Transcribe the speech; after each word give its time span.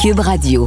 Cube 0.00 0.20
Radio. 0.20 0.66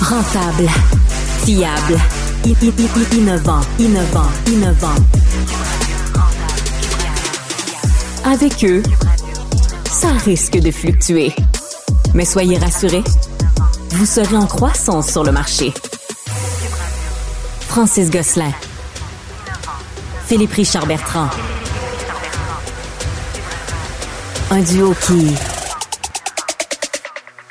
Rentable, 0.00 0.70
fiable, 1.44 1.98
innovant, 3.12 3.60
innovant, 3.78 4.22
innovant. 4.46 4.88
Avec 8.24 8.64
eux, 8.64 8.82
ça 9.84 10.12
risque 10.24 10.58
de 10.58 10.70
fluctuer. 10.70 11.34
Mais 12.14 12.24
soyez 12.24 12.56
rassurés, 12.56 13.04
vous 13.90 14.06
serez 14.06 14.36
en 14.36 14.46
croissance 14.46 15.10
sur 15.10 15.24
le 15.24 15.32
marché. 15.32 15.74
Francis 17.70 18.10
Gosselin. 18.10 18.52
Philippe 20.26 20.54
Richard 20.54 20.86
Bertrand. 20.86 21.28
Un 24.50 24.60
duo 24.60 24.92
qui 25.06 25.32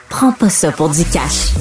prend 0.10 0.34
pas 0.34 0.50
ça 0.50 0.74
pour 0.74 0.90
du 0.90 1.06
cash. 1.06 1.54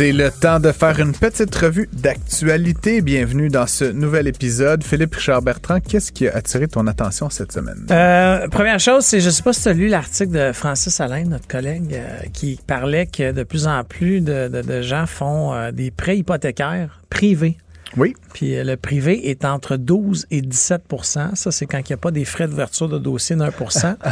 C'est 0.00 0.12
le 0.12 0.30
temps 0.30 0.60
de 0.60 0.72
faire 0.72 0.98
une 0.98 1.12
petite 1.12 1.54
revue 1.54 1.86
d'actualité. 1.92 3.02
Bienvenue 3.02 3.50
dans 3.50 3.66
ce 3.66 3.84
nouvel 3.84 4.28
épisode. 4.28 4.82
Philippe 4.82 5.14
Richard 5.16 5.42
Bertrand, 5.42 5.78
qu'est-ce 5.78 6.10
qui 6.10 6.26
a 6.26 6.34
attiré 6.34 6.68
ton 6.68 6.86
attention 6.86 7.28
cette 7.28 7.52
semaine? 7.52 7.86
Euh, 7.90 8.48
première 8.48 8.80
chose, 8.80 9.04
c'est, 9.04 9.20
je 9.20 9.28
sais 9.28 9.42
pas 9.42 9.52
si 9.52 9.64
tu 9.64 9.68
as 9.68 9.72
lu 9.74 9.88
l'article 9.88 10.32
de 10.32 10.52
Francis 10.52 10.98
Alain, 11.02 11.24
notre 11.24 11.46
collègue, 11.46 11.92
euh, 11.92 12.22
qui 12.32 12.58
parlait 12.66 13.08
que 13.08 13.32
de 13.32 13.42
plus 13.42 13.66
en 13.66 13.84
plus 13.84 14.22
de 14.22 14.80
gens 14.80 15.04
font 15.04 15.52
euh, 15.52 15.70
des 15.70 15.90
prêts 15.90 16.16
hypothécaires 16.16 17.02
privés. 17.10 17.58
Oui. 17.96 18.14
Puis 18.32 18.56
euh, 18.56 18.64
le 18.64 18.76
privé 18.76 19.30
est 19.30 19.44
entre 19.44 19.76
12 19.76 20.26
et 20.30 20.40
17% 20.42 21.34
Ça, 21.34 21.50
c'est 21.50 21.66
quand 21.66 21.78
il 21.78 21.86
n'y 21.88 21.94
a 21.94 21.96
pas 21.96 22.10
des 22.10 22.24
frais 22.24 22.46
d'ouverture 22.46 22.88
de 22.88 22.98
dossier 22.98 23.36
d'un 23.36 23.50
pour 23.50 23.72
cent. 23.72 23.94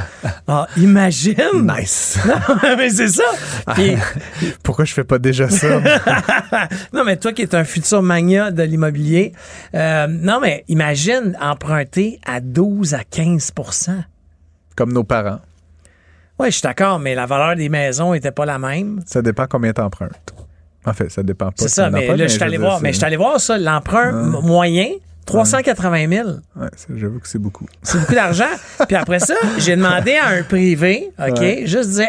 Ah, 0.51 0.67
imagine! 0.79 1.37
Nice. 1.55 2.19
mais 2.63 2.89
c'est 2.89 3.09
ça! 3.09 3.25
Puis, 3.75 3.97
Pourquoi 4.63 4.87
je 4.87 4.95
fais 4.95 5.05
pas 5.05 5.19
déjà 5.19 5.51
ça? 5.51 5.81
non, 6.95 7.05
mais 7.05 7.17
toi 7.19 7.33
qui 7.33 7.43
es 7.43 7.55
un 7.55 7.65
futur 7.65 8.03
mania 8.03 8.51
de 8.51 8.63
l'immobilier, 8.63 9.33
euh, 9.75 10.07
non, 10.07 10.41
mais 10.41 10.65
imagine 10.69 11.37
emprunter 11.41 12.19
à 12.25 12.41
12 12.41 12.95
à 12.95 13.01
15% 13.01 14.05
Comme 14.75 14.93
nos 14.93 15.05
parents. 15.05 15.41
Oui, 16.39 16.47
je 16.47 16.53
suis 16.53 16.63
d'accord, 16.63 16.99
mais 16.99 17.15
la 17.15 17.27
valeur 17.27 17.57
des 17.57 17.69
maisons 17.69 18.13
n'était 18.15 18.33
pas 18.33 18.47
la 18.47 18.59
même. 18.59 19.03
Ça 19.05 19.21
dépend 19.21 19.47
combien 19.47 19.73
t'empruntes. 19.73 20.35
En 20.85 20.93
fait, 20.93 21.11
ça 21.11 21.23
dépend 21.23 21.47
pas. 21.47 21.55
C'est 21.59 21.69
ça, 21.69 21.91
mais 21.91 22.07
là, 22.17 22.27
je 22.27 22.33
suis 22.33 22.43
allé 22.43 22.57
voir, 22.59 22.81
mais 22.81 22.93
je 22.93 22.97
suis 22.99 23.05
allé 23.07 23.17
voir 23.17 23.41
ça, 23.41 23.59
l'emprunt 23.59 24.11
m- 24.11 24.37
moyen, 24.43 24.89
380 25.27 26.09
000. 26.09 26.29
Ouais, 26.57 26.69
j'avoue 26.95 27.19
que 27.19 27.29
c'est 27.29 27.39
beaucoup. 27.39 27.67
C'est 27.83 27.99
beaucoup 28.01 28.15
d'argent. 28.15 28.47
Puis 28.87 28.97
après 28.97 29.19
ça, 29.19 29.35
j'ai 29.59 29.77
demandé 29.77 30.13
à 30.17 30.29
un 30.29 30.43
privé, 30.43 31.11
OK, 31.19 31.39
Ouais. 31.41 31.63
juste 31.67 31.91
dire, 31.91 32.09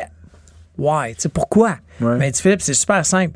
why, 0.78 1.16
tu 1.16 1.22
sais, 1.24 1.30
pourquoi? 1.30 1.78
Mais 2.00 2.32
dit 2.32 2.42
Philippe, 2.42 2.62
c'est 2.62 2.74
super 2.74 3.06
simple. 3.06 3.36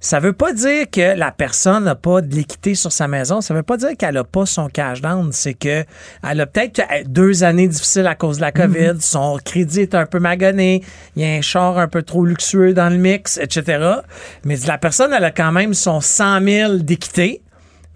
Ça 0.00 0.20
veut 0.20 0.32
pas 0.32 0.52
dire 0.52 0.86
que 0.90 1.16
la 1.16 1.32
personne 1.32 1.84
n'a 1.84 1.94
pas 1.94 2.20
de 2.20 2.34
l'équité 2.34 2.74
sur 2.74 2.92
sa 2.92 3.08
maison. 3.08 3.40
Ça 3.40 3.54
veut 3.54 3.62
pas 3.62 3.76
dire 3.76 3.96
qu'elle 3.98 4.16
a 4.16 4.24
pas 4.24 4.46
son 4.46 4.68
cash 4.68 5.00
down. 5.00 5.30
C'est 5.32 5.54
que 5.54 5.84
elle 6.28 6.40
a 6.40 6.46
peut-être 6.46 6.82
deux 7.06 7.44
années 7.44 7.68
difficiles 7.68 8.06
à 8.06 8.14
cause 8.14 8.36
de 8.36 8.42
la 8.42 8.52
COVID. 8.52 8.94
Mhm. 8.94 9.00
Son 9.00 9.38
crédit 9.44 9.80
est 9.80 9.94
un 9.94 10.06
peu 10.06 10.18
magonné. 10.18 10.82
Il 11.16 11.22
y 11.22 11.24
a 11.24 11.36
un 11.36 11.40
char 11.40 11.78
un 11.78 11.88
peu 11.88 12.02
trop 12.02 12.24
luxueux 12.24 12.74
dans 12.74 12.90
le 12.90 12.98
mix, 12.98 13.38
etc. 13.38 14.00
Mais 14.44 14.56
la 14.66 14.78
personne, 14.78 15.12
elle 15.12 15.24
a 15.24 15.30
quand 15.30 15.52
même 15.52 15.74
son 15.74 16.00
100 16.00 16.42
000 16.42 16.76
d'équité, 16.78 17.42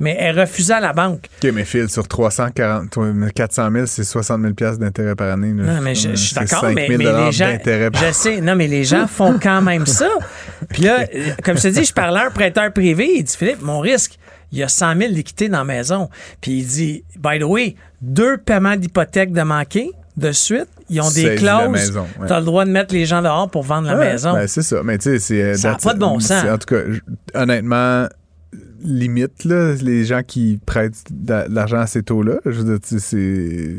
mais 0.03 0.17
elle 0.19 0.39
refusait 0.39 0.75
à 0.75 0.81
la 0.81 0.93
banque. 0.93 1.27
OK, 1.43 1.51
mais 1.55 1.65
Phil, 1.65 1.89
sur 1.89 2.07
340, 2.07 2.91
toi, 2.91 3.07
400 3.35 3.71
000, 3.73 3.87
c'est 3.87 4.05
60 4.05 4.43
000 4.43 4.53
piastres 4.55 4.81
d'intérêt 4.81 5.15
par 5.15 5.31
année. 5.31 5.55
là. 5.55 5.75
Non, 5.77 5.81
mais 5.81 5.95
je, 5.95 6.11
je 6.11 6.15
suis 6.17 6.35
d'accord, 6.35 6.61
5 6.61 6.75
mais, 6.75 6.89
000 6.89 6.99
mais 6.99 7.05
les 7.27 7.33
gens. 7.33 7.57
par- 7.93 8.03
Je 8.09 8.13
sais, 8.13 8.41
non, 8.41 8.57
mais 8.57 8.67
les 8.69 8.85
gens 8.85 9.07
font 9.07 9.39
quand 9.43 9.63
même 9.63 9.87
ça. 9.87 10.09
Puis 10.69 10.83
là, 10.83 11.07
euh, 11.15 11.31
comme 11.45 11.57
je 11.57 11.63
te 11.63 11.69
dis, 11.69 11.85
je 11.85 11.93
parlais 11.95 12.21
à 12.21 12.27
un 12.27 12.31
prêteur 12.31 12.73
privé, 12.73 13.09
il 13.17 13.23
dit 13.25 13.37
Philippe, 13.37 13.63
mon 13.63 13.79
risque, 13.81 14.19
il 14.51 14.59
y 14.59 14.63
a 14.63 14.69
100 14.69 14.97
000 14.99 15.13
d'équité 15.15 15.49
dans 15.49 15.59
la 15.59 15.65
maison. 15.65 16.11
Puis 16.41 16.59
il 16.59 16.67
dit, 16.67 17.05
by 17.19 17.39
the 17.39 17.45
way, 17.45 17.77
deux 18.03 18.37
paiements 18.37 18.77
d'hypothèque 18.77 19.33
de 19.33 19.43
manquer 19.43 19.91
de 20.19 20.31
suite, 20.33 20.67
ils 20.91 21.01
ont 21.01 21.11
des 21.11 21.37
clauses. 21.37 21.97
ouais. 21.97 22.27
Tu 22.27 22.33
as 22.35 22.41
le 22.41 22.45
droit 22.45 22.67
de 22.67 22.71
mettre 22.71 22.93
les 22.93 23.07
gens 23.07 23.23
dehors 23.23 23.49
pour 23.51 23.63
vendre 23.63 23.89
la 23.89 23.95
maison. 23.97 24.35
ben, 24.35 24.47
c'est 24.47 24.61
ça. 24.61 24.83
Mais 24.85 24.99
tu 24.99 25.05
sais, 25.05 25.19
c'est. 25.21 25.55
Ça 25.55 25.71
a 25.71 25.75
that's- 25.77 25.85
pas 25.85 25.95
de 25.95 26.01
bon 26.01 26.21
sens. 26.21 26.45
En 26.45 26.59
tout 26.59 26.75
cas, 26.75 26.83
honnêtement, 27.35 28.09
limite, 28.85 29.45
là, 29.45 29.75
les 29.83 30.05
gens 30.05 30.23
qui 30.27 30.59
prêtent 30.65 31.05
de 31.11 31.45
l'argent 31.49 31.79
à 31.81 31.87
ces 31.87 32.03
taux-là, 32.03 32.35
je 32.47 32.61
veux 32.63 32.79
dire, 32.79 33.01
c'est 33.01 33.77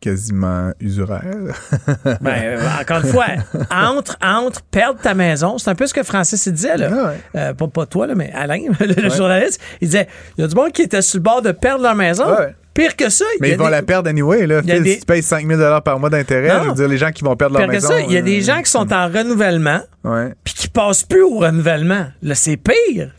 quasiment 0.00 0.72
usuraire. 0.80 1.22
Ben, 2.20 2.34
euh, 2.42 2.60
encore 2.80 2.98
une 3.04 3.06
fois, 3.12 3.26
entre, 3.70 4.16
entre 4.20 4.62
perdre 4.62 5.00
ta 5.00 5.14
maison, 5.14 5.58
c'est 5.58 5.70
un 5.70 5.74
peu 5.76 5.86
ce 5.86 5.94
que 5.94 6.02
Francis 6.02 6.48
disait, 6.48 6.76
là. 6.76 6.90
Ah 6.92 7.06
ouais. 7.08 7.40
Euh, 7.40 7.54
pas, 7.54 7.68
pas 7.68 7.86
toi, 7.86 8.06
là, 8.08 8.14
mais 8.16 8.32
Alain, 8.32 8.58
le 8.80 9.10
journaliste, 9.10 9.60
il 9.80 9.88
disait 9.88 10.08
il 10.36 10.40
y 10.40 10.44
a 10.44 10.48
du 10.48 10.54
monde 10.56 10.72
qui 10.72 10.82
était 10.82 11.02
sur 11.02 11.18
le 11.18 11.22
bord 11.22 11.40
de 11.42 11.52
perdre 11.52 11.82
leur 11.84 11.94
maison. 11.94 12.26
Ouais. 12.28 12.54
Pire 12.74 12.96
que 12.96 13.10
ça, 13.10 13.26
Mais 13.40 13.48
y 13.48 13.50
a 13.50 13.54
ils 13.54 13.58
vont 13.58 13.66
des- 13.66 13.70
la 13.70 13.82
perdre 13.82 14.08
anyway. 14.08 14.46
Là. 14.46 14.62
Phil, 14.62 14.82
des- 14.82 14.94
Si 14.94 15.00
tu 15.00 15.06
payes 15.06 15.22
5 15.22 15.46
000 15.46 15.80
par 15.82 16.00
mois 16.00 16.08
d'intérêt, 16.08 16.50
je 16.64 16.68
veux 16.70 16.74
dire, 16.74 16.88
les 16.88 16.96
gens 16.98 17.10
qui 17.10 17.22
vont 17.22 17.36
perdre 17.36 17.58
leur 17.58 17.66
que 17.68 17.72
maison. 17.72 17.88
ça, 17.88 18.00
il 18.00 18.10
y 18.10 18.16
a 18.16 18.22
des 18.22 18.40
euh, 18.40 18.54
gens 18.54 18.62
qui 18.62 18.70
sont 18.70 18.90
en 18.92 19.08
renouvellement 19.08 19.80
puis 20.42 20.54
qui 20.54 20.68
passent 20.68 21.02
plus 21.04 21.22
au 21.22 21.38
renouvellement. 21.38 22.06
Là, 22.22 22.34
c'est 22.34 22.56
pire. 22.56 23.10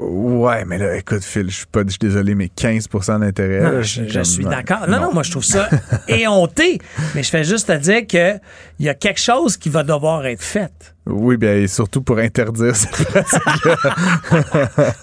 Ouais, 0.00 0.64
mais 0.64 0.78
là, 0.78 0.96
écoute, 0.96 1.22
Phil, 1.22 1.50
je 1.50 1.56
suis 1.56 1.66
pas, 1.66 1.82
je 1.84 1.90
suis 1.90 1.98
désolé, 1.98 2.34
mais 2.34 2.46
15% 2.46 3.20
d'intérêt. 3.20 3.60
Non, 3.60 3.82
je, 3.82 4.08
je 4.08 4.20
suis 4.22 4.44
ouais. 4.44 4.50
d'accord. 4.50 4.88
Non, 4.88 4.98
non, 4.98 5.12
moi, 5.12 5.22
je 5.22 5.30
trouve 5.30 5.44
ça 5.44 5.68
éhonté. 6.08 6.78
Mais 7.14 7.22
je 7.22 7.28
fais 7.28 7.44
juste 7.44 7.66
te 7.66 7.76
dire 7.76 8.06
que 8.06 8.38
il 8.78 8.86
y 8.86 8.88
a 8.88 8.94
quelque 8.94 9.20
chose 9.20 9.58
qui 9.58 9.68
va 9.68 9.82
devoir 9.82 10.24
être 10.24 10.42
fait. 10.42 10.72
Oui, 11.04 11.36
bien, 11.36 11.54
et 11.54 11.66
surtout 11.66 12.00
pour 12.00 12.18
interdire 12.18 12.74
cette 12.74 12.96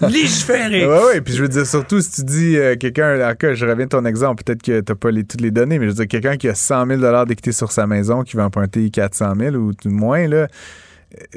Légiférer. 0.00 0.86
Oui, 0.88 0.98
oui, 1.14 1.20
puis 1.20 1.34
je 1.34 1.42
veux 1.42 1.48
dire, 1.48 1.66
surtout 1.66 2.00
si 2.00 2.10
tu 2.10 2.24
dis 2.24 2.56
euh, 2.56 2.74
quelqu'un, 2.74 3.30
en 3.30 3.34
cas, 3.36 3.54
je 3.54 3.66
reviens 3.66 3.84
à 3.84 3.88
ton 3.88 4.04
exemple, 4.04 4.42
peut-être 4.42 4.62
que 4.62 4.80
tu 4.80 4.92
n'as 4.92 4.96
pas 4.96 5.12
les, 5.12 5.22
toutes 5.22 5.42
les 5.42 5.52
données, 5.52 5.78
mais 5.78 5.84
je 5.84 5.90
veux 5.90 5.96
dire, 5.96 6.08
quelqu'un 6.08 6.36
qui 6.36 6.48
a 6.48 6.56
100 6.56 6.86
000 6.86 7.24
d'équité 7.24 7.52
sur 7.52 7.70
sa 7.70 7.86
maison, 7.86 8.22
qui 8.24 8.36
va 8.36 8.46
emprunter 8.46 8.90
400 8.90 9.34
000 9.38 9.54
ou 9.54 9.74
tout 9.74 9.90
moins, 9.90 10.26
là, 10.26 10.36
euh, 10.36 10.46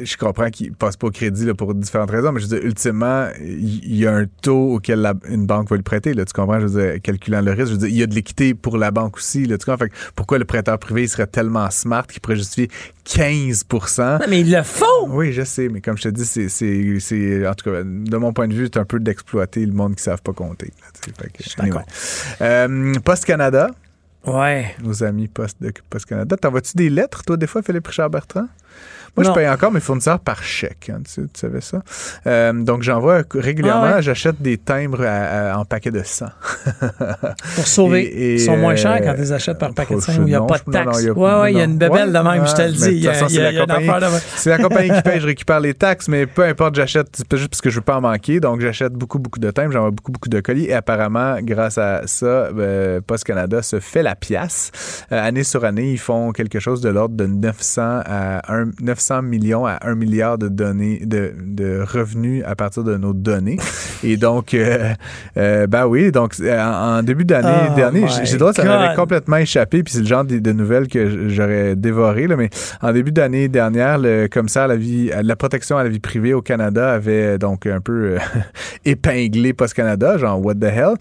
je 0.01 0.17
comprends 0.17 0.49
qu'il 0.49 0.73
passe 0.73 0.97
pas 0.97 1.07
au 1.07 1.11
crédit 1.11 1.45
là, 1.45 1.53
pour 1.53 1.73
différentes 1.73 2.11
raisons, 2.11 2.31
mais 2.33 2.41
je 2.41 2.47
veux 2.47 2.57
dire, 2.57 2.65
ultimement, 2.67 3.27
il 3.39 3.95
y, 3.95 4.05
a 4.05 4.13
un 4.13 4.25
taux 4.41 4.73
auquel 4.75 4.99
la- 4.99 5.13
une 5.29 5.45
banque 5.45 5.69
va 5.69 5.77
lui 5.77 5.83
prêter. 5.83 6.13
Là, 6.13 6.25
tu 6.25 6.33
comprends? 6.33 6.59
Je 6.59 6.67
veux 6.67 6.81
dire, 6.93 7.01
calculant 7.01 7.39
le 7.41 7.51
risque, 7.51 7.67
je 7.67 7.71
veux 7.73 7.77
dire, 7.77 7.87
il 7.87 7.95
y 7.95 8.03
a 8.03 8.07
de 8.07 8.13
l'équité 8.13 8.53
pour 8.53 8.77
la 8.77 8.91
banque 8.91 9.15
aussi. 9.17 9.45
Là, 9.45 9.57
tu 9.57 9.65
comprends? 9.65 9.85
Fait 9.85 9.89
que 9.89 9.95
pourquoi 10.15 10.39
le 10.39 10.45
prêteur 10.45 10.77
privé 10.77 11.07
serait 11.07 11.27
tellement 11.27 11.69
smart 11.69 12.05
qu'il 12.05 12.19
pourrait 12.19 12.35
justifier 12.35 12.69
15 13.05 13.65
Non, 13.97 14.19
mais 14.29 14.41
ils 14.41 14.51
le 14.51 14.61
font. 14.63 14.85
oui, 15.09 15.31
je 15.31 15.43
sais, 15.43 15.69
mais 15.69 15.79
comme 15.81 15.97
je 15.97 16.03
te 16.03 16.09
dis, 16.09 16.25
c'est, 16.25 17.47
en 17.47 17.53
tout 17.53 17.71
cas, 17.71 17.83
de 17.83 18.17
mon 18.17 18.33
point 18.33 18.47
de 18.49 18.53
vue, 18.53 18.65
c'est 18.71 18.79
un 18.79 18.85
peu 18.85 18.99
d'exploiter 18.99 19.65
le 19.65 19.71
monde 19.73 19.91
qui 19.95 20.01
ne 20.01 20.05
savent 20.05 20.21
pas 20.21 20.33
compter. 20.33 20.67
là. 20.81 20.87
Fait 21.17 21.31
que, 21.31 21.43
suis 21.43 21.55
d'accord. 21.57 21.83
Euh, 22.41 22.93
Post 23.05 23.25
Canada, 23.25 23.69
Ouais. 24.27 24.75
nos 24.83 25.03
amis 25.03 25.27
Post 25.27 25.57
de 25.61 25.71
Post 25.89 26.05
Canada, 26.05 26.37
t'envoies-tu 26.37 26.77
des 26.77 26.89
lettres, 26.89 27.23
toi, 27.23 27.37
des 27.37 27.47
fois, 27.47 27.61
Philippe 27.63 27.87
Richard 27.87 28.09
Bertrand? 28.09 28.47
Moi, 29.17 29.25
Non. 29.25 29.31
je 29.31 29.35
paye 29.35 29.49
encore 29.49 29.71
mes 29.71 29.79
fournisseurs 29.81 30.19
par 30.19 30.41
chèque. 30.41 30.89
hein, 30.93 30.99
tu, 31.05 31.21
tu 31.23 31.27
savais 31.39 31.59
ça? 31.61 31.81
Euh, 32.27 32.53
donc, 32.53 32.81
j'envoie 32.81 33.23
régulièrement, 33.33 33.83
Ah 33.91 33.95
ouais. 33.97 34.01
j'achète 34.01 34.41
des 34.41 34.57
timbres 34.57 35.01
à- 35.05 35.51
à- 35.53 35.57
en 35.57 35.65
paquet 35.65 35.91
de 35.91 36.01
100. 36.03 36.27
Pour 37.55 37.67
sauver. 37.67 38.03
Et- 38.03 38.31
et, 38.31 38.33
Ils 38.35 38.39
sont 38.39 38.55
moins 38.57 38.75
chers 38.75 38.93
euh, 38.93 38.99
quand 38.99 39.13
tu 39.13 39.19
les 39.21 39.31
achètes 39.33 39.57
par 39.57 39.73
paquet 39.73 39.95
de 39.95 39.99
faut- 39.99 40.11
5 40.11 40.19
où 40.19 40.21
il 40.23 40.25
n'y 40.29 40.35
a 40.35 40.41
pas 40.41 40.59
de 40.65 40.71
taxes. 40.71 41.03
Ouais, 41.03 41.11
ouais, 41.41 41.51
il 41.53 41.57
y 41.57 41.61
a 41.61 41.65
une 41.65 41.77
bébelle 41.77 42.13
de 42.13 42.19
même, 42.19 42.47
je 42.47 42.53
te 42.55 42.61
le 42.61 42.71
dis. 42.71 43.07
c'est 44.35 44.49
la 44.49 44.57
compagnie- 44.57 44.91
qui 44.91 45.01
paye, 45.01 45.19
je 45.19 45.25
récupère 45.27 45.59
les 45.59 45.73
taxes, 45.73 46.07
mais 46.07 46.25
peu 46.25 46.43
importe, 46.45 46.75
j'achète, 46.75 47.21
juste 47.33 47.49
parce 47.49 47.61
que 47.61 47.69
je 47.69 47.75
veux 47.75 47.81
pas 47.81 47.97
en 47.97 48.01
manquer. 48.01 48.39
Donc, 48.39 48.61
j'achète 48.61 48.93
beaucoup, 48.93 49.19
beaucoup 49.19 49.39
de 49.39 49.51
timbres, 49.51 49.71
j'envoie 49.73 49.91
beaucoup, 49.91 50.11
beaucoup 50.11 50.29
de 50.29 50.39
colis. 50.39 50.65
Et 50.65 50.73
apparemment, 50.73 51.35
grâce 51.41 51.77
à 51.77 52.03
ça, 52.07 52.25
euh, 52.25 53.01
Post 53.05 53.23
Canada 53.25 53.61
se 53.61 53.79
fait 53.79 54.03
la 54.03 54.15
pièce. 54.15 54.71
Euh, 55.11 55.21
année 55.21 55.43
sur 55.43 55.65
année, 55.65 55.91
ils 55.91 55.99
font 55.99 56.31
quelque 56.31 56.59
chose 56.59 56.81
de 56.81 56.89
l'ordre 56.89 57.15
de 57.15 57.25
900 57.25 58.01
à 58.05 58.53
1, 58.53 58.71
900 58.81 59.00
millions 59.21 59.65
à 59.65 59.79
1 59.81 59.95
milliard 59.95 60.37
de 60.37 60.47
données, 60.47 61.01
de, 61.03 61.33
de 61.41 61.83
revenus 61.85 62.43
à 62.45 62.55
partir 62.55 62.83
de 62.83 62.97
nos 62.97 63.13
données. 63.13 63.57
Et 64.03 64.17
donc, 64.17 64.53
euh, 64.53 64.93
euh, 65.37 65.67
ben 65.67 65.85
oui, 65.85 66.11
donc 66.11 66.33
euh, 66.39 66.59
en, 66.59 66.99
en 66.99 67.03
début 67.03 67.25
d'année 67.25 67.69
Oh 67.71 67.75
dernière, 67.75 68.09
j'ai 68.23 68.37
droit, 68.37 68.53
ça 68.53 68.63
m'avait 68.63 68.95
complètement 68.95 69.37
échappé, 69.37 69.83
puis 69.83 69.93
c'est 69.93 70.01
le 70.01 70.07
genre 70.07 70.23
de, 70.23 70.39
de 70.39 70.51
nouvelles 70.51 70.87
que 70.87 71.29
j'aurais 71.29 71.75
dévoré, 71.75 72.27
là, 72.27 72.35
mais 72.35 72.49
en 72.81 72.91
début 72.91 73.11
d'année 73.11 73.47
dernière, 73.47 73.97
le 73.97 74.27
commissaire 74.27 74.63
à 74.63 74.67
la 74.67 74.75
vie, 74.75 75.11
à 75.11 75.21
la 75.21 75.35
protection 75.35 75.77
à 75.77 75.83
la 75.83 75.89
vie 75.89 75.99
privée 75.99 76.33
au 76.33 76.41
Canada 76.41 76.91
avait 76.91 77.37
donc 77.37 77.65
un 77.65 77.79
peu 77.79 78.15
euh, 78.15 78.17
épinglé 78.85 79.53
Post 79.53 79.73
Canada, 79.73 80.17
genre 80.17 80.43
what 80.43 80.55
the 80.55 80.63
hell? 80.63 80.95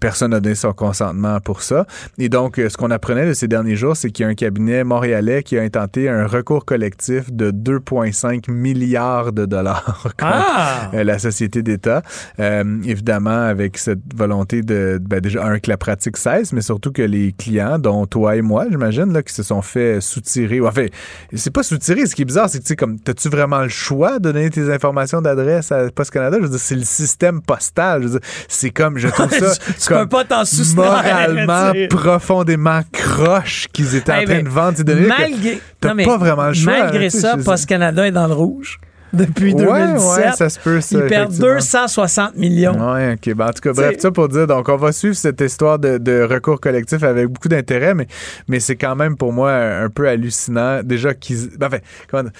Personne 0.00 0.30
n'a 0.30 0.40
donné 0.40 0.54
son 0.54 0.72
consentement 0.72 1.40
pour 1.40 1.62
ça. 1.62 1.86
Et 2.18 2.28
donc, 2.28 2.56
ce 2.56 2.76
qu'on 2.76 2.90
apprenait 2.90 3.26
de 3.26 3.32
ces 3.32 3.48
derniers 3.48 3.76
jours, 3.76 3.96
c'est 3.96 4.10
qu'il 4.10 4.24
y 4.24 4.26
a 4.26 4.30
un 4.30 4.34
cabinet 4.34 4.84
montréalais 4.84 5.42
qui 5.42 5.58
a 5.58 5.62
intenté 5.62 6.08
un 6.08 6.26
recours 6.26 6.64
collectif 6.64 7.11
de 7.30 7.50
2,5 7.50 8.50
milliards 8.50 9.32
de 9.32 9.46
dollars 9.46 10.08
Ah! 10.20 10.90
euh, 10.94 11.04
la 11.04 11.18
société 11.18 11.62
d'État. 11.62 12.02
Euh, 12.40 12.64
évidemment, 12.84 13.30
avec 13.30 13.78
cette 13.78 14.00
volonté 14.14 14.62
de, 14.62 14.98
ben, 15.00 15.20
déjà, 15.20 15.44
un, 15.44 15.58
que 15.58 15.70
la 15.70 15.76
pratique 15.76 16.16
cesse, 16.16 16.52
mais 16.52 16.60
surtout 16.62 16.92
que 16.92 17.02
les 17.02 17.32
clients, 17.32 17.78
dont 17.78 18.06
toi 18.06 18.36
et 18.36 18.42
moi, 18.42 18.66
j'imagine, 18.70 19.12
là, 19.12 19.22
qui 19.22 19.34
se 19.34 19.42
sont 19.42 19.62
fait 19.62 20.00
soutirer, 20.00 20.60
ou 20.60 20.66
enfin, 20.66 20.86
c'est 21.34 21.52
pas 21.52 21.62
soutirer, 21.62 22.06
ce 22.06 22.14
qui 22.14 22.22
est 22.22 22.26
bizarre, 22.26 22.48
c'est 22.48 22.58
que, 22.58 22.64
tu 22.64 22.68
sais, 22.68 22.76
comme, 22.76 22.98
t'as-tu 22.98 23.28
vraiment 23.28 23.60
le 23.60 23.68
choix 23.68 24.18
de 24.18 24.30
donner 24.32 24.50
tes 24.50 24.72
informations 24.72 25.20
d'adresse 25.20 25.72
à 25.72 25.90
Post 25.90 26.10
Canada? 26.10 26.36
Je 26.38 26.44
veux 26.44 26.50
dire, 26.50 26.58
c'est 26.58 26.74
le 26.76 26.84
système 26.84 27.42
postal. 27.42 28.02
Je 28.02 28.08
veux 28.08 28.18
dire, 28.18 28.28
c'est 28.48 28.70
comme, 28.70 28.98
je 28.98 29.08
trouve 29.08 29.30
ça 29.38 29.54
Tu 29.56 29.88
comme 29.88 30.08
peux 30.08 30.08
pas 30.08 30.24
t'en 30.24 30.42
moralement 30.76 31.72
profondément 31.90 32.80
croche 32.92 33.68
qu'ils 33.72 33.94
étaient 33.96 34.12
Hey, 34.12 34.24
en 34.24 34.26
train 34.26 34.42
de 34.42 34.48
vendre 34.48 34.76
ces 34.76 34.84
données. 34.84 35.08
que 35.08 35.58
t'as 35.82 36.04
pas 36.04 36.16
vraiment 36.16 36.48
le 36.48 36.54
choix. 36.54 36.72
Malgré 36.72 37.06
hein, 37.06 37.10
ça, 37.10 37.36
Post 37.36 37.66
Canada 37.66 38.06
est 38.06 38.12
dans 38.12 38.26
le 38.26 38.34
rouge 38.34 38.80
depuis 39.12 39.52
Ouais, 39.54 39.64
2017. 39.64 40.24
ouais, 40.24 40.32
ça 40.32 40.48
se 40.48 40.58
peut, 40.58 40.80
ça, 40.80 40.98
Ils 40.98 41.06
perdent 41.06 41.32
effectivement. 41.32 41.54
260 41.54 42.36
millions. 42.36 42.92
Ouais, 42.92 43.14
ok. 43.14 43.34
Ben, 43.34 43.48
en 43.48 43.52
tout 43.52 43.60
cas, 43.60 43.72
bref, 43.72 43.96
ça 43.98 44.10
pour 44.10 44.28
dire, 44.28 44.46
donc 44.46 44.68
on 44.68 44.76
va 44.76 44.92
suivre 44.92 45.14
cette 45.14 45.40
histoire 45.40 45.78
de, 45.78 45.98
de 45.98 46.22
recours 46.22 46.60
collectif 46.60 47.02
avec 47.02 47.28
beaucoup 47.28 47.48
d'intérêt, 47.48 47.94
mais, 47.94 48.06
mais 48.48 48.60
c'est 48.60 48.76
quand 48.76 48.96
même 48.96 49.16
pour 49.16 49.32
moi 49.32 49.52
un, 49.52 49.88
peu 49.88 50.08
hallucinant. 50.08 50.82
Déjà 50.82 51.14
qu'ils. 51.14 51.50
Ben, 51.58 51.66
enfin, 51.66 51.78
comment 52.08 52.30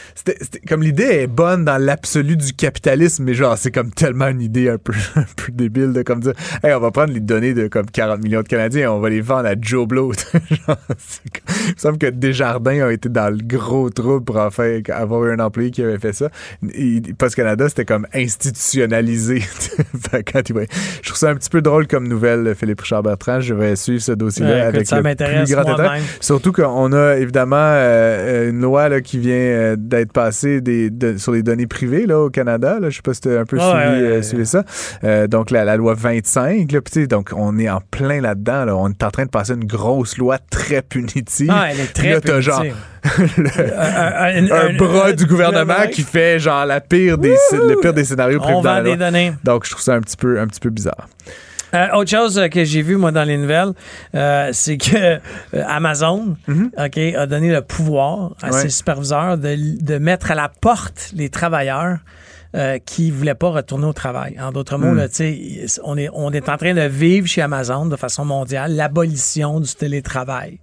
comme 0.68 0.82
l'idée 0.82 1.04
est 1.04 1.26
bonne 1.26 1.64
dans 1.64 1.78
l'absolu 1.78 2.36
du 2.36 2.52
capitalisme, 2.52 3.24
mais 3.24 3.34
genre, 3.34 3.56
c'est 3.58 3.70
comme 3.70 3.90
tellement 3.90 4.28
une 4.28 4.40
idée 4.40 4.68
un 4.68 4.78
peu, 4.78 4.92
un 5.16 5.24
peu 5.36 5.52
débile 5.52 5.92
de 5.92 6.02
comme 6.02 6.20
dire, 6.20 6.34
hey, 6.62 6.72
on 6.74 6.80
va 6.80 6.90
prendre 6.90 7.12
les 7.12 7.20
données 7.20 7.54
de 7.54 7.68
comme 7.68 7.86
40 7.86 8.22
millions 8.22 8.42
de 8.42 8.48
Canadiens 8.48 8.82
et 8.82 8.86
on 8.86 9.00
va 9.00 9.10
les 9.10 9.20
vendre 9.20 9.48
à 9.48 9.54
Joe 9.60 9.86
Blow. 9.86 10.12
Genre, 10.50 10.76
il 10.88 11.72
me 11.74 11.78
semble 11.78 11.98
que 11.98 12.06
Desjardins 12.06 12.86
a 12.86 12.92
été 12.92 13.08
dans 13.08 13.30
le 13.30 13.38
gros 13.42 13.90
trouble 13.90 14.24
pour 14.24 14.36
enfin 14.36 14.80
avoir 14.88 15.24
eu 15.24 15.32
un 15.32 15.40
employé 15.40 15.70
qui 15.70 15.82
avait 15.82 15.98
fait 15.98 16.12
ça. 16.12 16.28
Post 17.18 17.34
Canada, 17.34 17.68
c'était 17.68 17.84
comme 17.84 18.06
institutionnalisé. 18.14 19.40
Fait 20.10 20.22
que 20.22 20.32
quand 20.32 20.48
il 20.48 20.54
va- 20.54 20.62
Je 21.02 21.08
trouve 21.08 21.18
ça 21.18 21.30
un 21.30 21.34
petit 21.34 21.50
peu 21.50 21.60
drôle 21.62 21.86
comme 21.86 22.06
nouvelle, 22.06 22.54
Philippe 22.54 22.80
Richard 22.80 23.02
Bertrand. 23.02 23.40
Je 23.40 23.54
vais 23.54 23.74
suivre 23.76 24.02
ce 24.02 24.12
dossier-là 24.12 24.52
Ouais, 24.52 24.60
avec 24.60 24.86
ça 24.86 24.96
le 24.96 25.02
plus 25.02 25.14
grand 25.54 25.68
intérêt. 25.68 26.00
Surtout 26.20 26.52
qu'on 26.52 26.92
a 26.92 27.16
évidemment 27.16 27.56
euh, 27.58 28.50
une 28.50 28.60
loi 28.60 28.88
là, 28.88 29.00
qui 29.00 29.18
vient 29.18 29.34
euh, 29.34 29.76
d'être 29.78 30.12
passée 30.12 30.60
des, 30.60 30.90
de- 30.90 31.16
sur 31.16 31.32
les 31.32 31.42
données 31.42 31.66
privées 31.66 32.06
là, 32.06 32.20
au 32.20 32.30
Canada. 32.30 32.78
Là. 32.80 32.90
Je 32.90 32.96
sais 32.96 33.02
pas 33.02 33.14
si 33.14 33.22
tu 33.22 33.30
as 33.30 33.40
un 33.40 33.44
peu 33.44 33.56
Ouais, 33.58 33.62
suivi, 33.62 34.02
ouais, 34.04 34.10
ouais. 34.12 34.22
suivi 34.22 34.46
ça. 34.46 34.64
Euh, 35.04 35.26
donc 35.26 35.50
la, 35.50 35.64
la 35.64 35.76
loi 35.76 35.94
25. 35.94 36.70
Là, 36.72 36.80
Puis, 36.80 36.92
tu 36.92 37.00
sais, 37.00 37.06
donc 37.06 37.30
on 37.34 37.58
est 37.58 37.68
en 37.68 37.80
plein 37.90 38.20
là-dedans. 38.20 38.64
Là. 38.66 38.76
On 38.76 38.88
est 38.88 39.02
en 39.02 39.10
train 39.10 39.24
de 39.24 39.30
passer 39.30 39.54
une 39.54 39.64
grosse 39.64 40.16
loi 40.18 40.38
très 40.50 40.82
punitive. 40.82 41.50
Ah, 41.50 41.66
elle 41.72 41.80
est 41.80 41.92
très 41.92 42.10
là, 42.12 42.20
t'as 42.20 42.40
genre 42.40 42.60
punitive. 42.60 42.80
le- 43.36 43.78
Un, 43.78 44.50
un 44.50 44.76
bras 44.76 45.12
du 45.12 45.26
gouvernement 45.26 45.86
qui 45.92 46.02
fait 46.02 46.38
genre 46.38 46.64
la 46.66 46.80
pire 46.80 47.18
des, 47.18 47.34
le 47.52 47.80
pire 47.80 47.92
des 47.94 48.04
scénarios 48.04 48.38
prévus 48.38 48.56
On 48.56 48.62
dans 48.62 48.70
la 48.74 48.76
vend 48.78 48.82
des 48.84 48.96
loi. 48.96 48.96
données. 49.10 49.32
Donc, 49.44 49.64
je 49.66 49.70
trouve 49.70 49.82
ça 49.82 49.94
un 49.94 50.00
petit 50.00 50.16
peu, 50.16 50.38
un 50.40 50.46
petit 50.46 50.60
peu 50.60 50.70
bizarre. 50.70 51.08
Euh, 51.74 51.86
autre 51.94 52.10
chose 52.10 52.38
euh, 52.38 52.48
que 52.48 52.64
j'ai 52.64 52.82
vu 52.82 52.96
moi 52.96 53.12
dans 53.12 53.24
les 53.24 53.38
nouvelles, 53.38 53.72
euh, 54.14 54.50
c'est 54.52 54.76
que 54.76 54.94
euh, 54.94 55.18
Amazon, 55.66 56.36
ok, 56.48 56.98
a 57.16 57.26
donné 57.26 57.50
le 57.50 57.62
pouvoir 57.62 58.32
à. 58.42 58.50
Ouais. 58.50 58.52
ses 58.60 58.68
superviseurs 58.68 59.38
de, 59.38 59.56
de 59.82 59.98
mettre 59.98 60.30
à 60.30 60.34
la 60.34 60.50
porte 60.60 61.12
les 61.16 61.30
travailleurs. 61.30 61.96
Euh, 62.54 62.78
qui 62.84 63.10
voulaient 63.10 63.34
pas 63.34 63.48
retourner 63.50 63.86
au 63.86 63.92
travail. 63.94 64.36
En 64.40 64.52
d'autres 64.52 64.76
mots, 64.76 64.92
Hmm. 64.92 64.96
là, 64.96 65.08
tu 65.08 65.14
sais, 65.66 65.80
on 65.84 65.96
est, 65.96 66.08
on 66.12 66.30
est 66.32 66.48
en 66.50 66.56
train 66.58 66.74
de 66.74 66.82
vivre 66.82 67.26
chez 67.26 67.40
Amazon 67.40 67.86
de 67.86 67.96
façon 67.96 68.24
mondiale 68.26 68.76
l'abolition 68.76 69.58
du 69.60 69.74
télétravail. 69.74 70.58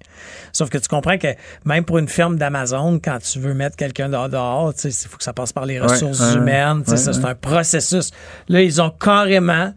Sauf 0.53 0.69
que 0.69 0.77
tu 0.77 0.87
comprends 0.87 1.17
que 1.17 1.29
même 1.65 1.85
pour 1.85 1.97
une 1.97 2.07
firme 2.07 2.37
d'Amazon, 2.37 2.99
quand 3.03 3.17
tu 3.19 3.39
veux 3.39 3.53
mettre 3.55 3.75
quelqu'un 3.75 4.09
dehors, 4.09 4.29
dehors, 4.29 4.73
tu 4.75 4.91
sais, 4.91 5.05
il 5.05 5.09
faut 5.09 5.17
que 5.17 5.23
ça 5.23 5.33
passe 5.33 5.51
par 5.51 5.65
les 5.65 5.79
Ouais, 5.79 5.87
ressources 5.87 6.35
humaines. 6.35 6.83
tu 6.83 6.95
sais, 6.95 7.07
ouais, 7.07 7.13
c'est 7.13 7.19
ouais. 7.23 7.29
un 7.31 7.35
processus. 7.35 8.11
Là, 8.49 8.61
ils 8.61 8.81
ont 8.81 8.91
carrément 8.91 9.73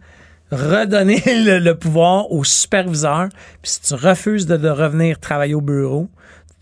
redonné 0.51 1.21
le, 1.25 1.59
le 1.59 1.75
pouvoir 1.75 2.31
au 2.31 2.43
superviseur. 2.43 3.29
Puis 3.61 3.71
si 3.71 3.81
tu 3.81 3.93
refuses 3.95 4.45
de, 4.45 4.57
de 4.57 4.69
revenir 4.69 5.19
travailler 5.19 5.55
au 5.55 5.61
bureau, 5.61 6.09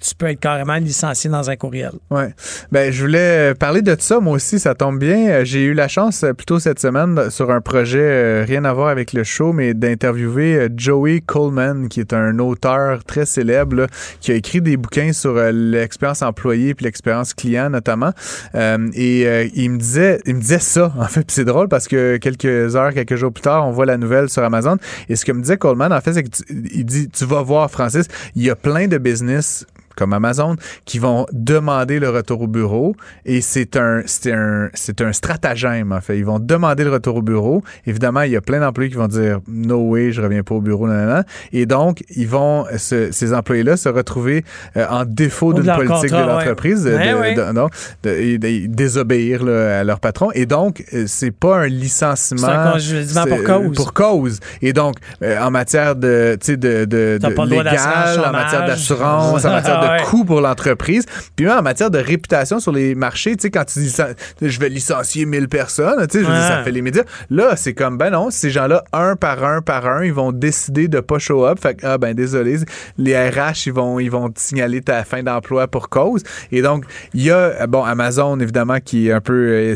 tu 0.01 0.15
peux 0.15 0.27
être 0.27 0.39
carrément 0.39 0.75
licencié 0.75 1.29
dans 1.29 1.49
un 1.49 1.55
courriel. 1.55 1.91
Ouais. 2.09 2.33
Ben, 2.71 2.91
je 2.91 3.01
voulais 3.01 3.53
parler 3.55 3.81
de 3.81 3.95
ça, 3.97 4.19
moi 4.19 4.33
aussi, 4.33 4.59
ça 4.59 4.75
tombe 4.75 4.99
bien. 4.99 5.29
Euh, 5.29 5.45
J'ai 5.45 5.63
eu 5.63 5.73
la 5.73 5.87
chance, 5.87 6.23
euh, 6.23 6.33
plutôt 6.33 6.59
cette 6.59 6.79
semaine, 6.79 7.29
sur 7.29 7.51
un 7.51 7.61
projet 7.61 7.99
euh, 8.01 8.45
rien 8.47 8.65
à 8.65 8.73
voir 8.73 8.89
avec 8.89 9.13
le 9.13 9.23
show, 9.23 9.53
mais 9.53 9.73
d'interviewer 9.73 10.69
Joey 10.75 11.21
Coleman, 11.25 11.87
qui 11.87 11.99
est 11.99 12.13
un 12.13 12.39
auteur 12.39 13.03
très 13.03 13.25
célèbre, 13.25 13.87
qui 14.19 14.31
a 14.31 14.35
écrit 14.35 14.61
des 14.61 14.75
bouquins 14.77 15.13
sur 15.13 15.35
l'expérience 15.51 16.21
employée 16.21 16.73
puis 16.73 16.85
l'expérience 16.85 17.33
client, 17.33 17.69
notamment. 17.69 18.11
Et 18.53 19.51
il 19.55 19.71
me 19.71 19.77
disait, 19.77 20.19
il 20.25 20.35
me 20.35 20.41
disait 20.41 20.59
ça, 20.59 20.93
en 20.97 21.05
fait. 21.05 21.29
C'est 21.29 21.45
drôle 21.45 21.67
parce 21.67 21.87
que 21.87 22.17
quelques 22.17 22.75
heures, 22.75 22.93
quelques 22.93 23.15
jours 23.15 23.31
plus 23.31 23.41
tard, 23.41 23.67
on 23.67 23.71
voit 23.71 23.85
la 23.85 23.97
nouvelle 23.97 24.29
sur 24.29 24.43
Amazon. 24.43 24.77
Et 25.09 25.15
ce 25.15 25.25
que 25.25 25.31
me 25.31 25.41
disait 25.41 25.57
Coleman, 25.57 25.93
en 25.93 26.01
fait, 26.01 26.13
c'est 26.13 26.23
qu'il 26.23 26.85
dit, 26.85 27.09
tu 27.09 27.25
vas 27.25 27.41
voir, 27.41 27.69
Francis, 27.69 28.07
il 28.35 28.43
y 28.43 28.49
a 28.49 28.55
plein 28.55 28.87
de 28.87 28.97
business 28.97 29.65
comme 29.95 30.13
Amazon, 30.13 30.55
qui 30.85 30.99
vont 30.99 31.25
demander 31.31 31.99
le 31.99 32.09
retour 32.09 32.41
au 32.41 32.47
bureau 32.47 32.95
et 33.25 33.41
c'est 33.41 33.75
un 33.77 34.01
c'est 34.05 34.31
un 34.31 34.69
c'est 34.73 35.01
un 35.01 35.13
stratagème 35.13 35.91
en 35.91 36.01
fait. 36.01 36.17
Ils 36.17 36.25
vont 36.25 36.39
demander 36.39 36.83
le 36.83 36.91
retour 36.91 37.17
au 37.17 37.21
bureau. 37.21 37.63
Évidemment, 37.85 38.21
il 38.21 38.31
y 38.31 38.35
a 38.37 38.41
plein 38.41 38.59
d'employés 38.59 38.89
qui 38.89 38.97
vont 38.97 39.07
dire 39.07 39.39
no 39.47 39.77
way, 39.89 40.11
je 40.11 40.21
reviens 40.21 40.43
pas 40.43 40.55
au 40.55 40.61
bureau, 40.61 40.87
nanana. 40.87 41.23
Et 41.51 41.65
donc, 41.65 42.03
ils 42.15 42.27
vont 42.27 42.65
se- 42.77 43.11
ces 43.11 43.33
employés-là 43.33 43.77
se 43.77 43.89
retrouver 43.89 44.43
euh, 44.77 44.85
en 44.89 45.05
défaut 45.05 45.53
de 45.53 45.61
d'une 45.61 45.73
politique 45.73 46.09
contrat, 46.11 46.23
de 46.23 46.27
l'entreprise, 46.29 46.83
de, 46.83 46.91
Ouais, 46.93 47.11
de- 47.13 47.17
ouais. 47.19 47.33
de- 47.33 47.51
non, 47.51 47.67
de- 48.03 48.09
et 48.09 48.37
de- 48.37 48.67
désobéir 48.67 49.43
là, 49.43 49.79
à 49.79 49.83
leur 49.83 49.99
patron. 49.99 50.29
Et 50.33 50.45
donc, 50.45 50.83
euh, 50.93 51.03
c'est 51.07 51.31
pas 51.31 51.59
un 51.59 51.67
licenciement. 51.67 52.41
C'est 52.47 52.47
un 52.53 52.71
congédiement 52.71 53.25
pour 53.25 53.37
c'est- 53.37 53.43
cause. 53.43 53.75
Pour 53.75 53.93
cause. 53.93 54.39
Et 54.61 54.73
donc, 54.73 54.95
euh, 55.23 55.39
en 55.41 55.51
matière 55.51 55.95
de, 55.95 56.37
tu 56.39 56.45
sais, 56.47 56.57
de, 56.57 56.85
de, 56.85 57.17
de 57.21 57.27
légal, 57.49 58.19
en 58.25 58.31
matière 58.31 58.65
d'assurance, 58.65 59.45
en 59.45 59.49
matière 59.51 59.80
de 59.81 60.03
coûts 60.05 60.25
pour 60.25 60.41
l'entreprise, 60.41 61.05
puis 61.35 61.45
même 61.45 61.57
en 61.57 61.61
matière 61.61 61.91
de 61.91 61.99
réputation 61.99 62.59
sur 62.59 62.71
les 62.71 62.95
marchés, 62.95 63.35
tu 63.35 63.43
sais, 63.43 63.51
quand 63.51 63.65
tu 63.65 63.79
dis 63.79 63.95
je 64.41 64.59
vais 64.59 64.69
licencier 64.69 65.25
1000 65.25 65.47
personnes, 65.47 66.05
tu 66.07 66.19
sais, 66.19 66.25
ça 66.25 66.63
fait 66.63 66.71
les 66.71 66.81
médias. 66.81 67.03
Là, 67.29 67.55
c'est 67.55 67.73
comme, 67.73 67.97
ben 67.97 68.11
non, 68.11 68.29
ces 68.29 68.49
gens-là, 68.49 68.83
un 68.93 69.15
par 69.15 69.43
un 69.43 69.61
par 69.61 69.87
un, 69.87 70.03
ils 70.03 70.13
vont 70.13 70.31
décider 70.31 70.87
de 70.87 70.99
pas 70.99 71.19
show 71.19 71.45
up. 71.45 71.59
Fait 71.59 71.75
que, 71.75 71.85
ah 71.85 71.97
ben 71.97 72.13
désolé, 72.13 72.57
les 72.97 73.17
RH, 73.17 73.67
ils 73.67 73.73
vont, 73.73 73.99
ils 73.99 74.11
vont 74.11 74.29
te 74.29 74.39
signaler 74.39 74.81
ta 74.81 75.03
fin 75.03 75.23
d'emploi 75.23 75.67
pour 75.67 75.89
cause. 75.89 76.23
Et 76.51 76.61
donc, 76.61 76.85
il 77.13 77.23
y 77.23 77.31
a, 77.31 77.67
bon, 77.67 77.83
Amazon, 77.83 78.39
évidemment, 78.39 78.79
qui 78.83 79.07
est 79.07 79.11
un 79.11 79.21
peu 79.21 79.33
euh, 79.33 79.75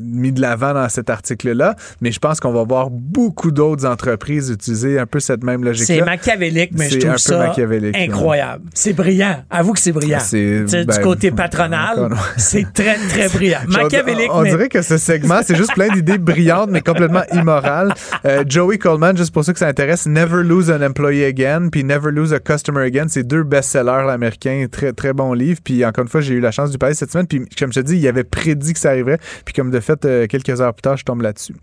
mis 0.00 0.32
de 0.32 0.40
l'avant 0.40 0.74
dans 0.74 0.88
cet 0.88 1.10
article-là, 1.10 1.76
mais 2.00 2.12
je 2.12 2.18
pense 2.18 2.40
qu'on 2.40 2.52
va 2.52 2.64
voir 2.64 2.90
beaucoup 2.90 3.50
d'autres 3.50 3.86
entreprises 3.86 4.50
utiliser 4.50 4.98
un 4.98 5.06
peu 5.06 5.20
cette 5.20 5.44
même 5.44 5.64
logique-là. 5.64 5.96
C'est 5.96 6.04
machiavélique, 6.04 6.70
mais 6.74 6.90
je 6.90 6.98
trouve 6.98 7.10
un 7.10 7.14
peu 7.14 7.18
ça 7.18 7.54
incroyable. 7.94 8.64
C'est 8.74 8.94
brillant. 8.96 9.44
Avoue 9.50 9.72
que 9.74 9.78
c'est 9.80 9.92
brillant. 9.92 10.18
C'est- 10.20 10.66
sais, 10.66 10.84
ben, 10.84 10.96
du 10.96 11.00
côté 11.02 11.30
patronal, 11.42 12.10
c'est 12.36 12.66
très, 12.72 12.96
très 13.08 13.28
brillant. 13.28 13.60
Machiavélique, 13.68 14.30
on, 14.32 14.38
on 14.38 14.42
mais... 14.42 14.50
dirait 14.50 14.68
que 14.68 14.82
ce 14.82 14.98
segment, 14.98 15.40
c'est 15.44 15.54
juste 15.54 15.74
plein 15.74 15.88
d'idées 15.88 16.18
brillantes, 16.18 16.70
mais 16.70 16.80
complètement 16.80 17.22
immorales. 17.32 17.92
Euh, 18.24 18.42
Joey 18.48 18.78
Coleman, 18.78 19.16
juste 19.16 19.32
pour 19.32 19.44
ceux 19.44 19.52
que 19.52 19.58
ça 19.58 19.68
intéresse, 19.68 20.06
Never 20.06 20.42
Lose 20.42 20.70
an 20.70 20.82
Employee 20.82 21.24
Again, 21.24 21.68
puis 21.70 21.84
Never 21.84 22.10
Lose 22.10 22.32
a 22.32 22.40
Customer 22.40 22.82
Again, 22.82 23.06
c'est 23.08 23.22
deux 23.26 23.42
best-sellers 23.44 24.10
américains, 24.10 24.66
très 24.70 24.92
très 24.92 25.12
bons 25.12 25.32
livres. 25.34 25.60
Puis 25.62 25.84
encore 25.84 26.02
une 26.02 26.08
fois, 26.10 26.20
j'ai 26.20 26.34
eu 26.34 26.40
la 26.40 26.50
chance 26.50 26.70
lui 26.70 26.78
parler 26.78 26.94
cette 26.94 27.12
semaine. 27.12 27.26
Puis 27.26 27.42
comme 27.58 27.72
je 27.72 27.80
te 27.80 27.84
dis, 27.86 27.96
il 27.98 28.08
avait 28.08 28.24
prédit 28.24 28.72
que 28.72 28.78
ça 28.78 28.90
arriverait. 28.90 29.18
Puis 29.44 29.54
comme 29.54 29.70
de 29.70 29.80
fait, 29.80 30.04
euh, 30.04 30.26
quelques 30.26 30.60
heures 30.60 30.74
plus 30.74 30.82
tard, 30.82 30.96
je 30.96 31.04
tombe 31.04 31.20
là-dessus. 31.22 31.54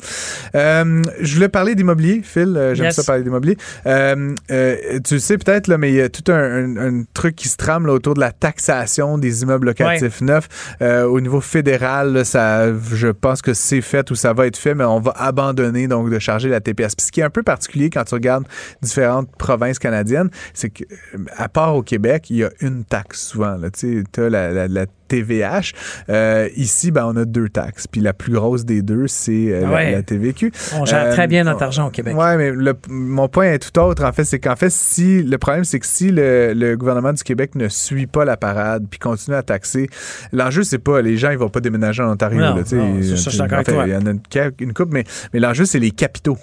Euh, 0.56 1.02
je 1.20 1.34
voulais 1.36 1.50
parler 1.50 1.76
d'immobilier, 1.76 2.22
Phil. 2.24 2.72
J'aime 2.74 2.86
Yes. 2.86 2.96
ça 2.96 3.04
parler 3.04 3.24
d'immobilier. 3.24 3.58
Tu 3.86 5.14
le 5.16 5.20
sais 5.20 5.38
peut-être, 5.38 5.68
là, 5.68 5.78
mais 5.78 5.90
il 5.90 5.96
y 5.96 6.02
a 6.02 6.10
tout 6.10 6.32
un, 6.32 6.36
un- 6.76 6.78
un 6.78 7.04
truc 7.24 7.36
qui 7.38 7.48
se 7.48 7.56
trame 7.56 7.88
là, 7.88 7.94
autour 7.94 8.16
de 8.16 8.20
la 8.20 8.34
taxation 8.34 9.18
des 9.18 9.44
immeubles 9.44 9.68
locatifs 9.68 10.20
neufs. 10.20 10.76
Euh, 10.82 11.06
au 11.06 11.22
niveau 11.22 11.40
fédéral, 11.40 12.12
là, 12.12 12.26
ça, 12.26 12.74
je 12.78 13.08
pense 13.08 13.42
que 13.42 13.54
c'est 13.54 13.80
fait 13.80 14.12
ou 14.12 14.16
ça 14.16 14.34
va 14.34 14.46
être 14.46 14.58
fait, 14.58 14.76
mais 14.76 14.84
on 14.84 15.00
va 15.00 15.14
abandonner 15.16 15.88
donc 15.88 16.10
de 16.10 16.20
charger 16.20 16.50
la 16.50 16.60
TPS. 16.60 16.96
Puis 16.96 17.06
ce 17.06 17.12
qui 17.14 17.22
est 17.22 17.24
un 17.24 17.30
peu 17.30 17.42
particulier 17.42 17.90
quand 17.90 18.04
tu 18.04 18.14
regardes 18.14 18.46
différentes 18.82 19.34
provinces 19.38 19.80
canadiennes, 19.80 20.30
c'est 20.54 20.70
que 20.70 20.84
euh, 20.84 21.48
part 21.48 21.76
au 21.78 21.82
Québec, 21.82 22.30
il 22.30 22.38
y 22.38 22.44
a 22.44 22.50
une 22.60 22.84
taxe 22.84 23.28
souvent. 23.28 23.58
Tu 23.78 24.04
as 24.18 24.30
la, 24.30 24.52
la, 24.52 24.68
la 24.68 24.86
TVH. 25.14 25.74
Euh, 26.10 26.50
ici, 26.56 26.92
ben, 26.92 27.06
on 27.06 27.16
a 27.18 27.26
deux 27.26 27.50
taxes. 27.50 27.88
Puis 27.88 28.02
la 28.02 28.14
plus 28.14 28.34
grosse 28.34 28.66
des 28.66 28.82
deux, 28.82 29.08
c'est 29.08 29.32
euh, 29.52 29.62
la- 29.62 29.70
Ouais. 29.72 29.92
la, 29.92 30.02
TVQ. 30.04 30.52
On 30.76 30.86
gère 30.86 31.06
Euh, 31.06 31.12
très 31.12 31.28
bien 31.28 31.44
notre 31.44 31.64
argent 31.64 31.88
au 31.88 31.90
Québec. 31.92 32.16
Ouais, 32.18 32.38
mais 32.38 32.52
le- 32.52 32.76
mon 32.90 33.28
point 33.28 33.46
est 33.52 33.60
tout 33.60 33.80
autre, 33.80 34.04
en 34.04 34.12
fait. 34.12 34.24
C'est 34.26 34.40
qu'en 34.40 34.56
fait, 34.56 34.72
si 34.72 35.22
le 35.24 35.38
problème, 35.38 35.64
c'est 35.64 35.80
que 35.80 35.86
si 35.86 36.12
le, 36.12 36.54
le 36.54 36.76
gouvernement 36.78 37.14
du 37.14 37.24
Québec 37.24 37.56
ne 37.56 37.68
suit 37.70 38.08
pas 38.08 38.26
la 38.26 38.38
parade 38.38 38.86
puis 38.90 39.00
continue 39.00 39.36
à 39.36 39.44
taxer, 39.44 39.90
l'enjeu, 40.32 40.64
c'est 40.64 40.78
pas 40.80 41.02
les 41.02 41.18
gens, 41.18 41.32
ils 41.32 41.38
vont 41.38 41.50
pas 41.50 41.60
déménager 41.60 42.02
en 42.04 42.12
Ontario. 42.12 42.40
Non, 42.40 42.56
là, 42.56 42.56
non, 42.56 42.64
ça, 42.66 43.18
ça, 43.18 43.30
je 43.30 43.42
En 43.44 43.48
fait. 43.64 43.72
Il 43.86 43.92
y 43.92 43.96
en 43.96 44.06
a 44.06 44.10
une, 44.12 44.20
une 44.60 44.74
coupe, 44.74 44.92
mais, 44.92 45.04
mais 45.34 45.40
l'enjeu, 45.40 45.66
c'est 45.66 45.80
les 45.80 45.92
capitaux. 45.92 46.38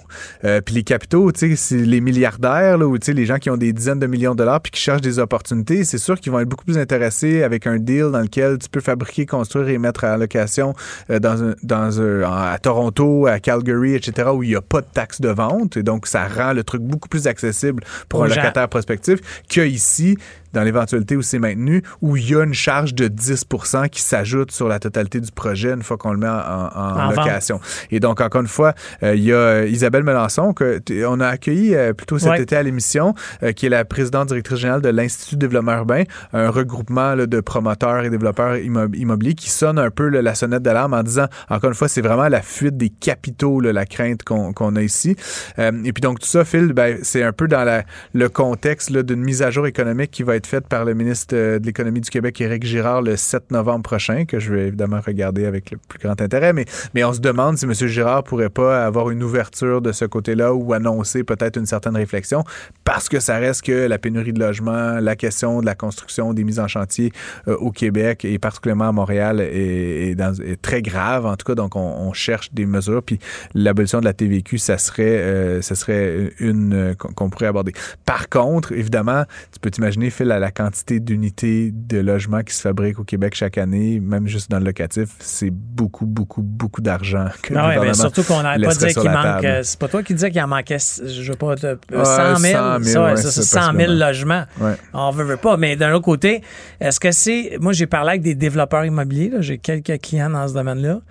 Euh, 0.45 0.61
puis 0.61 0.75
les 0.75 0.83
capitaux, 0.83 1.31
tu 1.31 1.49
sais, 1.51 1.55
c'est 1.55 1.77
les 1.77 2.01
milliardaires, 2.01 2.77
là, 2.77 2.85
ou 2.87 2.97
les 3.07 3.25
gens 3.25 3.37
qui 3.37 3.49
ont 3.49 3.57
des 3.57 3.73
dizaines 3.73 3.99
de 3.99 4.07
millions 4.07 4.31
de 4.33 4.37
dollars 4.37 4.61
puis 4.61 4.71
qui 4.71 4.79
cherchent 4.81 5.01
des 5.01 5.19
opportunités. 5.19 5.83
C'est 5.83 5.97
sûr 5.97 6.19
qu'ils 6.19 6.31
vont 6.31 6.39
être 6.39 6.47
beaucoup 6.49 6.65
plus 6.65 6.77
intéressés 6.77 7.43
avec 7.43 7.67
un 7.67 7.77
deal 7.77 8.09
dans 8.11 8.21
lequel 8.21 8.57
tu 8.61 8.69
peux 8.69 8.81
fabriquer, 8.81 9.25
construire 9.25 9.69
et 9.69 9.77
mettre 9.77 10.03
à 10.03 10.17
location 10.17 10.73
euh, 11.09 11.19
dans 11.19 11.43
un, 11.43 11.55
dans 11.63 12.01
un, 12.01 12.21
à 12.23 12.57
Toronto, 12.59 13.27
à 13.27 13.39
Calgary, 13.39 13.95
etc., 13.95 14.29
où 14.33 14.43
il 14.43 14.49
n'y 14.49 14.55
a 14.55 14.61
pas 14.61 14.81
de 14.81 14.87
taxe 14.93 15.21
de 15.21 15.29
vente. 15.29 15.77
Et 15.77 15.83
donc, 15.83 16.07
ça 16.07 16.27
rend 16.27 16.53
le 16.53 16.63
truc 16.63 16.81
beaucoup 16.81 17.09
plus 17.09 17.27
accessible 17.27 17.83
pour 18.09 18.23
un 18.23 18.27
locataire 18.27 18.69
prospectif 18.69 19.19
qu'ici, 19.47 20.17
dans 20.53 20.63
l'éventualité 20.63 21.15
où 21.15 21.21
c'est 21.21 21.39
maintenu, 21.39 21.81
où 22.01 22.17
il 22.17 22.29
y 22.29 22.35
a 22.35 22.43
une 22.43 22.53
charge 22.53 22.93
de 22.93 23.07
10 23.07 23.45
qui 23.91 24.01
s'ajoute 24.01 24.51
sur 24.51 24.67
la 24.67 24.79
totalité 24.79 25.19
du 25.19 25.31
projet 25.31 25.71
une 25.73 25.83
fois 25.83 25.97
qu'on 25.97 26.11
le 26.11 26.17
met 26.19 26.27
en, 26.27 26.31
en- 26.31 26.71
en 26.75 27.09
vente. 27.11 27.17
location. 27.17 27.59
Et 27.91 27.99
donc, 27.99 28.21
encore 28.21 28.41
une 28.41 28.47
fois, 28.47 28.73
euh, 29.03 29.15
il 29.15 29.23
y 29.23 29.31
a 29.33 29.35
euh, 29.35 29.67
Isabelle 29.67 30.03
Melançon, 30.03 30.53
que 30.53 30.79
t- 30.79 31.05
on 31.05 31.19
a 31.19 31.27
accueilli 31.27 31.75
euh, 31.75 31.93
plutôt 31.93 32.17
cet 32.19 32.31
Ouais. 32.31 32.41
été 32.41 32.55
à 32.55 32.63
l'émission, 32.63 33.13
euh, 33.43 33.51
qui 33.51 33.65
est 33.65 33.69
la 33.69 33.83
présidente 33.85 34.27
directrice 34.29 34.59
générale 34.59 34.81
de 34.81 34.89
l'Institut 34.89 35.35
de 35.35 35.41
développement 35.41 35.73
urbain, 35.77 36.03
un 36.33 36.49
regroupement 36.49 37.15
là, 37.15 37.25
de 37.25 37.39
promoteurs 37.41 38.03
et 38.03 38.09
développeurs 38.09 38.55
immo- 38.57 38.93
immobiliers 38.93 39.33
qui 39.33 39.49
sonne 39.49 39.77
un 39.79 39.89
peu 39.89 40.07
là, 40.07 40.21
la 40.21 40.35
sonnette 40.35 40.63
d'alarme 40.63 40.93
en 40.93 41.03
disant, 41.03 41.25
encore 41.49 41.69
une 41.69 41.75
fois, 41.75 41.87
c'est 41.87 42.01
vraiment 42.01 42.27
la 42.27 42.41
fuite 42.41 42.77
des 42.77 42.89
capitaux, 42.89 43.59
là, 43.59 43.73
la 43.73 43.85
crainte 43.85 44.23
qu'on 44.23 44.53
qu'on 44.53 44.75
a 44.75 44.81
ici. 44.81 45.15
Euh, 45.59 45.71
et 45.83 45.93
puis 45.93 46.01
donc, 46.01 46.19
tout 46.19 46.27
ça, 46.27 46.43
Phil, 46.45 46.73
ben, 46.73 46.97
c'est 47.03 47.23
un 47.23 47.31
peu 47.33 47.47
dans 47.47 47.63
la, 47.63 47.83
le 48.13 48.29
contexte 48.29 48.91
d'une 48.91 49.21
mise 49.21 49.41
à 49.41 49.51
jour 49.51 49.67
économique 49.67 50.11
qui 50.11 50.23
va 50.23 50.35
être 50.35 50.40
faite 50.47 50.67
par 50.67 50.85
le 50.85 50.93
ministre 50.93 51.35
euh, 51.35 51.59
de 51.59 51.65
l'Économie 51.65 52.01
du 52.01 52.09
Québec, 52.09 52.39
Éric 52.41 52.65
Girard, 52.65 53.01
le 53.01 53.15
7 53.15 53.51
novembre 53.51 53.83
prochain, 53.83 54.25
que 54.25 54.39
je 54.39 54.53
vais 54.53 54.67
évidemment 54.67 54.99
regarder 55.05 55.45
avec 55.45 55.71
le 55.71 55.77
plus 55.77 55.99
grand 55.99 56.19
intérêt. 56.21 56.53
Mais, 56.53 56.65
mais 56.93 57.03
on 57.03 57.13
se 57.13 57.19
demande 57.19 57.57
si 57.57 57.65
M. 57.65 57.73
Girard 57.73 58.23
pourrait 58.23 58.49
pas 58.49 58.85
avoir 58.85 59.09
une 59.09 59.23
ouverture 59.23 59.81
de 59.81 59.91
ce 59.91 60.05
côté-là 60.05 60.53
ou 60.53 60.73
annoncer 60.73 61.23
peut-être 61.23 61.57
une 61.57 61.65
certaine 61.65 61.95
réflexion, 61.95 62.43
parce 62.83 63.09
que 63.09 63.19
ça 63.19 63.37
reste 63.37 63.63
que 63.63 63.87
la 63.87 63.97
pénurie 63.97 64.33
de 64.33 64.39
logement, 64.39 64.99
la 64.99 65.15
question 65.15 65.61
de 65.61 65.65
la 65.65 65.75
construction, 65.75 66.33
des 66.33 66.43
mises 66.43 66.59
en 66.59 66.67
chantier 66.67 67.11
euh, 67.47 67.55
au 67.57 67.71
Québec 67.71 68.25
et 68.25 68.37
particulièrement 68.39 68.89
à 68.89 68.91
Montréal 68.91 69.41
est, 69.41 70.15
très 70.61 70.81
grave. 70.81 71.25
En 71.25 71.35
tout 71.35 71.45
cas, 71.45 71.55
donc 71.55 71.75
on, 71.75 72.11
cherche 72.13 72.51
des 72.51 72.65
mesures. 72.65 73.01
Puis 73.03 73.19
l'abolition 73.53 73.99
de 73.99 74.05
la 74.05 74.13
TVQ, 74.13 74.57
ça 74.57 74.77
serait, 74.77 75.03
euh, 75.03 75.61
ça 75.61 75.75
serait 75.75 76.33
une 76.39 76.95
qu'on 76.97 77.29
pourrait 77.29 77.47
aborder. 77.47 77.73
Par 78.05 78.29
contre, 78.29 78.73
évidemment, 78.73 79.23
tu 79.51 79.59
peux 79.59 79.71
t'imaginer, 79.71 80.09
Phil, 80.09 80.30
à 80.31 80.39
la 80.39 80.51
quantité 80.51 80.99
d'unités 80.99 81.71
de 81.73 81.99
logements 81.99 82.41
qui 82.41 82.53
se 82.55 82.61
fabriquent 82.61 82.99
au 82.99 83.03
Québec 83.03 83.35
chaque 83.35 83.57
année, 83.57 83.99
même 83.99 84.27
juste 84.27 84.49
dans 84.49 84.59
le 84.59 84.65
locatif, 84.65 85.09
c'est 85.19 85.51
beaucoup, 85.51 86.05
beaucoup, 86.05 86.41
beaucoup 86.41 86.81
d'argent 86.81 87.25
que 87.41 87.53
Non, 87.53 87.61
le 87.61 87.65
ouais, 87.67 87.69
mais 87.71 87.75
gouvernement 87.77 88.01
surtout 88.01 88.23
qu'on 88.23 88.41
n'arrête 88.41 88.63
pas 88.63 88.73
dire 88.75 88.87
qu'il 88.89 89.09
manque. 89.11 89.45
C'est 89.63 89.79
pas 89.79 89.87
toi 89.87 90.03
qui 90.03 90.13
disais 90.13 90.31
qu'il 90.31 90.41
en 90.41 90.47
manquait, 90.47 90.77
je 90.79 91.31
veux 91.31 91.37
pas, 91.37 91.55
de, 91.55 91.79
Ouais, 91.91 92.05
100 92.05 92.35
000. 92.37 92.53
100 92.53 92.79
000, 92.79 92.83
ça, 92.83 93.03
ouais, 93.05 93.15
ça, 93.17 93.31
c'est 93.31 93.41
c'est 93.41 93.47
100 93.47 93.59
000 93.61 93.73
possiblement. 93.73 94.05
logements. 94.07 94.43
Ouais. 94.59 94.73
On 94.93 95.11
veut, 95.11 95.23
veut 95.23 95.37
pas. 95.37 95.57
Mais 95.57 95.75
d'un 95.75 95.93
autre 95.93 96.05
côté, 96.05 96.41
est-ce 96.79 96.99
que 96.99 97.11
c'est. 97.11 97.57
Moi, 97.59 97.73
j'ai 97.73 97.87
parlé 97.87 98.09
avec 98.11 98.21
des 98.21 98.35
développeurs 98.35 98.85
immobiliers. 98.85 99.31
J'ai 99.39 99.57
quelques 99.57 99.99
clients 100.01 100.29
dans 100.29 100.47
ce 100.47 100.53
domaine-là. 100.53 101.01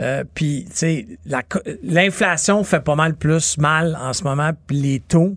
Euh, 0.00 0.24
Puis, 0.34 0.64
tu 0.70 0.76
sais, 0.76 1.06
l'inflation 1.82 2.64
fait 2.64 2.80
pas 2.80 2.94
mal 2.94 3.14
plus 3.14 3.58
mal 3.58 3.96
en 4.00 4.12
ce 4.12 4.24
moment. 4.24 4.50
Puis 4.66 4.76
les 4.76 5.00
taux. 5.00 5.36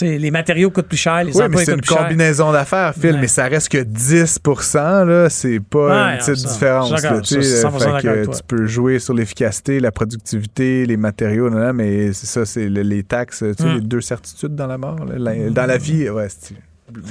Les 0.00 0.30
matériaux 0.30 0.70
coûtent 0.70 0.86
plus 0.88 0.96
cher, 0.96 1.24
les 1.24 1.36
Oui, 1.36 1.44
mais 1.50 1.64
c'est 1.64 1.74
une 1.74 1.80
combinaison 1.82 2.52
d'affaires, 2.52 2.94
Phil, 2.94 3.12
Ouais. 3.14 3.20
mais 3.20 3.26
ça 3.26 3.46
reste 3.46 3.68
que 3.70 3.78
10 3.82 4.38
là, 4.74 5.28
c'est 5.28 5.60
pas 5.60 5.78
Ouais, 6.06 6.12
une 6.12 6.18
petite 6.18 6.36
ça, 6.36 6.48
différence. 6.54 6.90
là, 6.90 6.98
ça, 6.98 7.20
je 7.22 7.24
suis 7.24 7.42
100% 7.44 7.98
fait 7.98 8.02
que 8.02 8.36
tu 8.36 8.42
peux 8.46 8.66
jouer 8.66 8.98
sur 8.98 9.14
l'efficacité, 9.14 9.80
la 9.80 9.90
productivité, 9.92 10.86
les 10.86 10.96
matériaux, 10.96 11.50
non, 11.50 11.58
non, 11.58 11.72
mais 11.72 12.12
c'est 12.12 12.26
ça, 12.26 12.46
c'est 12.46 12.68
le- 12.68 12.82
les 12.82 13.02
taxes, 13.02 13.44
tu 13.56 13.62
sais, 13.62 13.68
Mm. 13.68 13.74
les 13.74 13.80
deux 13.80 14.00
certitudes 14.00 14.54
dans 14.54 14.66
la 14.68 14.78
mort. 14.78 15.04
là, 15.04 15.14
la- 15.18 15.50
dans 15.50 15.66
la 15.66 15.76
vie, 15.76 16.08
ouais, 16.08 16.28
c'est 16.28 16.54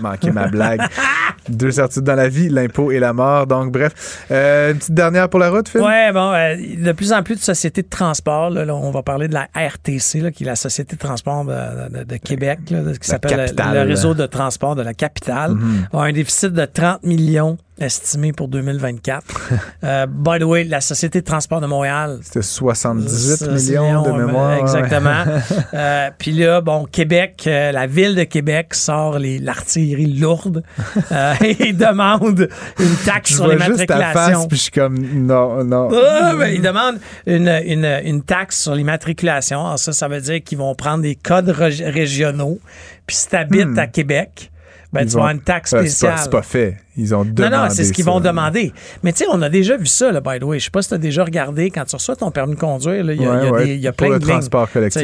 manqué 0.02 0.32
ma 0.32 0.48
blague. 0.48 0.82
deux 1.50 1.72
certitudes 1.72 2.04
dans 2.04 2.16
la 2.16 2.28
vie, 2.30 2.50
l'impôt 2.50 2.92
et 2.92 3.00
la 3.00 3.14
mort. 3.14 3.48
Donc, 3.48 3.72
bref, 3.72 4.26
Euh, 4.32 4.72
une 4.72 4.78
petite 4.78 4.94
dernière 4.94 5.30
pour 5.30 5.40
la 5.40 5.50
route, 5.50 5.68
Phil? 5.70 5.82
Ouais, 5.82 6.12
bon, 6.12 6.32
euh, 6.34 6.56
de 6.78 6.92
plus 6.92 7.12
en 7.14 7.24
plus 7.24 7.36
de 7.36 7.42
sociétés 7.42 7.82
de 7.82 7.90
transport, 7.90 8.50
là, 8.50 8.66
là, 8.66 8.76
on 8.76 8.92
va 8.92 9.02
parler 9.04 9.28
de 9.28 9.34
la 9.34 9.48
RTC, 9.56 10.22
là, 10.22 10.32
qui 10.32 10.44
est 10.44 10.48
la 10.48 10.56
Société 10.56 10.96
de 10.96 11.02
transport 11.02 11.46
de, 11.46 12.00
de- 12.00 12.04
de 12.04 12.18
Québec, 12.18 12.60
qui 12.66 12.76
s'appelle 13.08 13.52
le, 13.58 13.82
réseau 13.84 14.14
de 14.14 14.26
transport 14.26 14.76
de 14.76 14.82
la 14.84 14.94
capitale, 14.94 15.56
a 15.94 16.02
un 16.04 16.12
déficit 16.12 16.54
de 16.54 16.66
30 16.66 17.04
millions 17.04 17.58
estimé 17.80 18.32
pour 18.34 18.48
2024. 18.48 19.24
Euh, 19.84 20.06
by 20.08 20.40
the 20.40 20.44
way, 20.44 20.66
la 20.66 20.82
Société 20.82 21.22
de 21.22 21.26
transport 21.26 21.62
de 21.62 21.66
Montréal, 21.66 22.20
C'était 22.22 22.42
78 22.42 23.10
ça, 23.10 23.48
millions 23.48 24.02
de 24.04 24.12
mémoire. 24.12 24.54
Exactement. 24.60 25.24
Euh, 25.74 26.10
Puis 26.18 26.32
là, 26.32 26.60
bon, 26.62 26.86
Québec, 26.86 27.44
euh, 27.48 27.72
la 27.72 27.88
ville 27.88 28.16
de 28.16 28.24
Québec 28.24 28.74
sort 28.76 29.18
les- 29.20 29.40
l'artillerie 29.40 30.14
lourde 30.20 30.64
et 31.42 31.72
demande 31.74 32.50
une 32.80 32.96
taxe 33.06 33.32
Je 33.32 33.36
sur 33.36 33.48
les 33.48 33.56
vois 33.56 33.66
juste 33.68 33.86
ta 33.88 33.98
matriculations. 33.98 34.48
puis 34.48 34.58
je 34.58 34.64
suis 34.64 34.72
comme, 34.72 34.98
non, 34.98 35.64
non. 35.64 35.90
Ah, 35.94 36.34
ben, 36.38 36.48
ils 36.54 36.62
demandent 36.62 37.00
une, 37.26 37.48
une, 37.66 37.86
une 38.04 38.22
taxe 38.24 38.62
sur 38.64 38.76
l'immatriculation. 38.76 39.66
Alors 39.66 39.80
ça, 39.80 39.94
ça 39.94 40.08
veut 40.08 40.22
dire 40.22 40.44
qu'ils 40.44 40.58
vont 40.58 40.76
prendre 40.76 41.04
des 41.04 41.16
codes 41.16 41.50
rég- 41.50 41.84
régionaux. 41.90 42.60
Puis 43.08 43.16
si 43.16 43.30
tu 43.30 43.36
habites 43.36 43.68
Hmm. 43.68 43.80
à 43.80 43.88
Québec, 43.88 44.52
ben, 44.92 45.02
Ils 45.02 45.06
tu 45.08 45.12
vont- 45.14 45.20
vas 45.20 45.26
avoir 45.30 45.36
une 45.36 45.42
taxe 45.42 45.74
Euh, 45.74 45.82
c'est 45.84 45.88
spéciale. 45.90 46.16
pas, 46.16 46.22
c'est 46.24 46.30
pas 46.32 46.42
fait. 46.42 46.78
Ils 46.98 47.14
ont 47.14 47.24
non, 47.24 47.32
demandé 47.32 47.56
non, 47.56 47.70
c'est 47.70 47.84
ce 47.84 47.94
qu'ils 47.94 48.06
vont 48.06 48.20
demander. 48.20 48.74
Mais 49.04 49.12
tu 49.14 49.20
sais, 49.20 49.26
on 49.32 49.42
a 49.42 49.50
déjà 49.50 49.78
vu 49.78 49.86
ça, 49.86 50.12
là, 50.12 50.20
by 50.20 50.40
the 50.40 50.44
way. 50.44 50.60
Je 50.60 50.66
sais 50.66 50.72
pas 50.72 50.82
si 50.82 50.90
tu 50.90 50.96
as 50.96 50.98
déjà 50.98 51.24
regardé, 51.24 51.70
quand 51.70 51.86
tu 51.86 51.96
reçois 51.96 52.16
ton 52.16 52.32
permis 52.32 52.56
de 52.56 52.60
conduire, 52.60 53.10
il 53.12 53.22
y 53.22 53.26
a, 53.26 53.32
Ouais, 53.32 53.38
il 53.42 53.46
y 53.46 53.48
a 53.48 53.52
ouais, 53.52 53.66
des- 53.66 53.76
il 53.76 53.82
y 53.82 53.88
a 53.88 53.92
pour 53.92 54.08
plein 54.08 54.16
le 54.16 54.20
de 54.20 54.26
lignes. 54.26 54.40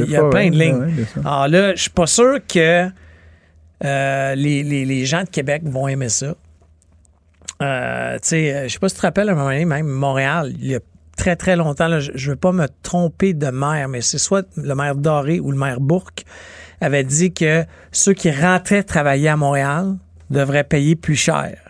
Il 0.08 0.10
y 0.12 0.16
a 0.16 0.24
ouais, 0.24 0.30
plein 0.30 0.50
de 0.50 0.56
lignes. 0.58 1.06
Alors 1.24 1.48
là, 1.48 1.76
je 1.76 1.82
suis 1.82 1.90
pas 1.92 2.08
sûr 2.08 2.40
que 2.48 2.88
euh, 3.84 4.36
les, 4.36 4.64
les- 4.64 4.86
les 4.86 5.06
gens 5.06 5.24
de 5.24 5.30
Québec 5.30 5.62
vont 5.66 5.88
aimer 5.88 6.10
ça. 6.10 6.34
Euh, 7.62 8.14
tu 8.16 8.20
sais, 8.30 8.54
euh, 8.54 8.64
je 8.68 8.74
sais 8.74 8.80
pas 8.80 8.90
si 8.90 8.96
tu 8.96 9.02
te 9.02 9.06
rappelles, 9.06 9.30
à 9.30 9.32
un 9.32 9.36
moment 9.36 9.48
donné, 9.50 9.66
même 9.66 9.88
Montréal, 9.88 10.54
il 10.60 10.68
y 10.68 10.76
a 10.76 10.80
très, 11.18 11.36
très 11.36 11.56
longtemps, 11.56 11.88
là, 11.88 12.00
je, 12.00 12.12
je 12.16 12.32
veux 12.32 12.36
pas 12.36 12.52
me 12.52 12.68
tromper 12.84 13.34
de 13.34 13.48
maire, 13.48 13.88
mais 13.88 14.02
c'est 14.02 14.18
soit 14.18 14.46
le 14.58 14.76
maire 14.76 14.96
Doré 14.96 15.40
ou 15.40 15.52
le 15.52 15.58
maire 15.58 15.80
Bourque 15.80 16.24
avait 16.86 17.04
dit 17.04 17.34
que 17.34 17.66
ceux 17.92 18.14
qui 18.14 18.32
rentraient 18.32 18.84
travailler 18.84 19.30
à 19.30 19.38
Montréal 19.38 19.98
devraient 20.30 20.64
payer 20.64 20.96
plus 20.96 21.16
cher. 21.16 21.65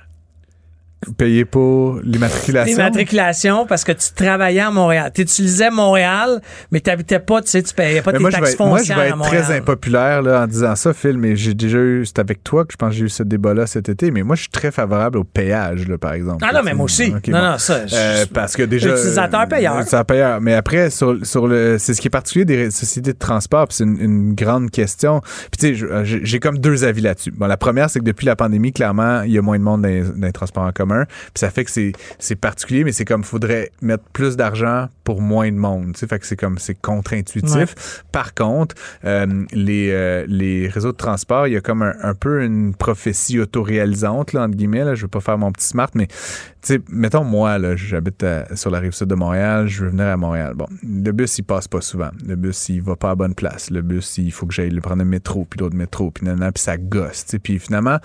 Payer 1.17 1.45
pour 1.45 1.99
l'immatriculation? 2.03 2.77
L'immatriculation, 2.77 3.65
parce 3.67 3.83
que 3.83 3.91
tu 3.91 4.11
travaillais 4.15 4.61
à 4.61 4.71
Montréal. 4.71 5.11
Tu 5.13 5.21
utilisais 5.21 5.69
Montréal, 5.69 6.41
mais 6.71 6.79
tu 6.81 6.89
n'habitais 6.89 7.19
pas, 7.19 7.41
tu 7.41 7.49
sais, 7.49 7.61
tu 7.61 7.75
payais 7.75 8.01
pas 8.01 8.11
Mais 8.11 8.17
tes 8.17 8.21
moi, 8.23 8.31
taxes 8.31 8.53
être- 8.53 8.59
moi, 8.65 8.69
je 8.79 8.91
foncières 8.93 8.97
vais 8.99 9.09
être 9.09 9.21
très 9.21 9.55
impopulaire 9.55 10.23
là, 10.23 10.41
en 10.43 10.47
disant 10.47 10.75
ça, 10.75 10.93
Phil, 10.95 11.19
mais 11.19 11.35
j'ai 11.35 11.53
déjà 11.53 11.77
eu, 11.77 12.05
c'est 12.07 12.17
avec 12.17 12.43
toi 12.43 12.65
que 12.65 12.71
je 12.71 12.77
pense 12.77 12.89
que 12.89 12.95
j'ai 12.95 13.05
eu 13.05 13.09
ce 13.09 13.21
débat-là 13.21 13.67
cet 13.67 13.87
été, 13.87 14.09
mais 14.09 14.23
moi, 14.23 14.35
je 14.35 14.41
suis 14.41 14.49
très 14.49 14.71
favorable 14.71 15.19
au 15.19 15.23
péage, 15.23 15.87
là, 15.87 15.99
par 15.99 16.13
exemple. 16.13 16.43
Ah 16.47 16.51
non, 16.53 16.61
mais 16.63 16.73
moi 16.73 16.85
aussi. 16.85 17.11
Non, 17.11 17.19
bon. 17.23 17.31
non, 17.33 17.57
ça. 17.59 17.85
je- 17.85 17.95
Euh, 17.95 18.25
parce 18.33 18.55
que 18.55 18.63
déjà. 18.63 18.95
Utilisateur 18.95 19.47
payeur. 19.47 19.73
Utilisateur 19.75 20.05
payeur. 20.05 20.41
Mais 20.41 20.55
après, 20.55 20.89
sur, 20.89 21.17
sur 21.23 21.47
le, 21.47 21.77
c'est 21.77 21.93
ce 21.93 22.01
qui 22.01 22.07
est 22.07 22.09
particulier 22.09 22.45
des 22.45 22.71
sociétés 22.71 23.13
de 23.13 23.19
transport, 23.19 23.67
puis 23.67 23.77
c'est 23.77 23.83
une, 23.83 23.99
une 24.01 24.33
grande 24.33 24.71
question. 24.71 25.21
Puis 25.51 25.59
tu 25.59 25.67
sais, 25.67 25.75
je- 25.75 26.03
j'ai 26.03 26.21
j'ai 26.23 26.39
comme 26.39 26.57
deux 26.57 26.83
avis 26.83 27.01
là-dessus. 27.01 27.29
Bon, 27.31 27.45
la 27.45 27.57
première, 27.57 27.91
c'est 27.91 27.99
que 27.99 28.05
depuis 28.05 28.25
la 28.25 28.35
pandémie, 28.35 28.71
clairement, 28.73 29.21
il 29.21 29.31
y 29.33 29.37
a 29.37 29.41
moins 29.43 29.59
de 29.59 29.63
monde 29.63 29.83
dans 29.83 29.87
les, 29.87 30.01
dans 30.01 30.25
les 30.25 30.31
transports 30.33 30.63
en 30.63 30.71
commun. 30.71 30.84
Puis 31.05 31.31
ça 31.35 31.49
fait 31.49 31.65
que 31.65 31.71
c'est, 31.71 32.35
particulier, 32.35 32.83
mais 32.83 32.91
c'est 32.91 33.05
comme 33.05 33.23
faudrait 33.23 33.71
mettre 33.81 34.03
plus 34.13 34.35
d'argent 34.35 34.87
pour 35.03 35.21
moins 35.21 35.51
de 35.51 35.57
monde. 35.57 35.93
Tu 35.93 35.99
sais, 35.99 36.07
fait 36.07 36.19
que 36.19 36.25
c'est 36.25 36.35
comme 36.35 36.57
c'est 36.57 36.79
contre-intuitif. 36.79 37.55
Ouais. 37.55 38.03
Par 38.11 38.33
contre, 38.33 38.75
euh, 39.05 39.45
les, 39.51 39.89
euh, 39.91 40.25
les 40.27 40.67
réseaux 40.67 40.91
de 40.91 40.97
transport, 40.97 41.47
il 41.47 41.53
y 41.53 41.57
a 41.57 41.61
comme 41.61 41.81
un, 41.81 41.93
un 42.01 42.13
peu 42.13 42.43
une 42.43 42.73
prophétie 42.75 43.39
autoréalisante, 43.39 44.33
là, 44.33 44.43
entre 44.43 44.55
guillemets. 44.55 44.83
Là. 44.83 44.95
Je 44.95 45.03
veux 45.03 45.07
pas 45.07 45.19
faire 45.21 45.37
mon 45.37 45.51
petit 45.51 45.67
smart, 45.67 45.89
mais 45.95 46.07
tu 46.07 46.13
sais, 46.61 46.81
mettons 46.89 47.23
moi, 47.23 47.57
là, 47.59 47.75
j'habite 47.75 48.23
à- 48.23 48.55
sur 48.55 48.71
la 48.71 48.79
rive 48.79 48.91
sud 48.93 49.07
de 49.07 49.15
Montréal, 49.15 49.67
je 49.67 49.83
veux 49.83 49.89
venir 49.91 50.05
à 50.07 50.17
Montréal. 50.17 50.53
Bon, 50.55 50.65
le 50.83 51.11
bus, 51.11 51.37
il 51.37 51.43
passe 51.43 51.67
pas 51.67 51.81
souvent. 51.81 52.09
Le 52.27 52.35
bus, 52.35 52.69
il 52.69 52.81
va 52.81 52.95
pas 52.95 53.11
à 53.11 53.15
bonne 53.15 53.35
place. 53.35 53.69
Le 53.69 53.81
bus, 53.81 54.17
il 54.17 54.31
faut 54.31 54.45
que 54.47 54.53
j'aille 54.53 54.71
le 54.71 54.81
prendre 54.81 55.03
le 55.03 55.09
métro, 55.09 55.45
puis 55.49 55.59
l'autre 55.59 55.75
métro, 55.75 56.11
puis 56.11 56.25
nanana, 56.25 56.51
puis 56.51 56.63
ça 56.63 56.77
gosse. 56.77 57.25
tu 57.25 57.31
sais. 57.31 57.39
Puis 57.39 57.59
finalement, 57.59 57.99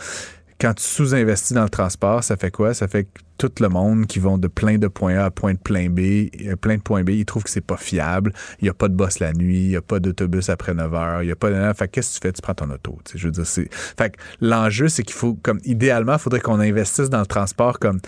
quand 0.60 0.74
tu 0.74 0.84
sous-investis 0.84 1.52
dans 1.52 1.62
le 1.62 1.70
transport, 1.70 2.22
ça 2.22 2.36
fait 2.36 2.50
quoi? 2.50 2.74
Ça 2.74 2.86
fait 2.86 3.04
que 3.04 3.20
tout 3.38 3.50
le 3.60 3.68
monde 3.68 4.06
qui 4.06 4.18
vont 4.18 4.36
de 4.36 4.46
plein 4.46 4.76
de 4.76 4.86
points 4.86 5.16
A 5.16 5.24
à 5.24 5.30
point 5.30 5.54
de 5.54 5.58
plein 5.58 5.88
B, 5.88 6.28
euh, 6.46 6.56
plein 6.56 6.76
de 6.76 6.82
points 6.82 7.02
B, 7.02 7.10
ils 7.10 7.24
trouvent 7.24 7.44
que 7.44 7.50
c'est 7.50 7.62
pas 7.62 7.78
fiable. 7.78 8.34
Il 8.60 8.64
n'y 8.64 8.68
a 8.68 8.74
pas 8.74 8.88
de 8.88 8.94
boss 8.94 9.18
la 9.18 9.32
nuit, 9.32 9.62
il 9.62 9.68
n'y 9.70 9.76
a 9.76 9.80
pas 9.80 9.98
d'autobus 9.98 10.50
après 10.50 10.74
9 10.74 10.94
heures, 10.94 11.22
il 11.22 11.26
n'y 11.26 11.32
a 11.32 11.36
pas 11.36 11.50
de. 11.50 11.72
Fait 11.72 11.88
que 11.88 11.92
qu'est-ce 11.92 12.20
que 12.20 12.20
tu 12.20 12.28
fais? 12.28 12.32
Tu 12.32 12.42
prends 12.42 12.54
ton 12.54 12.70
auto. 12.70 12.98
tu 13.04 13.12
sais, 13.12 13.18
Je 13.18 13.24
veux 13.26 13.32
dire, 13.32 13.46
c'est. 13.46 13.72
Fait 13.72 14.10
que 14.10 14.20
l'enjeu, 14.42 14.88
c'est 14.88 15.02
qu'il 15.02 15.16
faut, 15.16 15.34
comme, 15.42 15.60
idéalement, 15.64 16.14
il 16.14 16.18
faudrait 16.18 16.40
qu'on 16.40 16.60
investisse 16.60 17.08
dans 17.08 17.20
le 17.20 17.26
transport 17.26 17.78
comme 17.78 18.00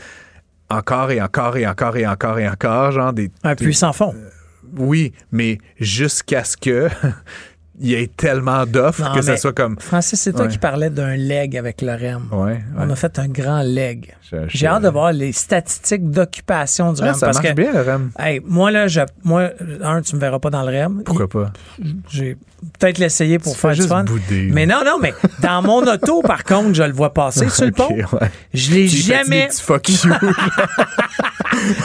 encore 0.68 1.10
et 1.10 1.22
encore 1.22 1.56
et 1.56 1.66
encore 1.66 1.96
et 1.96 2.06
encore 2.06 2.38
et 2.38 2.48
encore, 2.48 2.92
genre 2.92 3.14
des. 3.14 3.30
Un 3.42 3.54
puits 3.54 3.74
sans 3.74 3.94
fond. 3.94 4.14
oui, 4.76 5.12
mais 5.30 5.58
jusqu'à 5.80 6.44
ce 6.44 6.58
que 6.58 6.88
il 7.82 7.90
y 7.90 7.94
ait 7.94 8.06
tellement 8.16 8.64
d'offres 8.64 9.12
que 9.14 9.20
ça 9.22 9.36
soit 9.36 9.52
comme. 9.52 9.76
Francis, 9.80 10.20
c'est 10.20 10.32
toi 10.32 10.42
Ouais. 10.42 10.48
qui 10.48 10.58
parlais 10.58 10.88
d'un 10.88 11.16
leg 11.16 11.56
avec 11.56 11.82
le 11.82 11.92
REM. 11.92 12.28
Ouais, 12.32 12.60
On 12.78 12.88
a 12.88 12.96
fait 12.96 13.18
un 13.18 13.28
grand 13.28 13.62
leg. 13.62 14.14
J'ai 14.48 14.66
hâte 14.66 14.82
de 14.84 14.88
voir 14.88 15.12
les 15.12 15.32
statistiques 15.32 16.10
d'occupation 16.10 16.92
du 16.94 17.02
Ah, 17.02 17.06
REM. 17.06 17.14
ça 17.14 17.26
parce 17.26 17.42
marche 17.42 17.48
que, 17.54 17.60
bien, 17.60 17.72
le 17.72 17.80
REM. 17.82 18.10
Hey, 18.18 18.40
moi, 18.46 18.70
là, 18.70 18.86
je, 18.88 19.00
moi, 19.24 19.50
un, 19.82 20.00
tu 20.00 20.14
me 20.16 20.20
verras 20.20 20.38
pas 20.38 20.48
dans 20.48 20.62
le 20.62 20.68
REM. 20.68 21.02
Pourquoi 21.04 21.28
pas? 21.28 21.52
J'ai 22.08 22.36
peut-être 22.78 22.98
l'essayer 22.98 23.38
pour 23.38 23.52
Tu 23.52 23.58
faire 23.58 23.72
du 23.74 23.82
fun. 23.82 24.04
bouder. 24.04 24.48
Mais 24.52 24.64
non, 24.64 24.82
non, 24.86 24.98
mais 25.02 25.12
dans 25.42 25.60
mon 25.60 25.82
auto, 25.86 26.22
par 26.26 26.44
contre, 26.44 26.72
je 26.74 26.82
le 26.84 26.92
vois 26.92 27.12
passer 27.12 27.48
sur 27.50 27.66
le 27.66 27.72
pont. 27.72 27.94
Je 28.54 28.70
l'ai 28.72 28.88
jamais, 28.88 29.48
fuck 29.52 29.88
you. 29.88 29.96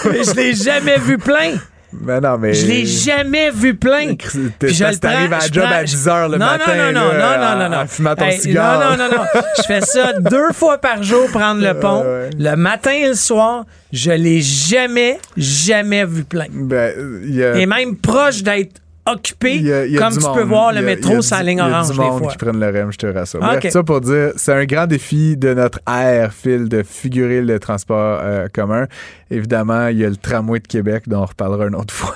je 0.03 0.33
l'ai 0.35 0.53
jamais 0.53 0.99
vu 0.99 1.17
plein. 1.17 1.53
Mais 1.93 2.19
non, 2.19 2.37
mais. 2.37 2.53
Je 2.53 2.65
l'ai 2.67 2.85
jamais 2.85 3.49
vu 3.51 3.75
plein. 3.75 4.15
Puis 4.15 4.73
je 4.73 4.83
le 4.83 4.97
prends- 4.99 5.35
à 5.35 5.39
je 5.39 5.53
job 5.53 5.63
prends- 5.63 5.73
à 5.73 5.83
10 5.83 6.07
heures 6.07 6.29
le 6.29 6.37
non, 6.37 6.45
matin. 6.45 6.75
Non, 6.75 6.91
non, 6.91 7.07
non, 7.11 7.17
là, 7.17 7.37
non, 7.55 7.59
non, 7.63 7.69
non, 7.69 7.83
en 7.83 7.87
fumant 7.87 8.15
ton 8.15 8.25
Hey, 8.25 8.39
cigare. 8.39 8.79
Non, 8.79 8.97
non, 8.97 9.09
non, 9.09 9.17
non. 9.17 9.41
Je 9.57 9.63
fais 9.63 9.81
ça 9.81 10.13
deux 10.19 10.51
fois 10.53 10.77
par 10.79 11.01
jour, 11.03 11.29
prendre 11.31 11.61
le 11.61 11.73
pont. 11.79 12.01
ouais. 12.03 12.29
Le 12.37 12.55
matin 12.55 12.91
et 12.91 13.07
le 13.09 13.13
soir, 13.15 13.65
je 13.93 14.11
l'ai 14.11 14.41
jamais, 14.41 15.17
jamais 15.37 16.05
vu 16.05 16.23
plein. 16.23 16.47
Ben, 16.51 16.93
a. 17.41 17.57
Et 17.57 17.65
même 17.65 17.95
proche 17.95 18.43
d'être 18.43 18.81
occupé, 19.11 19.61
comme 19.97 20.13
tu 20.13 20.19
monde. 20.19 20.35
peux 20.35 20.43
voir 20.43 20.73
le 20.73 20.81
métro 20.81 21.19
du- 21.19 21.43
ligne 21.45 21.57
il 21.57 21.57
y 21.57 21.59
a 21.61 21.67
orange 21.67 21.91
du 21.91 21.97
monde 21.99 22.27
qui 22.29 22.37
prennent 22.37 22.59
le 22.59 22.67
REM, 22.69 22.91
je 22.91 22.97
te 22.97 23.07
rassure. 23.07 23.39
Ah, 23.43 23.53
Bref, 23.53 23.65
ok. 23.65 23.71
ça 23.71 23.83
pour 23.83 24.01
dire, 24.01 24.31
c'est 24.35 24.53
un 24.53 24.65
grand 24.65 24.87
défi 24.87 25.37
de 25.37 25.53
notre 25.53 25.79
ère, 25.87 26.33
Phil, 26.33 26.69
de 26.69 26.83
figurer 26.83 27.41
le 27.41 27.59
transport 27.59 28.19
euh, 28.21 28.47
commun. 28.53 28.87
Évidemment, 29.29 29.87
il 29.87 29.97
y 29.97 30.05
a 30.05 30.09
le 30.09 30.15
tramway 30.15 30.59
de 30.59 30.67
Québec, 30.67 31.03
dont 31.07 31.21
on 31.21 31.25
reparlera 31.25 31.65
une 31.67 31.75
autre 31.75 31.93
fois. 31.93 32.15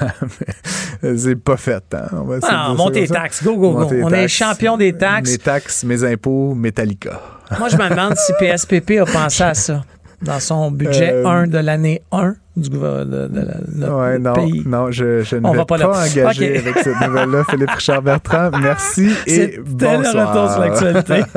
mais 1.01 1.17
c'est 1.17 1.35
pas 1.35 1.57
fait. 1.57 1.83
Hein? 1.93 2.07
On 2.13 2.23
va 2.23 2.39
de 2.39 2.45
Ah, 2.47 2.73
monte 2.75 2.95
ça. 3.05 3.13
taxes. 3.15 3.43
Go, 3.43 3.55
go, 3.55 3.71
go. 3.71 3.79
Monter 3.81 4.03
On 4.03 4.09
est 4.09 4.27
champion 4.27 4.77
des 4.77 4.93
taxes. 4.93 5.31
Mes 5.31 5.37
taxes, 5.37 5.83
mes 5.83 6.03
impôts, 6.03 6.53
Metallica. 6.55 7.19
Moi, 7.59 7.67
je 7.69 7.75
me 7.77 7.89
demande 7.89 8.15
si 8.15 8.31
PSPP 8.39 8.99
a 9.01 9.05
pensé 9.05 9.43
à 9.43 9.53
ça 9.53 9.83
dans 10.21 10.39
son 10.39 10.71
budget 10.71 11.11
Euh, 11.13 11.25
1 11.27 11.47
de 11.47 11.57
l'année 11.57 12.01
1 12.11 12.35
du 12.57 12.69
gouvernement 12.69 13.05
de, 13.05 13.27
de 13.27 13.39
la- 13.39 13.57
notre 13.75 13.95
Ouais, 13.95 14.19
non, 14.19 14.33
pays. 14.33 14.63
non, 14.65 14.91
je, 14.91 15.23
je 15.23 15.35
ne 15.37 15.47
On 15.47 15.51
vais 15.51 15.57
va 15.59 15.65
pas 15.65 15.77
pas, 15.77 15.87
engager 15.87 16.23
Ok. 16.25 16.41
avec 16.41 16.77
cette 16.83 16.99
nouvelle-là. 17.07 17.43
Philippe 17.49 17.71
Richard 17.71 18.01
Bertrand, 18.01 18.51
merci 18.61 19.07
et 19.25 19.29
C'était 19.29 19.57
le 19.57 19.63
bonsoir. 20.03 20.33
retour 20.33 20.51
sur 20.51 20.59
l'actualité. 20.61 21.23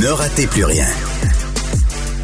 Ne 0.00 0.08
ratez 0.08 0.46
plus 0.46 0.64
rien. 0.64 0.84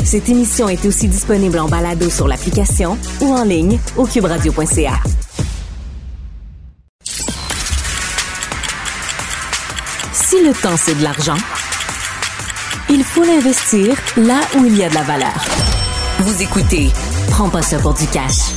Cette 0.05 0.29
émission 0.29 0.69
est 0.69 0.85
aussi 0.85 1.09
disponible 1.09 1.59
en 1.59 1.69
balado 1.69 2.11
sur 2.11 2.29
l'application 2.29 2.99
ou 3.23 3.33
en 3.33 3.45
ligne 3.45 3.79
au 3.97 4.05
cuberadio.ca. 4.05 4.93
Si 10.13 10.37
le 10.45 10.53
temps 10.53 10.77
c'est 10.77 10.95
de 10.99 11.03
l'argent, 11.03 11.37
il 12.93 13.05
faut 13.05 13.25
l'investir 13.25 13.97
là 14.19 14.41
où 14.59 14.67
il 14.67 14.77
y 14.77 14.85
a 14.85 14.89
de 14.91 14.95
la 14.95 15.03
valeur. 15.03 15.45
Vous 16.19 16.43
écoutez 16.43 16.91
Prends 17.31 17.49
pas 17.49 17.63
ça 17.63 17.79
pour 17.79 17.95
du 17.95 18.07
cash. 18.07 18.53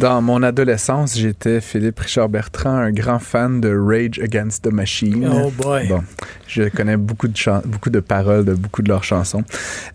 Dans 0.00 0.20
mon 0.20 0.42
adolescence, 0.42 1.16
j'étais 1.16 1.60
Philippe 1.60 2.00
Richard 2.00 2.28
Bertrand, 2.28 2.76
un 2.76 2.90
grand 2.90 3.20
fan 3.20 3.60
de 3.60 3.74
Rage 3.74 4.18
Against 4.18 4.64
the 4.64 4.72
Machine. 4.72 5.30
Oh 5.32 5.50
boy. 5.50 5.86
Bon, 5.86 6.02
je 6.56 6.68
connais 6.68 6.96
beaucoup 6.96 7.28
de, 7.28 7.34
beaucoup 7.66 7.90
de 7.90 8.00
paroles 8.00 8.44
de 8.44 8.54
beaucoup 8.54 8.82
de 8.82 8.88
leurs 8.88 9.04
chansons. 9.04 9.44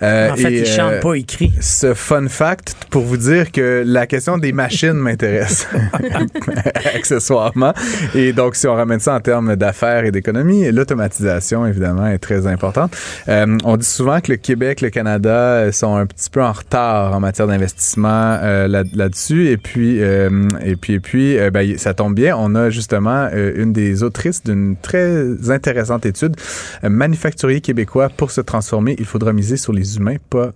Euh, 0.03 0.31
En 0.31 0.35
fait, 0.35 0.51
et, 0.51 0.59
il 0.59 0.65
chante 0.65 0.93
euh, 0.93 0.99
pas, 1.01 1.15
il 1.15 1.25
crie. 1.25 1.51
Ce 1.59 1.93
fun 1.93 2.27
fact 2.27 2.75
pour 2.89 3.03
vous 3.03 3.17
dire 3.17 3.51
que 3.51 3.83
la 3.85 4.05
question 4.07 4.37
des 4.37 4.51
machines 4.51 4.93
m'intéresse 4.93 5.67
accessoirement. 6.95 7.73
Et 8.15 8.33
donc, 8.33 8.55
si 8.55 8.67
on 8.67 8.75
ramène 8.75 8.99
ça 8.99 9.15
en 9.15 9.19
termes 9.19 9.55
d'affaires 9.55 10.05
et 10.05 10.11
d'économie, 10.11 10.71
l'automatisation, 10.71 11.65
évidemment, 11.65 12.07
est 12.07 12.19
très 12.19 12.47
importante. 12.47 12.95
Euh, 13.27 13.57
on 13.63 13.77
dit 13.77 13.85
souvent 13.85 14.19
que 14.21 14.31
le 14.31 14.37
Québec, 14.37 14.81
le 14.81 14.89
Canada 14.89 15.71
sont 15.71 15.95
un 15.95 16.05
petit 16.05 16.29
peu 16.29 16.41
en 16.43 16.51
retard 16.51 17.13
en 17.13 17.19
matière 17.19 17.47
d'investissement 17.47 18.37
euh, 18.41 18.67
là- 18.67 18.83
là-dessus. 18.93 19.47
et 19.49 19.57
puis, 19.57 20.01
euh, 20.01 20.47
et 20.63 20.75
puis, 20.75 20.93
et 20.93 20.99
puis 20.99 21.37
ben, 21.51 21.77
ça 21.77 21.93
tombe 21.93 22.15
bien. 22.15 22.35
On 22.37 22.55
a 22.55 22.69
justement 22.69 23.29
une 23.31 23.73
des 23.73 24.03
autrices 24.03 24.43
d'une 24.43 24.75
très 24.81 25.49
intéressante 25.49 26.05
étude. 26.05 26.35
Euh, 26.83 26.89
manufacturier 26.89 27.61
québécois, 27.61 28.09
pour 28.09 28.31
se 28.31 28.41
transformer, 28.41 28.95
il 28.99 29.05
faudra 29.05 29.33
miser 29.33 29.57
sur 29.57 29.73
les 29.73 29.97
humains, 29.97 30.17
pas 30.29 30.51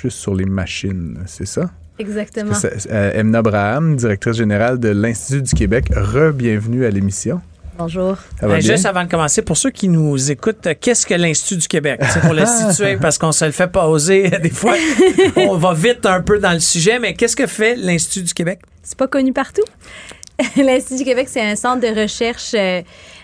juste 0.00 0.18
sur 0.18 0.34
les 0.34 0.44
machines, 0.44 1.18
c'est 1.26 1.46
ça? 1.46 1.70
Exactement. 1.98 2.54
C'est- 2.54 2.88
euh, 2.90 3.12
Emna 3.14 3.42
Braham, 3.42 3.96
directrice 3.96 4.36
générale 4.36 4.78
de 4.78 4.88
l'Institut 4.90 5.42
du 5.42 5.54
Québec, 5.54 5.86
re-bienvenue 5.94 6.84
à 6.84 6.90
l'émission. 6.90 7.40
Bonjour. 7.76 8.16
Ça 8.40 8.46
Euh, 8.46 8.48
bien? 8.48 8.60
juste 8.60 8.86
avant 8.86 9.04
de 9.04 9.08
commencer, 9.10 9.40
pour 9.42 9.56
ceux 9.56 9.70
qui 9.70 9.88
nous 9.88 10.30
écoutent, 10.32 10.66
euh, 10.66 10.74
qu'est-ce 10.80 11.06
que 11.06 11.14
l'Institut 11.14 11.56
du 11.60 11.68
Québec? 11.68 12.00
C'est 12.12 12.20
pour 12.20 12.34
le 12.34 12.44
situer 12.44 12.96
parce 12.96 13.18
qu'on 13.18 13.30
se 13.32 13.44
le 13.44 13.52
fait 13.52 13.68
pas 13.68 13.86
oser. 13.88 14.30
Des 14.42 14.50
fois, 14.50 14.74
on 15.36 15.56
va 15.56 15.74
vite 15.74 16.04
un 16.04 16.20
peu 16.20 16.38
dans 16.40 16.52
le 16.52 16.58
sujet, 16.60 16.98
mais 16.98 17.14
qu'est-ce 17.14 17.36
que 17.36 17.46
fait 17.46 17.76
l'Institut 17.76 18.22
du 18.24 18.34
Québec? 18.34 18.60
C'est 18.82 18.98
pas 18.98 19.06
connu 19.06 19.32
partout. 19.32 19.62
L'Institut 20.56 20.98
du 20.98 21.04
Québec, 21.04 21.28
c'est 21.30 21.40
un 21.40 21.56
centre 21.56 21.80
de 21.80 22.00
recherche 22.00 22.52
euh, 22.54 22.82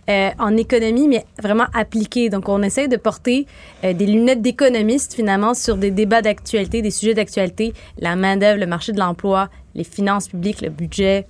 euh, 0.09 0.31
en 0.39 0.57
économie, 0.57 1.09
mais 1.09 1.25
vraiment 1.43 1.67
appliqué. 1.73 2.29
Donc, 2.29 2.49
on 2.49 2.63
essaie 2.63 2.89
de 2.89 2.97
porter 2.97 3.47
euh, 3.85 3.93
des 3.93 4.07
lunettes 4.07 4.43
d'économiste, 4.43 5.15
finalement, 5.15 5.55
sur 5.55 5.77
des 5.77 5.91
débats 5.91 6.23
d'actualité, 6.23 6.83
des 6.83 6.91
sujets 6.91 7.15
d'actualité, 7.15 7.73
la 7.99 8.17
main-d'œuvre, 8.17 8.61
le 8.61 8.67
marché 8.67 8.93
de 8.93 8.99
l'emploi, 8.99 9.49
les 9.75 9.85
finances 9.85 10.29
publiques, 10.29 10.61
le 10.61 10.71
budget, 10.71 11.27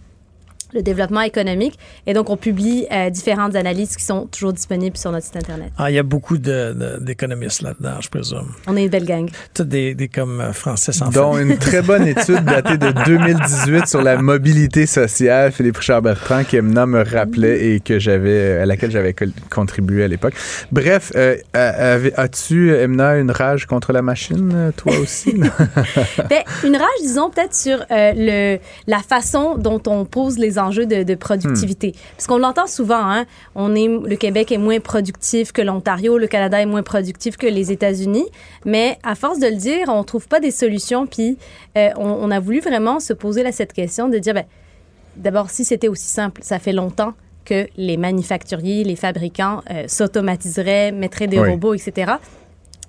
le 0.75 0.83
développement 0.83 1.21
économique. 1.23 1.79
Et 2.07 2.13
donc, 2.15 2.29
on 2.31 2.37
publie 2.37 2.87
euh, 2.93 3.11
différentes 3.11 3.55
analyses 3.57 3.97
qui 3.97 4.05
sont 4.05 4.27
toujours 4.27 4.53
disponibles 4.53 4.97
sur 4.97 5.13
notre 5.13 5.25
site 5.27 5.37
Internet. 5.37 5.71
Ah, 5.79 5.91
il 5.91 5.95
y 5.95 5.99
a 5.99 6.03
beaucoup 6.03 6.37
de- 6.39 6.73
de- 6.73 6.99
d'économistes 7.01 7.63
là-dedans, 7.63 8.01
je 8.01 8.09
présume. 8.09 8.47
On 8.67 8.77
est 8.77 8.85
une 8.85 8.91
belle 8.91 9.05
gang. 9.07 9.29
Tous 9.55 9.63
des, 9.65 9.95
des 9.95 10.09
comme 10.09 10.41
euh, 10.41 10.53
français 10.53 10.93
sans 10.93 11.11
Dont 11.11 11.39
une 11.39 11.57
très 11.57 11.83
bonne 11.83 12.07
étude 12.07 12.45
datée 12.45 12.77
de 12.77 12.91
2018 13.07 13.87
sur 13.87 14.03
la 14.03 14.17
mobilité 14.21 14.87
sociale. 14.87 15.53
Philippe 15.53 15.77
Richard 15.79 16.03
Bertrand, 16.03 16.43
qui 16.45 16.57
Emna 16.57 16.87
me 16.87 17.03
rappelait 17.05 17.69
et 17.75 17.81
que 17.81 17.99
j'avais, 17.99 18.59
à 18.59 18.67
laquelle 18.67 18.91
j'avais 18.91 19.15
contribué 19.51 20.05
à 20.05 20.09
l'époque. 20.09 20.35
Bref, 20.73 21.13
euh, 21.15 21.37
euh, 21.57 22.11
as-tu, 22.17 22.75
Emna, 22.75 23.17
une 23.19 23.31
rage 23.31 23.67
contre 23.67 23.93
la 23.93 24.03
machine, 24.03 24.51
euh, 24.55 24.71
toi 24.77 24.93
aussi? 24.99 25.35
Ben, 26.29 26.43
une 26.65 26.77
rage, 26.77 26.89
disons, 27.03 27.31
peut-être 27.31 27.55
sur 27.55 27.79
euh, 27.91 28.13
le, 28.17 28.59
la 28.87 28.99
façon 28.99 29.57
dont 29.57 29.81
on 29.87 30.05
pose 30.05 30.39
les 30.39 30.59
enjeux 30.59 30.64
de, 30.71 31.03
de 31.03 31.15
productivité. 31.15 31.95
Parce 32.17 32.27
qu'on 32.27 32.39
l'entend 32.39 32.67
souvent, 32.67 33.01
hein, 33.11 33.25
on 33.55 33.75
est, 33.75 33.87
le 33.89 34.17
Québec 34.17 34.53
est 34.53 34.59
moins 34.59 34.81
productif 34.81 35.53
que 35.53 35.63
l'Ontario, 35.63 36.19
le 36.19 36.27
Canada 36.27 36.61
est 36.61 36.67
moins 36.67 36.83
productif 36.83 37.37
que 37.37 37.47
les 37.47 37.73
États-Unis, 37.73 38.27
mais 38.65 38.99
à 39.03 39.15
force 39.15 39.39
de 39.39 39.47
le 39.47 39.57
dire, 39.57 39.89
on 39.89 40.03
trouve 40.05 40.29
pas 40.29 40.41
des 40.41 40.51
solutions, 40.51 41.07
puis 41.07 41.39
euh, 41.77 41.91
on, 41.97 42.07
on 42.09 42.31
a 42.31 42.41
voulu 42.41 42.61
vraiment 42.61 43.01
se 43.01 43.13
poser 43.13 43.43
là, 43.43 43.53
cette 43.53 43.73
question 43.73 44.09
de 44.09 44.19
dire, 44.19 44.35
ben, 44.35 44.45
d'abord, 45.17 45.51
si 45.51 45.65
c'était 45.65 45.89
aussi 45.89 46.09
simple, 46.09 46.41
ça 46.45 46.59
fait 46.59 46.73
longtemps 46.73 47.15
que 47.45 47.67
les 47.77 47.97
manufacturiers, 47.99 48.85
les 48.85 48.97
fabricants 48.97 49.63
euh, 49.71 49.85
s'automatiseraient, 49.87 50.93
mettraient 50.93 51.27
des 51.27 51.39
Oui. 51.39 51.51
robots, 51.51 51.75
etc. 51.75 52.13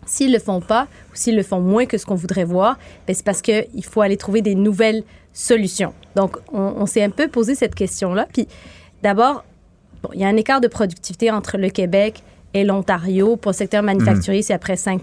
S'ils 0.05 0.31
le 0.31 0.39
font 0.39 0.61
pas 0.61 0.87
ou 1.11 1.15
s'ils 1.15 1.35
le 1.35 1.43
font 1.43 1.59
moins 1.59 1.85
que 1.87 1.97
ce 1.97 2.05
qu'on 2.05 2.15
voudrait 2.15 2.43
voir, 2.45 2.77
ben, 3.07 3.13
c'est 3.13 3.25
parce 3.25 3.41
qu'il 3.41 3.83
faut 3.83 4.01
aller 4.01 4.17
trouver 4.17 4.41
des 4.41 4.55
nouvelles 4.55 5.03
solutions. 5.35 5.93
Donc, 6.15 6.37
on, 6.51 6.73
on 6.77 6.85
s'est 6.87 7.03
un 7.03 7.11
peu 7.11 7.27
posé 7.27 7.53
cette 7.53 7.75
question-là. 7.75 8.25
Puis, 8.33 8.47
d'abord, 9.03 9.43
bon, 10.01 10.09
il 10.13 10.21
y 10.21 10.23
a 10.23 10.27
un 10.27 10.37
écart 10.37 10.61
de 10.61 10.67
productivité 10.67 11.29
entre 11.29 11.57
le 11.57 11.69
Québec 11.69 12.23
et 12.55 12.63
l'Ontario. 12.63 13.35
Pour 13.35 13.51
le 13.51 13.55
secteur 13.55 13.83
manufacturier, 13.83 14.41
c'est 14.41 14.53
à 14.53 14.59
près 14.59 14.77
5 14.77 15.01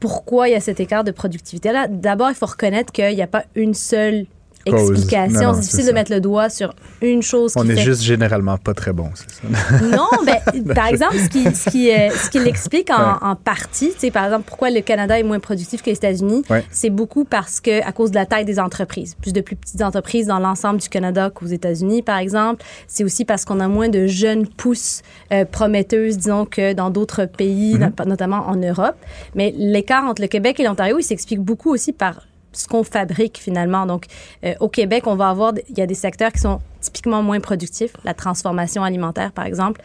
Pourquoi 0.00 0.48
il 0.48 0.52
y 0.52 0.54
a 0.56 0.60
cet 0.60 0.80
écart 0.80 1.04
de 1.04 1.12
productivité-là? 1.12 1.86
D'abord, 1.88 2.28
il 2.28 2.34
faut 2.34 2.46
reconnaître 2.46 2.92
qu'il 2.92 3.14
n'y 3.14 3.22
a 3.22 3.28
pas 3.28 3.44
une 3.54 3.72
seule 3.72 4.26
Cause. 4.70 4.90
explication. 4.90 5.54
C'est 5.54 5.60
difficile 5.60 5.86
de 5.86 5.92
mettre 5.92 6.12
le 6.12 6.20
doigt 6.20 6.48
sur 6.48 6.74
une 7.02 7.22
chose 7.22 7.52
On 7.56 7.68
est 7.68 7.74
fait 7.74 7.82
juste 7.82 8.02
généralement 8.02 8.56
pas 8.58 8.74
très 8.74 8.92
bon, 8.92 9.10
c'est 9.14 9.30
ça? 9.30 9.84
non, 9.84 10.08
ben, 10.26 10.74
par 10.74 10.86
exemple, 10.86 11.16
ce 11.18 11.28
qui, 11.28 11.44
ce 11.54 11.70
qui, 11.70 11.90
euh, 11.90 12.10
ce 12.10 12.30
qui 12.30 12.38
l'explique 12.38 12.90
en, 12.90 12.94
Ouais. 12.94 13.18
en 13.22 13.36
partie, 13.36 13.90
tu 13.92 13.98
sais, 14.00 14.10
par 14.10 14.24
exemple, 14.24 14.44
pourquoi 14.46 14.70
le 14.70 14.80
Canada 14.80 15.18
est 15.18 15.22
moins 15.22 15.40
productif 15.40 15.82
que 15.82 15.90
les 15.90 15.96
États-Unis, 15.96 16.42
Ouais. 16.50 16.64
c'est 16.70 16.90
beaucoup 16.90 17.24
parce 17.24 17.60
que 17.60 17.82
à 17.86 17.92
cause 17.92 18.10
de 18.10 18.16
la 18.16 18.26
taille 18.26 18.44
des 18.44 18.58
entreprises. 18.58 19.16
Plus 19.20 19.32
de 19.32 19.40
plus 19.40 19.56
petites 19.56 19.82
entreprises 19.82 20.26
dans 20.26 20.38
l'ensemble 20.38 20.80
du 20.80 20.88
Canada 20.88 21.30
qu'aux 21.34 21.46
États-Unis, 21.46 22.02
par 22.02 22.18
exemple. 22.18 22.64
C'est 22.86 23.04
aussi 23.04 23.24
parce 23.24 23.44
qu'on 23.44 23.60
a 23.60 23.68
moins 23.68 23.88
de 23.88 24.06
jeunes 24.06 24.46
pousses 24.46 25.02
euh, 25.32 25.44
prometteuses, 25.44 26.16
disons, 26.18 26.44
que 26.46 26.72
dans 26.72 26.90
d'autres 26.90 27.24
pays, 27.26 27.74
not- 27.78 28.04
notamment 28.06 28.46
en 28.48 28.56
Europe. 28.56 28.96
Mais 29.34 29.52
l'écart 29.56 30.04
entre 30.04 30.22
le 30.22 30.28
Québec 30.28 30.58
et 30.60 30.64
l'Ontario, 30.64 30.98
il 30.98 31.02
s'explique 31.02 31.40
beaucoup 31.40 31.70
aussi 31.72 31.92
par 31.92 32.22
ce 32.54 32.66
qu'on 32.66 32.84
fabrique 32.84 33.38
finalement. 33.38 33.86
Donc, 33.86 34.06
euh, 34.44 34.54
au 34.60 34.68
Québec, 34.68 35.06
on 35.06 35.16
va 35.16 35.28
avoir, 35.28 35.52
il 35.68 35.78
y 35.78 35.82
a 35.82 35.86
des 35.86 35.94
secteurs 35.94 36.32
qui 36.32 36.40
sont 36.40 36.60
typiquement 36.80 37.22
moins 37.22 37.40
productifs, 37.40 37.92
la 38.04 38.14
transformation 38.14 38.82
alimentaire, 38.82 39.32
par 39.32 39.46
exemple 39.46 39.80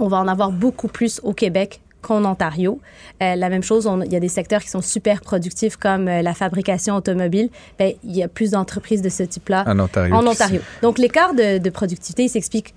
on 0.00 0.08
va 0.08 0.18
en 0.18 0.28
avoir 0.28 0.50
beaucoup 0.50 0.88
plus 0.88 1.20
au 1.22 1.32
Québec 1.32 1.80
qu'en 2.00 2.24
Ontario. 2.24 2.80
Euh, 3.22 3.34
la 3.34 3.48
même 3.48 3.62
chose, 3.62 3.88
il 4.06 4.12
y 4.12 4.16
a 4.16 4.20
des 4.20 4.28
secteurs 4.28 4.62
qui 4.62 4.68
sont 4.68 4.80
super 4.80 5.20
productifs 5.20 5.76
comme 5.76 6.08
euh, 6.08 6.22
la 6.22 6.34
fabrication 6.34 6.94
automobile. 6.94 7.50
Ben, 7.78 7.92
il 8.04 8.16
y 8.16 8.22
a 8.22 8.28
plus 8.28 8.52
d'entreprises 8.52 9.02
de 9.02 9.08
ce 9.08 9.24
type-là 9.24 9.64
en 9.66 9.78
Ontario. 9.78 10.14
En 10.14 10.26
Ontario. 10.26 10.60
Donc 10.82 10.98
l'écart 10.98 11.34
de, 11.34 11.58
de 11.58 11.70
productivité, 11.70 12.24
il 12.24 12.28
s'explique 12.28 12.74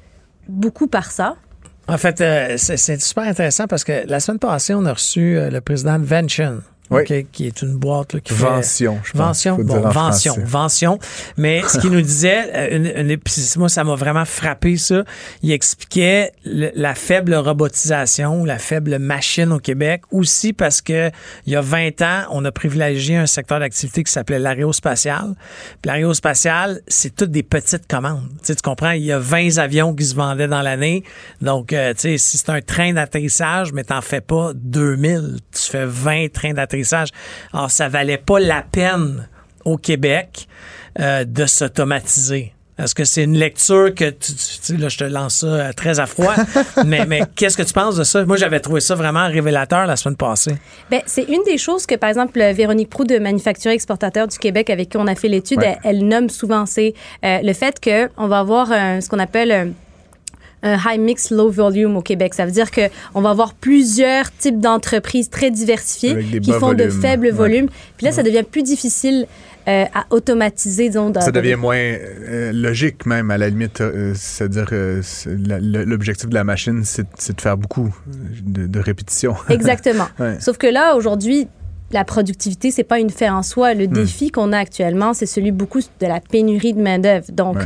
beaucoup 0.47 0.88
par 0.88 1.12
ça. 1.12 1.36
En 1.88 1.97
fait, 1.97 2.21
euh, 2.21 2.55
c'est 2.57 3.01
super 3.01 3.23
intéressant 3.23 3.67
parce 3.67 3.84
que 3.84 4.07
la 4.07 4.19
semaine 4.19 4.39
passée, 4.39 4.73
on 4.73 4.86
a 4.86 4.93
reçu 4.93 5.38
euh, 5.38 5.49
le 5.49 5.62
président 5.62 5.99
de 5.99 6.05
Vention, 6.05 6.62
Oui. 6.91 7.25
Qui 7.32 7.47
est 7.47 7.62
une 7.62 7.77
boîte 7.77 8.13
là, 8.13 8.19
qui 8.19 8.34
Vention, 8.34 8.95
fait... 8.97 9.01
je 9.06 9.12
pense. 9.13 9.21
Vention, 9.21 9.56
bon, 9.58 9.80
Vention, 9.89 10.34
français. 10.34 10.41
Vention. 10.45 10.99
Mais 11.38 11.62
ce 11.67 11.80
qu'il 11.80 11.91
nous 11.91 12.01
disait, 12.01 12.49
euh, 12.54 12.77
une, 12.77 13.10
une- 13.12 13.19
moi, 13.58 13.69
ça 13.69 13.84
m'a 13.84 13.95
vraiment 13.95 14.25
frappé, 14.25 14.75
ça. 14.75 15.04
Il 15.41 15.51
expliquait 15.51 16.34
le- 16.43 16.71
la 16.75 16.93
faible 16.93 17.34
robotisation, 17.34 18.43
la 18.43 18.58
faible 18.58 18.99
machine 18.99 19.51
au 19.54 19.60
Québec, 19.60 20.01
aussi 20.12 20.51
parce 20.54 20.82
que 20.82 21.10
il 21.45 21.54
y 21.54 21.56
a 21.56 21.62
20 21.62 22.01
ans, 22.01 22.23
on 22.32 22.43
a 22.43 22.51
privilégié 22.51 23.15
un 23.15 23.25
secteur 23.25 23.60
d'activité 23.60 24.04
qui 24.04 24.12
s'appelait 24.12 24.39
l'aérospatial. 24.39 25.36
Puis 25.82 25.89
l'aérospatial, 25.91 26.82
c'est 26.88 27.15
toutes 27.15 27.32
des 27.32 27.43
petites 27.43 27.88
commandes. 27.88 28.27
Tu, 28.41 28.47
sais, 28.47 28.56
tu 28.56 28.62
comprends? 28.62 28.91
Il 28.91 29.04
y 29.04 29.12
a 29.13 29.19
20 29.19 29.60
avions 29.60 29.93
qui 29.95 30.04
se 30.04 30.13
vendaient 30.15 30.47
dans 30.49 30.62
l'année. 30.62 31.04
Donc, 31.41 31.71
euh, 31.71 31.93
tu 31.93 32.01
sais, 32.01 32.17
si 32.17 32.38
c'est 32.38 32.49
un 32.49 32.62
train 32.62 32.91
d'atterrissage, 32.93 33.71
mais 33.71 33.86
t'en 33.86 34.01
fais 34.01 34.21
pas 34.21 34.51
2000, 34.56 35.38
tu 35.54 35.62
fais 35.71 35.86
20 35.86 36.32
trains 36.34 36.54
d'atterrissage. 36.54 36.81
Alors, 37.54 37.72
ça 37.72 37.88
valait 37.89 38.17
pas 38.17 38.39
la 38.39 38.62
peine 38.62 39.28
au 39.65 39.78
Québec 39.78 40.48
euh, 41.00 41.24
de 41.26 41.46
s'automatiser. 41.46 42.54
Est-ce 42.80 42.96
que 42.96 43.04
c'est 43.04 43.24
une 43.26 43.38
lecture 43.38 43.94
que 43.94 44.10
tu, 44.10 44.32
tu- 44.65 44.78
là, 44.78 44.89
je 44.89 44.98
te 44.98 45.04
lance 45.04 45.39
ça 45.41 45.46
euh, 45.48 45.74
très 45.74 46.00
à 46.00 46.08
froid, 46.08 46.34
mais, 46.86 47.06
mais 47.06 47.22
qu'est-ce 47.36 47.56
que 47.56 47.62
tu 47.62 47.74
penses 47.74 47.96
de 47.96 48.04
ça? 48.04 48.26
Moi, 48.26 48.38
j'avais 48.38 48.60
trouvé 48.60 48.80
ça 48.80 48.96
vraiment 48.96 49.28
révélateur 49.28 49.86
la 49.86 49.96
semaine 49.96 50.15
passée. 50.17 50.56
Ben, 50.89 51.02
c'est 51.06 51.24
une 51.26 51.44
des 51.46 51.60
choses 51.60 51.86
que, 51.86 51.94
par 51.96 52.10
exemple, 52.10 52.39
Véronique 52.54 52.89
Proux 52.89 53.04
de 53.04 53.20
Manufacturier 53.20 53.76
Exportateur 53.76 54.28
du 54.28 54.38
Québec, 54.39 54.72
avec 54.72 54.89
qui 54.89 54.98
on 54.98 55.06
a 55.06 55.13
fait 55.13 55.28
l'étude, 55.28 55.60
Ouais. 55.60 55.78
elle, 55.84 55.98
elle 55.98 56.08
nomme 56.08 56.30
souvent, 56.30 56.65
c'est 56.65 56.96
euh, 57.24 57.39
le 57.44 57.54
fait 57.54 57.80
qu'on 57.84 58.28
va 58.28 58.39
avoir 58.39 58.67
ce 58.70 59.08
qu'on 59.08 59.20
appelle 59.20 59.74
un, 60.63 60.74
un 60.74 60.78
high 60.93 61.00
mix 61.00 61.32
low 61.32 61.50
volume 61.50 61.95
au 61.97 62.02
Québec. 62.02 62.34
Ça 62.34 62.45
veut 62.45 62.52
dire 62.52 62.71
que 62.71 62.82
on 63.13 63.21
va 63.21 63.30
avoir 63.32 63.54
plusieurs 63.54 64.32
types 64.38 64.60
d'entreprises 64.60 65.30
très 65.30 65.52
diversifiées 65.52 66.24
qui 66.41 66.52
font 66.54 66.74
de 66.74 66.89
faibles 66.89 67.26
Ouais. 67.28 67.32
volumes. 67.32 67.67
Puis 67.97 68.06
là, 68.06 68.12
ça 68.12 68.24
devient 68.24 68.43
plus 68.43 68.63
difficile 68.63 69.26
euh, 69.67 69.86
à 69.93 70.06
automatiser, 70.10 70.88
disons. 70.89 71.12
dans- 71.12 71.21
Ça 71.21 71.32
devient 71.32 71.56
moins 71.56 71.76
euh, 71.78 72.52
logique 72.52 73.06
même, 73.06 73.30
à 73.30 73.38
la 73.38 73.47
limite. 73.50 73.80
euh, 73.82 74.13
C'est-à-dire 74.15 74.67
euh, 74.71 75.02
l'objectif 75.86 76.28
de 76.30 76.34
la 76.34 76.43
machine, 76.43 76.84
c'est 76.84 77.06
c'est 77.17 77.36
de 77.36 77.41
faire 77.41 77.58
beaucoup 77.58 77.93
de, 78.43 78.65
de 78.67 78.80
répétitions. 78.80 79.36
Exactement. 79.50 80.08
Ouais. 80.19 80.38
Sauf 80.39 80.58
que 80.58 80.67
là, 80.67 80.95
aujourd'hui, 80.95 81.47
la 81.93 82.06
productivité, 82.06 82.71
c'est 82.71 82.84
pas 82.84 82.99
une 82.99 83.10
fin 83.10 83.36
en 83.36 83.43
soi. 83.43 83.73
Hmm. 83.73 83.80
Le 83.80 83.88
défi 83.88 84.32
qu'on 84.32 84.54
a 84.54 84.58
actuellement, 84.58 85.13
c'est 85.13 85.25
celui 85.25 85.51
beaucoup 85.51 85.80
de 85.80 86.08
la 86.08 86.19
pénurie 86.19 86.73
de 86.73 86.82
main-d'œuvre. 86.82 87.32
Donc, 87.32 87.58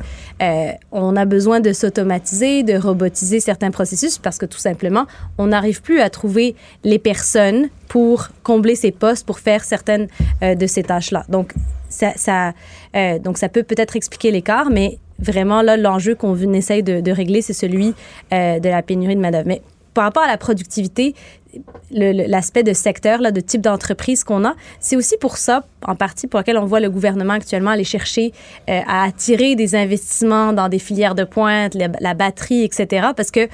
euh, 0.42 0.72
on 0.92 1.16
a 1.16 1.26
besoin 1.26 1.60
de 1.60 1.74
s'automatiser, 1.74 2.64
de 2.64 2.78
robotiser 2.78 3.40
certains 3.40 3.72
processus 3.72 4.18
parce 4.18 4.38
que 4.38 4.46
tout 4.46 4.58
simplement, 4.58 5.06
on 5.38 5.48
n'arrive 5.48 5.82
plus 5.82 6.00
à 6.00 6.10
trouver 6.10 6.56
les 6.84 7.00
personnes 7.00 7.70
pour 7.88 8.30
combler 8.44 8.76
ces 8.76 8.92
postes, 8.92 9.26
pour 9.26 9.40
faire 9.40 9.64
certaines 9.64 10.08
euh, 10.44 10.56
de 10.56 10.68
ces 10.68 10.84
tâches-là. 10.84 11.26
Donc, 11.30 11.54
ça, 11.90 12.12
ça, 12.16 12.54
euh, 12.96 13.20
donc, 13.20 13.38
ça 13.38 13.50
peut 13.50 13.64
peut-être 13.64 13.96
expliquer 13.96 14.32
l'écart, 14.32 14.70
mais 14.70 14.98
vraiment, 15.20 15.62
là, 15.62 15.78
l'enjeu 15.78 16.16
qu'on 16.16 16.36
essaye 16.54 16.84
de, 16.84 17.00
de 17.00 17.12
régler, 17.12 17.42
c'est 17.42 17.54
celui 17.54 17.94
de 18.32 18.68
la 18.68 18.82
pénurie 18.82 19.16
de 19.16 19.22
main-d'œuvre. 19.22 19.48
Mais 19.48 19.62
par 19.96 20.04
rapport 20.04 20.24
à 20.24 20.28
la 20.28 20.38
productivité, 20.38 21.16
l'aspect 21.92 22.64
de 22.64 22.74
secteur, 22.74 23.20
là, 23.20 23.32
de 23.32 23.40
type 23.42 23.62
d'entreprise 23.62 24.24
qu'on 24.24 24.46
a, 24.46 24.56
c'est 24.80 24.96
aussi 24.96 25.18
pour 25.18 25.38
ça, 25.38 25.64
en 25.86 25.96
partie, 25.96 26.28
pour 26.28 26.40
lequel 26.40 26.58
on 26.58 26.66
voit 26.66 26.80
le 26.80 26.90
gouvernement 26.90 27.34
actuellement 27.34 27.72
aller 27.72 27.84
chercher 27.84 28.34
euh, 28.70 28.80
à 28.88 29.04
attirer 29.04 29.56
des 29.56 29.76
investissements 29.76 30.54
dans 30.54 30.70
des 30.70 30.80
filières 30.80 31.16
de 31.16 31.24
pointe, 31.24 31.74
la, 31.76 31.88
la 32.00 32.14
batterie, 32.14 32.64
etc. 32.64 33.08
Parce 33.16 33.32
que 33.32 33.48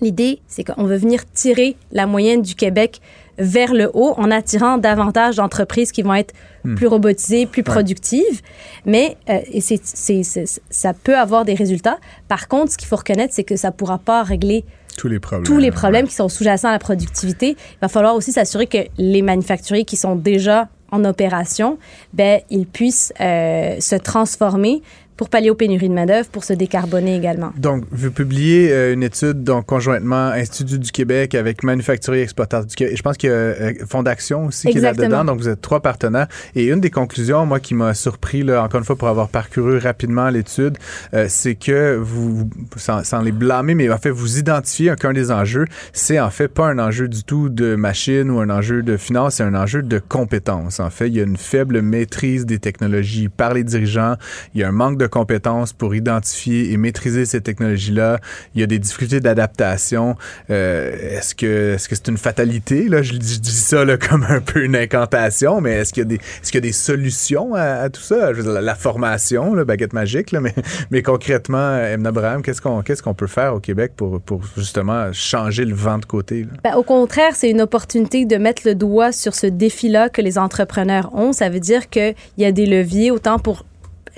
l'idée, 0.00 0.40
c'est 0.48 0.64
qu'on 0.64 0.84
veut 0.84 0.96
venir 0.96 1.20
tirer 1.32 1.76
la 1.92 2.06
moyenne 2.06 2.42
du 2.42 2.54
Québec 2.54 3.00
vers 3.38 3.72
le 3.72 3.90
haut 3.94 4.12
en 4.18 4.30
attirant 4.30 4.76
davantage 4.76 5.36
d'entreprises 5.36 5.90
qui 5.90 6.02
vont 6.02 6.14
être 6.14 6.34
plus 6.76 6.86
robotisées, 6.86 7.46
plus 7.46 7.62
productives. 7.62 8.42
Mais 8.84 9.16
euh, 9.30 9.38
et 9.50 9.60
c'est- 9.60 10.60
ça 10.70 10.92
peut 10.92 11.16
avoir 11.16 11.44
des 11.44 11.54
résultats. 11.54 11.98
Par 12.28 12.46
contre, 12.46 12.72
ce 12.72 12.76
qu'il 12.78 12.88
faut 12.88 12.96
reconnaître, 12.96 13.32
c'est 13.34 13.42
que 13.42 13.56
ça 13.56 13.68
ne 13.68 13.72
pourra 13.72 13.98
pas 13.98 14.22
régler 14.22 14.64
Tous 15.44 15.58
les 15.58 15.70
problèmes. 15.70 16.06
qui 16.06 16.14
sont 16.14 16.28
sous-jacents 16.28 16.68
à 16.68 16.72
la 16.72 16.78
productivité. 16.78 17.50
Il 17.50 17.78
va 17.80 17.88
falloir 17.88 18.14
aussi 18.14 18.32
s'assurer 18.32 18.66
que 18.66 18.78
les 18.98 19.22
manufacturiers 19.22 19.84
qui 19.84 19.96
sont 19.96 20.16
déjà 20.16 20.68
en 20.92 21.04
opération, 21.04 21.78
ben, 22.12 22.40
ils 22.50 22.66
puissent 22.66 23.12
euh, 23.20 23.80
se 23.80 23.96
transformer 23.96 24.82
pour 25.22 25.30
pallier 25.30 25.50
aux 25.50 25.54
pénuries 25.54 25.88
de 25.88 25.94
main-d'œuvre, 25.94 26.28
pour 26.30 26.42
se 26.42 26.52
décarboner 26.52 27.14
également. 27.14 27.52
Donc, 27.56 27.84
vous 27.92 28.10
publiez 28.10 28.72
euh, 28.72 28.92
une 28.92 29.04
étude 29.04 29.44
donc, 29.44 29.66
conjointement 29.66 30.30
Institut 30.32 30.80
du 30.80 30.90
Québec 30.90 31.36
avec 31.36 31.62
Manufacturier 31.62 32.22
Exploitateurs 32.22 32.66
du 32.66 32.74
Québec. 32.74 32.96
Je 32.96 33.02
pense 33.02 33.16
qu'il 33.16 33.30
y 33.30 33.32
a 33.32 33.36
euh, 33.36 33.72
Fonds 33.88 34.02
d'Action 34.02 34.46
aussi 34.46 34.68
qui 34.68 34.78
est 34.78 34.80
là-dedans. 34.80 35.24
Donc, 35.24 35.38
vous 35.38 35.48
êtes 35.48 35.60
trois 35.60 35.78
partenaires. 35.78 36.26
Et 36.56 36.64
une 36.64 36.80
des 36.80 36.90
conclusions, 36.90 37.46
moi, 37.46 37.60
qui 37.60 37.76
m'a 37.76 37.94
surpris, 37.94 38.42
là, 38.42 38.64
encore 38.64 38.80
une 38.80 38.84
fois, 38.84 38.96
pour 38.96 39.06
avoir 39.06 39.28
parcouru 39.28 39.78
rapidement 39.78 40.28
l'étude, 40.28 40.76
euh, 41.14 41.26
c'est 41.28 41.54
que 41.54 41.94
vous, 42.02 42.50
sans, 42.74 43.04
sans 43.04 43.20
les 43.20 43.30
blâmer, 43.30 43.76
mais 43.76 43.88
en 43.90 43.98
fait, 43.98 44.10
vous 44.10 44.40
identifiez 44.40 44.92
qu'un 44.96 45.12
des 45.12 45.30
enjeux, 45.30 45.66
c'est 45.92 46.18
en 46.18 46.30
fait 46.30 46.48
pas 46.48 46.66
un 46.66 46.80
enjeu 46.80 47.06
du 47.06 47.22
tout 47.22 47.48
de 47.48 47.76
machine 47.76 48.28
ou 48.28 48.40
un 48.40 48.50
enjeu 48.50 48.82
de 48.82 48.96
finance, 48.96 49.36
c'est 49.36 49.44
un 49.44 49.54
enjeu 49.54 49.84
de 49.84 50.00
compétences. 50.00 50.80
En 50.80 50.90
fait, 50.90 51.06
il 51.06 51.14
y 51.14 51.20
a 51.20 51.22
une 51.22 51.36
faible 51.36 51.80
maîtrise 51.80 52.44
des 52.44 52.58
technologies 52.58 53.28
par 53.28 53.54
les 53.54 53.62
dirigeants. 53.62 54.16
Il 54.56 54.60
y 54.60 54.64
a 54.64 54.68
un 54.68 54.72
manque 54.72 54.98
de 54.98 55.11
compétences 55.12 55.72
pour 55.72 55.94
identifier 55.94 56.72
et 56.72 56.76
maîtriser 56.76 57.26
ces 57.26 57.40
technologies-là. 57.40 58.18
Il 58.54 58.60
y 58.60 58.64
a 58.64 58.66
des 58.66 58.78
difficultés 58.78 59.20
d'adaptation. 59.20 60.16
Euh, 60.50 61.16
est-ce 61.16 61.34
que 61.34 61.74
est-ce 61.74 61.88
que 61.88 61.94
c'est 61.94 62.08
une 62.08 62.16
fatalité 62.16 62.88
là? 62.88 63.02
Je, 63.02 63.12
dis- 63.12 63.40
ça 63.52 63.84
comme 64.10 64.24
un 64.28 64.40
peu 64.40 64.64
une 64.64 64.74
incantation, 64.74 65.60
mais 65.60 65.72
est-ce 65.72 65.92
qu'il 65.92 66.02
y 66.02 66.06
a 66.06 66.08
des 66.08 66.14
est-ce 66.14 66.50
qu'il 66.50 66.56
y 66.56 66.64
a 66.64 66.68
des 66.68 66.72
solutions 66.72 67.54
à, 67.54 67.90
tout 67.90 68.00
ça? 68.00 68.32
La, 68.32 68.74
formation, 68.74 69.54
la 69.54 69.64
baguette 69.64 69.92
magique, 69.92 70.32
là, 70.32 70.40
mais 70.44 70.54
mais 70.90 71.02
concrètement, 71.02 71.76
Emna 71.76 72.08
Abraham, 72.08 72.42
qu'est-ce 72.42 72.62
qu'on 72.62 72.82
qu'est-ce 72.82 73.02
qu'on 73.02 73.14
peut 73.14 73.26
faire 73.26 73.54
au 73.54 73.60
Québec 73.60 73.92
pour 73.96 74.20
pour 74.20 74.42
justement 74.56 75.12
changer 75.12 75.64
le 75.64 75.74
vent 75.74 75.98
de 75.98 76.06
côté? 76.06 76.46
Ben, 76.64 76.74
au 76.74 76.82
contraire, 76.82 77.34
c'est 77.34 77.50
une 77.50 77.60
opportunité 77.60 78.24
de 78.24 78.36
mettre 78.36 78.62
le 78.64 78.74
doigt 78.74 79.12
sur 79.12 79.34
ce 79.34 79.46
défi-là 79.46 80.08
que 80.08 80.22
les 80.22 80.38
entrepreneurs 80.38 81.14
ont. 81.14 81.32
Ça 81.32 81.50
veut 81.50 81.60
dire 81.60 81.90
qu'il 81.90 82.14
y 82.38 82.44
a 82.46 82.52
des 82.52 82.66
leviers 82.66 83.10
autant 83.10 83.38
pour 83.38 83.64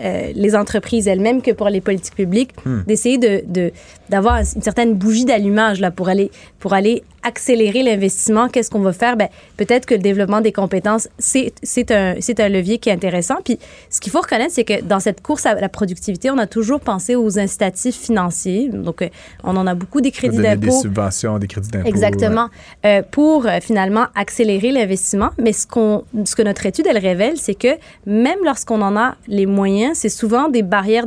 euh, 0.01 0.33
les 0.35 0.57
entreprises 0.57 1.07
elles-mêmes 1.09 1.41
que 1.43 1.51
pour 1.53 1.69
les 1.69 1.81
politiques 1.81 2.15
publiques, 2.17 2.51
d'essayer 2.87 3.19
de, 3.19 3.43
de- 3.47 3.73
d'avoir 4.11 4.39
une 4.39 4.63
certaine 4.63 4.95
bougie 4.95 5.25
d'allumage 5.25 5.81
là, 5.81 5.91
pour, 5.91 6.09
aller, 6.09 6.31
pour 6.59 6.73
aller 6.75 7.03
accélérer 7.23 7.83
l'investissement. 7.83 8.49
Qu'est-ce 8.49 8.71
qu'on 8.71 8.81
va 8.81 8.93
faire? 8.93 9.17
Ben, 9.17 9.29
peut-être 9.57 9.87
que 9.87 9.95
le 9.95 10.01
développement 10.01 10.41
des 10.43 10.53
compétences, 10.53 11.09
c'est, 11.19 11.53
c'est, 11.63 11.91
un, 11.91 12.17
c'est 12.21 12.39
un 12.41 12.49
levier 12.51 12.79
qui 12.79 12.91
est 12.91 12.93
intéressant. 12.93 13.37
Puis 13.45 13.59
ce 13.89 14.01
qu'il 14.01 14.13
faut 14.13 14.21
reconnaître, 14.21 14.53
c'est 14.53 14.65
que 14.65 14.83
dans 14.83 15.01
cette 15.01 15.23
course 15.23 15.47
à 15.47 15.55
la 15.55 15.69
productivité, 15.71 16.31
on 16.31 16.37
a 16.39 16.47
toujours 16.47 16.81
pensé 16.81 17.15
aux 17.17 17.39
incitatifs 17.39 17.97
financiers. 17.97 18.69
Donc, 18.69 19.01
euh, 19.01 19.09
on 19.43 19.57
en 19.57 19.67
a 19.67 19.75
beaucoup 19.75 20.01
des 20.03 20.11
crédits 20.11 20.37
Donner 20.37 20.57
des 20.57 20.67
d'impôt. 20.67 20.81
subventions, 20.83 21.39
des 21.39 21.47
crédits 21.47 21.71
d'impôt. 21.71 21.89
Exactement. 21.89 22.49
Euh, 22.85 23.03
pour 23.11 23.47
euh, 23.47 23.59
finalement 23.63 24.07
accélérer 24.15 24.71
l'investissement. 24.71 25.31
Mais 25.39 25.53
ce, 25.53 25.67
qu'on, 25.67 26.05
ce 26.25 26.37
que 26.37 26.43
notre 26.43 26.67
étude, 26.67 26.87
elle 26.89 26.99
révèle, 26.99 27.37
c'est 27.37 27.55
que 27.55 27.69
même 28.07 28.39
lorsqu'on 28.45 28.83
en 28.83 28.97
a 28.97 29.17
les 29.29 29.47
moyens, 29.47 29.84
c'est 29.93 30.09
souvent 30.09 30.49
des 30.49 30.63
barrières 30.63 31.07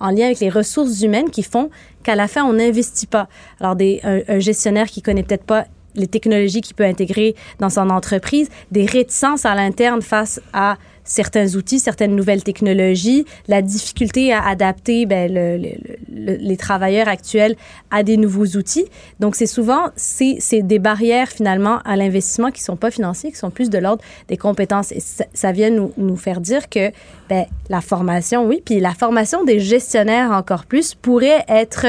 en 0.00 0.10
lien 0.10 0.26
avec 0.26 0.40
les 0.40 0.50
ressources 0.50 1.02
humaines 1.02 1.30
qui 1.30 1.42
font 1.42 1.70
qu'à 2.02 2.16
la 2.16 2.26
fin, 2.26 2.44
on 2.44 2.54
n'investit 2.54 3.06
pas. 3.06 3.28
Alors, 3.60 3.76
des, 3.76 4.00
un, 4.02 4.20
un 4.26 4.38
gestionnaire 4.40 4.88
qui 4.88 5.02
connaît 5.02 5.22
peut-être 5.22 5.44
pas 5.44 5.66
les 5.94 6.06
technologies 6.06 6.60
qu'il 6.60 6.74
peut 6.74 6.84
intégrer 6.84 7.34
dans 7.58 7.70
son 7.70 7.90
entreprise, 7.90 8.48
des 8.70 8.86
réticences 8.86 9.44
à 9.44 9.54
l'interne 9.54 10.02
face 10.02 10.40
à 10.52 10.76
certains 11.04 11.54
outils, 11.56 11.80
certaines 11.80 12.14
nouvelles 12.14 12.42
technologies, 12.44 13.24
la 13.48 13.62
difficulté 13.62 14.32
à 14.32 14.46
adapter 14.46 15.06
ben, 15.06 15.32
le- 15.32 15.56
le- 15.56 15.74
le- 16.14 16.36
les 16.36 16.56
travailleurs 16.56 17.08
actuels 17.08 17.56
à 17.90 18.02
des 18.02 18.16
nouveaux 18.16 18.46
outils. 18.56 18.86
Donc, 19.20 19.34
c'est 19.36 19.46
souvent 19.46 19.90
c'est, 19.96 20.36
c'est 20.40 20.62
des 20.62 20.78
barrières 20.78 21.28
finalement 21.28 21.78
à 21.84 21.96
l'investissement 21.96 22.50
qui 22.50 22.62
sont 22.62 22.76
pas 22.76 22.90
financiers, 22.90 23.30
qui 23.32 23.38
sont 23.38 23.50
plus 23.50 23.68
de 23.70 23.78
l'ordre 23.78 24.02
des 24.28 24.36
compétences. 24.36 24.92
Et 24.92 25.00
ça, 25.00 25.24
ça 25.34 25.52
vient 25.52 25.70
nous, 25.70 25.92
nous 25.96 26.16
faire 26.16 26.40
dire 26.40 26.68
que 26.68 26.90
ben, 27.28 27.46
la 27.68 27.80
formation, 27.80 28.46
oui, 28.46 28.62
puis 28.64 28.78
la 28.80 28.94
formation 28.94 29.44
des 29.44 29.58
gestionnaires 29.60 30.30
encore 30.30 30.66
plus 30.66 30.94
pourrait 30.94 31.44
être 31.48 31.86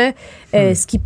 euh, 0.56 0.74
ce 0.74 0.88
qui 0.88 1.00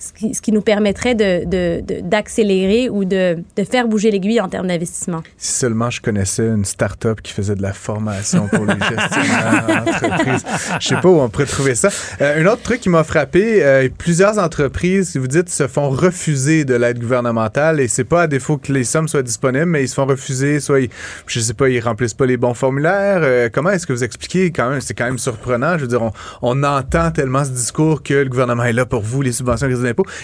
ce 0.00 0.40
qui, 0.40 0.52
nous 0.52 0.62
permettrait 0.62 1.14
d'accélérer 1.14 1.82
de, 1.82 2.00
d'accélérer 2.00 2.88
ou 2.88 3.04
de, 3.04 3.36
de, 3.56 3.64
faire 3.64 3.86
bouger 3.86 4.10
l'aiguille 4.10 4.40
en 4.40 4.48
termes 4.48 4.66
d'investissement. 4.66 5.22
Si 5.36 5.52
seulement 5.52 5.90
je 5.90 6.00
connaissais 6.00 6.46
une 6.46 6.64
start-up 6.64 7.20
qui 7.20 7.32
faisait 7.32 7.54
de 7.54 7.62
la 7.62 7.74
formation 7.74 8.48
pour 8.48 8.64
les 8.64 8.72
gestionnaires 8.72 9.66
d'entreprise. 9.84 10.44
Je 10.80 10.88
sais 10.88 10.96
pas 10.96 11.08
où 11.08 11.20
on 11.20 11.28
pourrait 11.28 11.44
trouver 11.44 11.74
ça. 11.74 11.90
Euh, 12.20 12.42
un 12.42 12.46
autre 12.46 12.62
truc 12.62 12.80
qui 12.80 12.88
m'a 12.88 13.04
frappé, 13.04 13.62
euh, 13.62 13.88
plusieurs 13.96 14.38
entreprises, 14.38 15.16
vous 15.16 15.28
dites, 15.28 15.50
se 15.50 15.66
font 15.66 15.90
refuser 15.90 16.64
de 16.64 16.74
l'aide 16.74 16.98
gouvernementale 16.98 17.80
et 17.80 17.88
c'est 17.88 18.04
pas 18.04 18.22
à 18.22 18.26
défaut 18.26 18.56
que 18.56 18.72
les 18.72 18.84
sommes 18.84 19.08
soient 19.08 19.22
disponibles, 19.22 19.66
mais 19.66 19.84
ils 19.84 19.88
se 19.88 19.94
font 19.94 20.06
refuser, 20.06 20.60
soit 20.60 20.80
ils, 20.80 20.90
je 21.26 21.40
sais 21.40 21.54
pas, 21.54 21.68
ils 21.68 21.80
remplissent 21.80 22.14
pas 22.14 22.26
les 22.26 22.38
bons 22.38 22.54
formulaires. 22.54 23.20
Euh, 23.22 23.48
comment 23.52 23.70
est-ce 23.70 23.86
que 23.86 23.92
vous 23.92 24.04
expliquez 24.04 24.50
quand 24.50 24.70
même, 24.70 24.80
c'est 24.80 24.94
quand 24.94 25.04
même 25.04 25.18
surprenant. 25.18 25.76
Je 25.76 25.82
veux 25.82 25.88
dire, 25.88 26.10
on, 26.42 26.62
entend 26.62 27.10
tellement 27.10 27.44
ce 27.44 27.50
discours 27.50 28.02
que 28.02 28.14
le 28.14 28.28
gouvernement 28.28 28.64
est 28.64 28.72
là 28.72 28.84
pour 28.84 29.02
vous, 29.02 29.22
les 29.22 29.32
subventions, 29.32 29.66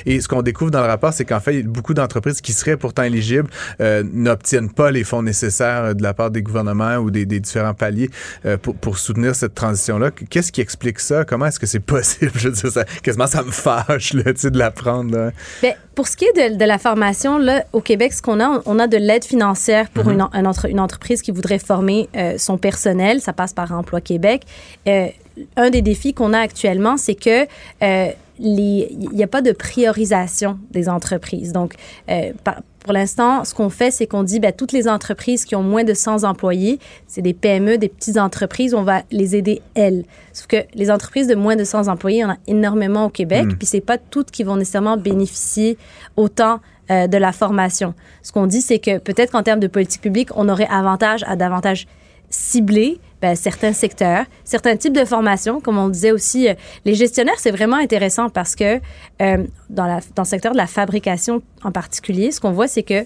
Et 0.05 0.21
ce 0.21 0.29
qu'on 0.29 0.43
découvre 0.43 0.71
dans 0.71 0.81
le 0.81 0.87
rapport, 0.87 1.13
c'est 1.13 1.25
qu'en 1.25 1.41
fait, 1.41 1.63
beaucoup 1.63 1.95
d'entreprises 1.95 2.41
qui 2.41 2.53
seraient 2.53 2.77
pourtant 2.77 3.03
éligibles 3.03 3.49
euh, 3.81 4.03
n'obtiennent 4.13 4.71
pas 4.71 4.91
les 4.91 5.05
fonds 5.05 5.23
nécessaires 5.23 5.95
de 5.95 6.03
la 6.03 6.15
part 6.15 6.31
des 6.31 6.43
gouvernements 6.43 6.97
ou 6.97 7.11
des, 7.11 7.27
des 7.27 7.41
différents 7.41 7.75
paliers 7.75 8.11
euh, 8.45 8.57
pour, 8.57 8.75
pour, 8.75 8.99
soutenir 8.99 9.35
cette 9.35 9.55
transition-là. 9.55 10.11
Qu'est-ce 10.11 10.53
qui 10.53 10.61
explique 10.61 11.01
ça? 11.01 11.25
Comment 11.25 11.47
est-ce 11.47 11.61
que 11.61 11.67
c'est 11.67 11.81
possible? 11.97 12.33
Je 12.37 12.49
veux 12.49 12.55
dire, 12.55 12.71
ça, 12.71 12.85
quasiment 13.03 13.27
ça 13.27 13.43
me 13.43 13.51
fâche 13.51 14.15
là, 14.15 14.33
de 14.33 14.59
l'apprendre. 14.59 15.33
Bien, 15.63 15.75
pour 15.95 16.09
ce 16.09 16.17
qui 16.17 16.27
est 16.27 16.51
de, 16.51 16.57
de, 16.57 16.65
la 16.65 16.79
formation, 16.79 17.39
là, 17.39 17.65
au 17.73 17.81
Québec, 17.81 18.13
ce 18.13 18.23
qu'on 18.23 18.41
a, 18.41 18.63
on 18.67 18.79
a 18.79 18.87
de 18.87 18.97
l'aide 18.97 19.25
financière 19.25 19.89
pour 19.91 20.05
mm 20.05 20.09
-hmm. 20.09 20.13
une, 20.35 20.41
une, 20.41 20.47
entre, 20.47 20.67
une, 20.69 20.81
entreprise 20.81 21.23
qui 21.23 21.33
voudrait 21.33 21.59
former 21.59 22.09
euh, 22.17 22.39
son 22.39 22.59
personnel. 22.59 23.21
Ça 23.21 23.33
passe 23.33 23.53
par 23.53 23.73
Emploi 23.73 24.01
Québec. 24.01 24.43
Euh, 24.87 25.09
un 25.57 25.71
des 25.71 25.83
défis 25.83 26.15
qu'on 26.15 26.33
a 26.33 26.39
actuellement, 26.39 26.97
c'est 26.97 27.15
que 27.15 27.47
euh, 27.83 28.11
il 28.39 29.11
n'y 29.13 29.23
a 29.23 29.27
pas 29.27 29.43
de 29.43 29.53
priorisation 29.53 30.59
des 30.71 30.89
entreprises. 30.89 31.53
Donc, 31.53 31.75
euh, 32.11 32.33
par, 32.45 32.57
pour 32.87 32.93
l'instant, 32.93 33.45
ce 33.45 33.53
qu'on 33.53 33.69
fait, 33.69 33.91
c'est 33.91 34.07
qu'on 34.07 34.23
dit, 34.23 34.39
ben, 34.39 34.53
toutes 34.53 34.71
les 34.71 34.87
entreprises 34.87 35.45
qui 35.45 35.57
ont 35.57 35.63
moins 35.63 35.83
de 35.83 35.93
100 35.93 36.23
employés, 36.23 36.79
c'est 37.09 37.21
des 37.21 37.35
PME, 37.35 37.79
des 37.79 37.89
petites 37.89 38.17
entreprises, 38.17 38.75
on 38.75 38.85
va 38.85 39.03
les 39.11 39.35
aider, 39.35 39.61
elles. 39.75 40.05
Sauf 40.33 40.47
que 40.47 40.59
les 40.73 40.91
entreprises 40.91 41.27
de 41.27 41.35
moins 41.35 41.57
de 41.57 41.65
100 41.65 41.89
employés, 41.89 42.19
il 42.19 42.21
y 42.21 42.25
en 42.25 42.31
a 42.31 42.37
énormément 42.47 43.07
au 43.07 43.11
Québec, 43.11 43.47
mmh. 43.47 43.57
puis 43.57 43.67
c'est 43.67 43.81
pas 43.81 43.99
toutes 43.99 44.31
qui 44.31 44.45
vont 44.45 44.55
nécessairement 44.55 44.97
bénéficier 44.97 45.79
autant 46.17 46.61
euh, 46.93 47.09
de 47.09 47.17
la 47.19 47.33
formation. 47.33 47.93
Ce 48.23 48.31
qu'on 48.31 48.47
dit, 48.47 48.61
c'est 48.61 48.79
que 48.79 48.99
peut-être 48.99 49.33
qu'en 49.33 49.43
termes 49.43 49.59
de 49.59 49.67
politique 49.67 50.03
publique, 50.03 50.29
on 50.37 50.49
aurait 50.49 50.69
avantage 50.71 51.25
à 51.27 51.35
davantage 51.35 51.89
cibler 52.31 53.01
ben, 53.23 53.35
certains 53.35 53.73
secteurs, 53.73 54.25
certains 54.45 54.77
types 54.77 54.93
de 54.93 55.05
formations, 55.05 55.61
comme 55.61 55.79
on 55.79 55.89
disait 55.89 56.13
aussi. 56.13 56.49
Euh, 56.49 56.55
les 56.85 56.95
gestionnaires, 56.95 57.39
c'est 57.39 57.51
vraiment 57.51 57.77
intéressant 57.77 58.29
parce 58.29 58.55
que 58.55 58.81
euh, 59.23 59.47
dans, 59.71 59.87
la, 59.87 60.01
dans 60.15 60.23
le 60.23 60.29
secteur 60.29 60.53
de 60.53 60.59
la 60.59 60.67
fabrication 60.67 61.43
en 61.65 61.73
particulier, 61.73 62.31
ce 62.31 62.41
qu'on 62.41 62.53
voit, 62.53 62.69
c'est 62.69 62.83
que 62.83 63.05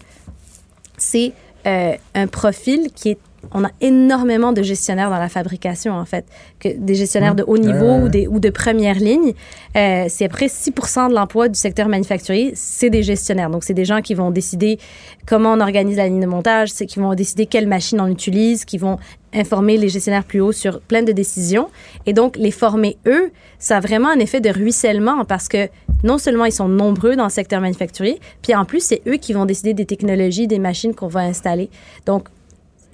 c'est 0.96 1.32
euh, 1.66 1.94
un 2.14 2.26
profil 2.26 2.90
qui 2.94 3.10
est 3.10 3.18
on 3.52 3.64
a 3.64 3.70
énormément 3.80 4.52
de 4.52 4.62
gestionnaires 4.62 5.10
dans 5.10 5.18
la 5.18 5.28
fabrication, 5.28 5.94
en 5.94 6.04
fait, 6.04 6.24
que 6.58 6.68
des 6.68 6.94
gestionnaires 6.94 7.34
de 7.34 7.42
haut 7.46 7.58
niveau 7.58 7.86
euh... 7.86 8.04
ou, 8.04 8.08
des, 8.08 8.26
ou 8.26 8.38
de 8.38 8.50
première 8.50 8.96
ligne. 8.96 9.32
Euh, 9.76 10.06
c'est 10.08 10.26
à 10.26 10.28
peu 10.28 10.36
près 10.36 10.48
6 10.48 10.70
de 10.70 11.14
l'emploi 11.14 11.48
du 11.48 11.58
secteur 11.58 11.88
manufacturier, 11.88 12.52
c'est 12.54 12.90
des 12.90 13.02
gestionnaires. 13.02 13.50
Donc, 13.50 13.64
c'est 13.64 13.74
des 13.74 13.84
gens 13.84 14.02
qui 14.02 14.14
vont 14.14 14.30
décider 14.30 14.78
comment 15.26 15.54
on 15.54 15.60
organise 15.60 15.96
la 15.96 16.06
ligne 16.06 16.20
de 16.20 16.26
montage, 16.26 16.70
c'est 16.70 16.86
qui 16.86 16.98
vont 16.98 17.14
décider 17.14 17.46
quelle 17.46 17.66
machine 17.66 18.00
on 18.00 18.08
utilise, 18.08 18.64
qui 18.64 18.78
vont 18.78 18.98
informer 19.32 19.76
les 19.76 19.88
gestionnaires 19.88 20.24
plus 20.24 20.40
haut 20.40 20.52
sur 20.52 20.80
plein 20.80 21.02
de 21.02 21.12
décisions. 21.12 21.68
Et 22.06 22.12
donc, 22.12 22.36
les 22.36 22.50
former, 22.50 22.96
eux, 23.06 23.30
ça 23.58 23.76
a 23.76 23.80
vraiment 23.80 24.08
un 24.08 24.18
effet 24.18 24.40
de 24.40 24.50
ruissellement 24.50 25.24
parce 25.24 25.48
que 25.48 25.68
non 26.02 26.18
seulement 26.18 26.46
ils 26.46 26.52
sont 26.52 26.68
nombreux 26.68 27.16
dans 27.16 27.24
le 27.24 27.30
secteur 27.30 27.60
manufacturier, 27.60 28.20
puis 28.42 28.54
en 28.54 28.64
plus, 28.64 28.80
c'est 28.80 29.02
eux 29.06 29.16
qui 29.16 29.32
vont 29.32 29.44
décider 29.44 29.74
des 29.74 29.86
technologies, 29.86 30.46
des 30.46 30.58
machines 30.58 30.94
qu'on 30.94 31.08
va 31.08 31.20
installer. 31.20 31.70
Donc, 32.06 32.28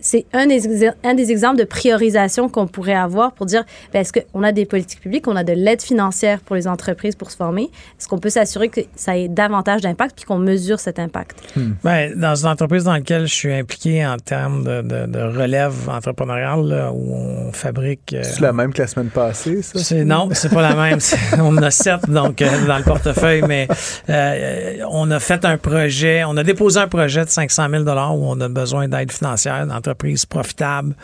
c'est 0.07 0.25
un 0.33 0.47
des, 0.47 0.89
un 1.03 1.15
des 1.15 1.33
exemples 1.33 1.59
de 1.59 1.65
priorisation 1.65 2.49
qu'on 2.49 2.69
pourrait 2.69 2.95
avoir 2.95 3.33
pour 3.33 3.47
dire 3.47 3.65
ben, 3.93 4.01
est-ce 4.01 4.13
qu'on 4.13 4.43
a 4.45 4.53
des 4.53 4.65
politiques 4.65 5.01
publiques, 5.01 5.27
on 5.27 5.35
a 5.35 5.43
de 5.43 5.53
l'aide 5.53 5.83
financière 5.83 6.39
pour 6.41 6.55
les 6.55 6.69
entreprises 6.69 7.17
pour 7.17 7.31
se 7.31 7.37
former? 7.37 7.71
Est-ce 7.99 8.07
qu'on 8.07 8.19
peut 8.19 8.31
s'assurer 8.31 8.69
que 8.69 8.83
ça 8.95 9.17
ait 9.17 9.27
davantage 9.27 9.81
d'impact 9.81 10.15
puis 10.17 10.25
qu'on 10.25 10.39
mesure 10.39 10.79
cet 10.79 11.01
impact? 11.01 11.39
Hmm. 11.57 11.73
ben, 11.83 12.13
Dans 12.17 12.37
une 12.37 12.49
entreprise 12.49 12.85
dans 12.85 12.93
laquelle 12.93 13.27
je 13.27 13.35
suis 13.35 13.53
impliqué 13.53 14.07
en 14.07 14.17
termes 14.17 14.63
de, 14.63 14.83
de, 14.83 15.07
de 15.07 15.19
relève 15.19 15.89
entrepreneuriale, 15.89 16.67
là, 16.67 16.93
où 16.93 17.13
on 17.13 17.53
fabrique. 17.53 18.13
Euh, 18.13 18.23
c'est 18.23 18.41
la 18.41 18.53
même 18.53 18.73
que 18.73 18.83
la 18.83 18.89
semaine 18.89 19.11
passée, 19.11 19.63
ça? 19.63 19.81
C'est, 19.81 20.05
Non, 20.05 20.29
c'est 20.33 20.53
pas 20.53 20.63
la 20.63 20.77
même. 20.77 21.01
on 21.39 21.57
en 21.57 21.63
a 21.63 21.71
sept 21.73 22.09
donc, 22.09 22.43
euh, 22.43 22.67
dans 22.67 22.79
le 22.79 22.85
portefeuille, 22.85 23.43
mais 23.43 23.67
euh, 24.09 24.85
on 24.89 25.11
a 25.11 25.19
fait 25.19 25.45
un 25.45 25.57
projet, 25.57 26.23
on 26.25 26.37
a 26.37 26.45
déposé 26.45 26.79
un 26.79 26.89
projet 26.89 27.25
de 27.25 27.31
500 27.31 27.67
000 27.71 27.83
où 27.83 27.89
on 27.89 28.41
a 28.41 28.49
besoin 28.49 28.87
d'aide 28.87 29.11
financière 29.11 29.67
entreprises 29.97 30.27
profitables, 30.27 30.95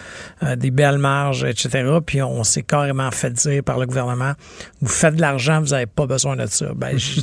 euh, 0.43 0.57
des 0.57 0.71
belles 0.71 0.99
marges, 0.99 1.45
etc. 1.45 1.99
Puis 2.05 2.23
on 2.23 2.45
s'est 2.45 2.63
carrément 2.63 3.11
fait 3.11 3.31
dire 3.31 3.63
par 3.63 3.79
le 3.79 3.87
gouvernement, 3.87 4.33
vous 4.81 4.89
faites 4.89 5.17
de 5.17 5.21
l'argent, 5.21 5.61
vous 5.61 5.69
n'avez 5.69 5.87
pas 5.87 6.07
besoin 6.07 6.37
de 6.37 6.47
ça. 6.47 6.73
Ben, 6.75 6.99
je 6.99 7.21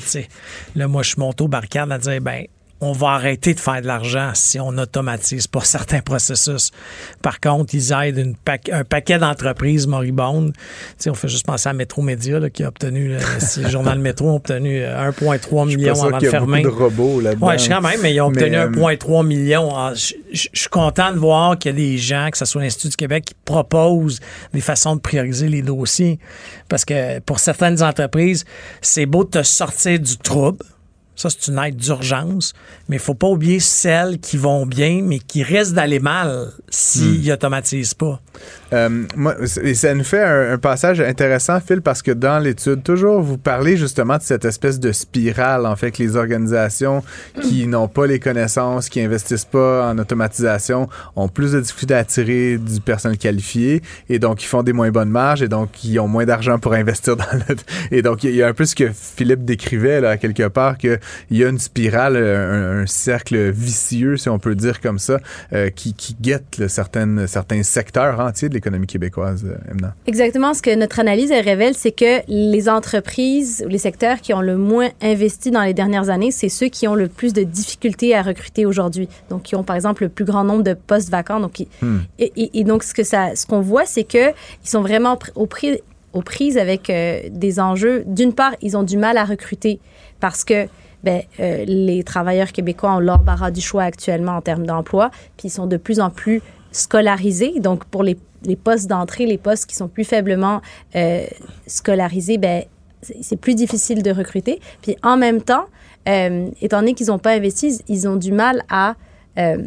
là, 0.76 0.88
moi, 0.88 1.04
je 1.04 1.10
suis 1.10 1.20
monté 1.20 1.44
au 1.44 1.48
barricade 1.48 1.92
à 1.92 1.98
dire, 1.98 2.22
ben, 2.22 2.46
on 2.82 2.94
va 2.94 3.10
arrêter 3.10 3.54
de 3.54 3.60
faire 3.60 3.82
de 3.82 3.88
l'argent 3.88 4.32
si 4.34 4.60
on 4.60 4.70
automatise 4.70 5.48
pas 5.48 5.62
certains 5.62 6.02
processus. 6.02 6.72
Par 7.22 7.40
contre, 7.40 7.76
ils 7.76 7.92
aident 7.92 8.18
une 8.18 8.36
pa 8.36 8.58
un 8.72 8.84
paquet 8.84 9.18
d'entreprises 9.18 9.88
moribondes. 9.88 10.54
sais, 10.98 11.10
on 11.10 11.14
fait 11.14 11.28
juste 11.28 11.46
penser 11.46 11.70
à 11.70 11.74
Métro 11.74 12.02
Média 12.02 12.40
là, 12.40 12.50
qui 12.50 12.64
a 12.64 12.70
obtenu, 12.70 13.16
le 13.58 13.70
journal 13.70 14.00
Métro 14.00 14.30
a 14.30 14.34
obtenu 14.36 14.82
1,3 14.82 15.68
million 15.68 16.02
avant 16.02 16.18
de 16.18 16.28
fermer. 16.28 16.62
De 16.62 16.68
robots 16.68 17.20
là-dedans. 17.20 17.48
Oui, 17.48 17.56
quand 17.68 17.82
même, 17.82 18.00
mais 18.02 18.14
ils 18.14 18.22
ont 18.22 18.28
obtenu 18.28 18.56
1,3 18.56 19.20
euh... 19.20 19.24
million. 19.24 19.70
Ah, 19.76 19.94
je, 19.96 20.14
suis 20.32 20.70
content 20.70 21.12
de 21.12 21.18
voir 21.18 21.58
qu'il 21.58 21.72
y 21.72 21.74
a 21.74 21.78
des 21.78 21.98
gens, 21.98 22.30
que 22.32 22.38
ce 22.38 22.46
soit 22.46 22.62
l'Institut 22.62 22.90
du 22.90 22.96
Québec, 22.96 23.26
qui 23.26 23.36
proposent 23.46 24.20
des 24.54 24.62
façons 24.62 24.96
de 24.96 25.02
prioriser 25.02 25.50
les 25.50 25.62
dossiers. 25.62 26.20
Parce 26.70 26.86
que 26.86 27.20
pour 27.20 27.40
certaines 27.40 27.84
entreprises, 27.84 28.46
c'est 28.82 29.06
beau 29.06 29.24
de 29.24 29.30
te 29.30 29.44
sortir 29.44 30.00
du 30.00 30.18
trouble 30.18 30.64
ça, 31.20 31.30
c'est 31.30 31.52
une 31.52 31.60
aide 31.60 31.76
d'urgence. 31.76 32.54
Mais 32.88 32.96
il 32.96 33.00
ne 33.00 33.04
faut 33.04 33.14
pas 33.14 33.28
oublier 33.28 33.60
celles 33.60 34.20
qui 34.20 34.38
vont 34.38 34.66
bien, 34.66 35.02
mais 35.04 35.20
qui 35.20 35.44
risquent 35.44 35.74
d'aller 35.74 36.00
mal 36.00 36.54
s'ils 36.70 37.26
hmm. 37.26 37.28
n'automatisent 37.28 37.94
pas. 37.94 38.22
Euh, 38.74 39.06
moi, 39.16 39.36
ça 39.46 39.94
nous 39.94 40.04
fait 40.04 40.24
un, 40.24 40.54
un, 40.54 40.58
passage 40.58 41.02
intéressant, 41.02 41.60
Phil, 41.60 41.82
parce 41.82 42.02
que 42.02 42.12
dans 42.12 42.40
l'étude, 42.40 42.84
toujours, 42.84 43.22
vous 43.22 43.38
parlez 43.38 43.78
justement 43.78 44.18
de 44.18 44.22
cette 44.22 44.46
espèce 44.46 44.80
de 44.80 44.92
spirale, 44.92 45.66
en 45.66 45.76
fait, 45.76 45.92
que 45.92 46.04
les 46.04 46.16
organisations 46.16 47.04
qui 47.42 47.68
n'ont 47.68 47.88
pas 47.88 48.06
les 48.06 48.20
connaissances, 48.20 48.90
qui 48.90 49.02
investissent 49.02 49.46
pas 49.46 49.90
en 49.90 49.98
automatisation, 49.98 50.90
ont 51.16 51.28
plus 51.28 51.54
de 51.54 51.62
difficultés 51.62 51.96
à 51.96 52.00
attirer 52.00 52.58
du 52.58 52.82
personnel 52.82 53.18
qualifié, 53.18 53.82
et 54.10 54.20
donc 54.20 54.44
ils 54.44 54.48
font 54.48 54.64
des 54.64 54.74
moins 54.74 54.92
bonnes 54.92 55.10
marges, 55.10 55.42
et 55.42 55.48
donc 55.48 55.84
ils 55.84 56.00
ont 56.00 56.08
moins 56.08 56.26
d'argent 56.26 56.60
pour 56.60 56.74
investir 56.74 57.16
dans 57.16 57.26
le... 57.34 57.56
Et 57.92 58.02
donc, 58.02 58.24
il 58.24 58.36
y 58.36 58.44
a 58.44 58.48
un 58.48 58.54
peu 58.54 58.66
ce 58.66 58.76
que 58.76 58.92
Philippe 58.94 59.46
décrivait, 59.46 60.02
là, 60.02 60.18
quelque 60.18 60.48
part, 60.48 60.78
que 60.78 61.00
il 61.30 61.38
y 61.38 61.44
a 61.44 61.50
une 61.50 61.60
spirale, 61.60 62.18
un, 62.18 62.82
un, 62.82 62.86
cercle 62.86 63.50
vicieux, 63.50 64.18
si 64.18 64.30
on 64.30 64.40
peut 64.40 64.56
dire 64.56 64.82
comme 64.82 65.00
ça, 65.00 65.20
euh, 65.54 65.70
qui, 65.70 65.94
qui 65.94 66.16
guette 66.20 66.58
là, 66.58 66.68
certaines, 66.68 67.28
certains 67.28 67.64
secteurs 67.64 68.20
entiers 68.20 68.50
de 68.50 68.59
l'économie 68.60 68.88
québécoise, 68.88 69.46
euh, 69.46 69.72
Emna. 69.72 69.96
Exactement. 70.08 70.54
Ce 70.54 70.62
que 70.62 70.74
notre 70.76 71.00
analyse 71.00 71.32
elle 71.32 71.44
révèle, 71.44 71.74
c'est 71.74 71.92
que 71.92 72.22
les 72.28 72.70
entreprises, 72.70 73.66
les 73.68 73.78
secteurs 73.78 74.22
qui 74.22 74.34
ont 74.34 74.42
le 74.42 74.58
moins 74.58 74.90
investi 75.02 75.52
dans 75.52 75.64
les 75.64 75.74
dernières 75.74 76.10
années, 76.10 76.32
c'est 76.32 76.50
ceux 76.50 76.68
qui 76.68 76.88
ont 76.88 76.96
le 76.96 77.08
plus 77.08 77.34
de 77.34 77.44
difficultés 77.44 78.16
à 78.16 78.22
recruter 78.22 78.66
aujourd'hui. 78.66 79.08
Donc, 79.30 79.44
qui 79.44 79.56
ont, 79.56 79.64
par 79.64 79.76
exemple, 79.76 80.04
le 80.04 80.10
plus 80.10 80.26
grand 80.26 80.44
nombre 80.44 80.64
de 80.64 80.74
postes 80.74 81.10
vacants. 81.10 81.40
Donc, 81.40 81.60
hmm. 81.82 82.00
et, 82.20 82.32
et, 82.36 82.60
et, 82.60 82.64
donc, 82.64 82.84
ce 82.84 82.94
que 82.94 83.04
ça, 83.04 83.36
ce 83.36 83.46
qu'on 83.46 83.62
voit, 83.62 83.86
c'est 83.86 84.04
que 84.04 84.30
ils 84.64 84.70
sont 84.70 84.82
vraiment 84.82 85.18
au 85.36 85.46
prix 85.46 85.80
aux 86.14 86.22
prises 86.22 86.58
avec 86.58 86.90
euh, 86.90 87.22
des 87.30 87.60
enjeux. 87.60 88.04
D'une 88.08 88.34
part, 88.34 88.54
ils 88.62 88.76
ont 88.76 88.84
du 88.84 88.98
mal 88.98 89.18
à 89.18 89.26
recruter 89.26 89.80
parce 90.20 90.44
que 90.44 90.68
ben, 91.04 91.22
euh, 91.40 91.64
les 91.66 92.04
travailleurs 92.04 92.52
québécois 92.52 92.96
ont 92.96 93.00
l'embarras 93.00 93.52
du 93.52 93.62
choix 93.62 93.84
actuellement 93.84 94.34
en 94.34 94.42
termes 94.42 94.66
d'emploi, 94.66 95.12
puis 95.38 95.48
ils 95.48 95.52
sont 95.52 95.68
de 95.68 95.78
plus 95.78 96.00
en 96.00 96.10
plus 96.10 96.42
scolarisés. 96.72 97.60
Donc, 97.60 97.86
pour 97.86 98.04
les, 98.04 98.18
les 98.44 98.56
postes 98.56 98.88
d'entrée, 98.88 99.26
les 99.26 99.38
postes 99.38 99.66
qui 99.66 99.76
sont 99.76 99.88
plus 99.88 100.04
faiblement 100.04 100.62
euh, 100.96 101.26
scolarisés, 101.68 102.38
ben, 102.38 102.64
c'est 103.22 103.38
plus 103.38 103.56
difficile 103.56 104.04
de 104.04 104.12
recruter. 104.12 104.60
Puis 104.82 104.96
en 105.04 105.18
même 105.18 105.42
temps, 105.42 105.66
euh, 106.08 106.48
étant 106.62 106.80
donné 106.80 106.94
qu'ils 106.94 107.08
n'ont 107.08 107.20
pas 107.20 107.32
investi, 107.32 107.80
ils 107.88 108.08
ont 108.08 108.16
du 108.16 108.32
mal 108.32 108.64
à 108.70 108.96
euh, 109.38 109.64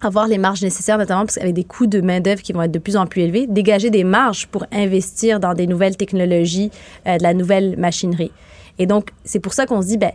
avoir 0.00 0.26
les 0.26 0.38
marges 0.38 0.62
nécessaires, 0.62 0.98
notamment 0.98 1.24
parce 1.24 1.36
qu'avec 1.36 1.54
des 1.54 1.64
coûts 1.64 1.86
de 1.86 2.00
main-d'œuvre 2.00 2.42
qui 2.42 2.52
vont 2.52 2.62
être 2.62 2.72
de 2.72 2.78
plus 2.78 2.96
en 2.96 3.06
plus 3.06 3.22
élevés, 3.22 3.46
dégager 3.46 3.90
des 3.90 4.04
marges 4.04 4.46
pour 4.48 4.66
investir 4.72 5.40
dans 5.40 5.54
des 5.54 5.66
nouvelles 5.66 5.96
technologies, 5.96 6.70
de 7.06 7.22
la 7.22 7.32
nouvelle 7.32 7.78
machinerie. 7.78 8.32
Et 8.78 8.86
donc, 8.86 9.10
c'est 9.24 9.40
pour 9.40 9.52
ça 9.52 9.66
qu'on 9.66 9.82
se 9.82 9.86
dit, 9.86 9.98
ben, 9.98 10.12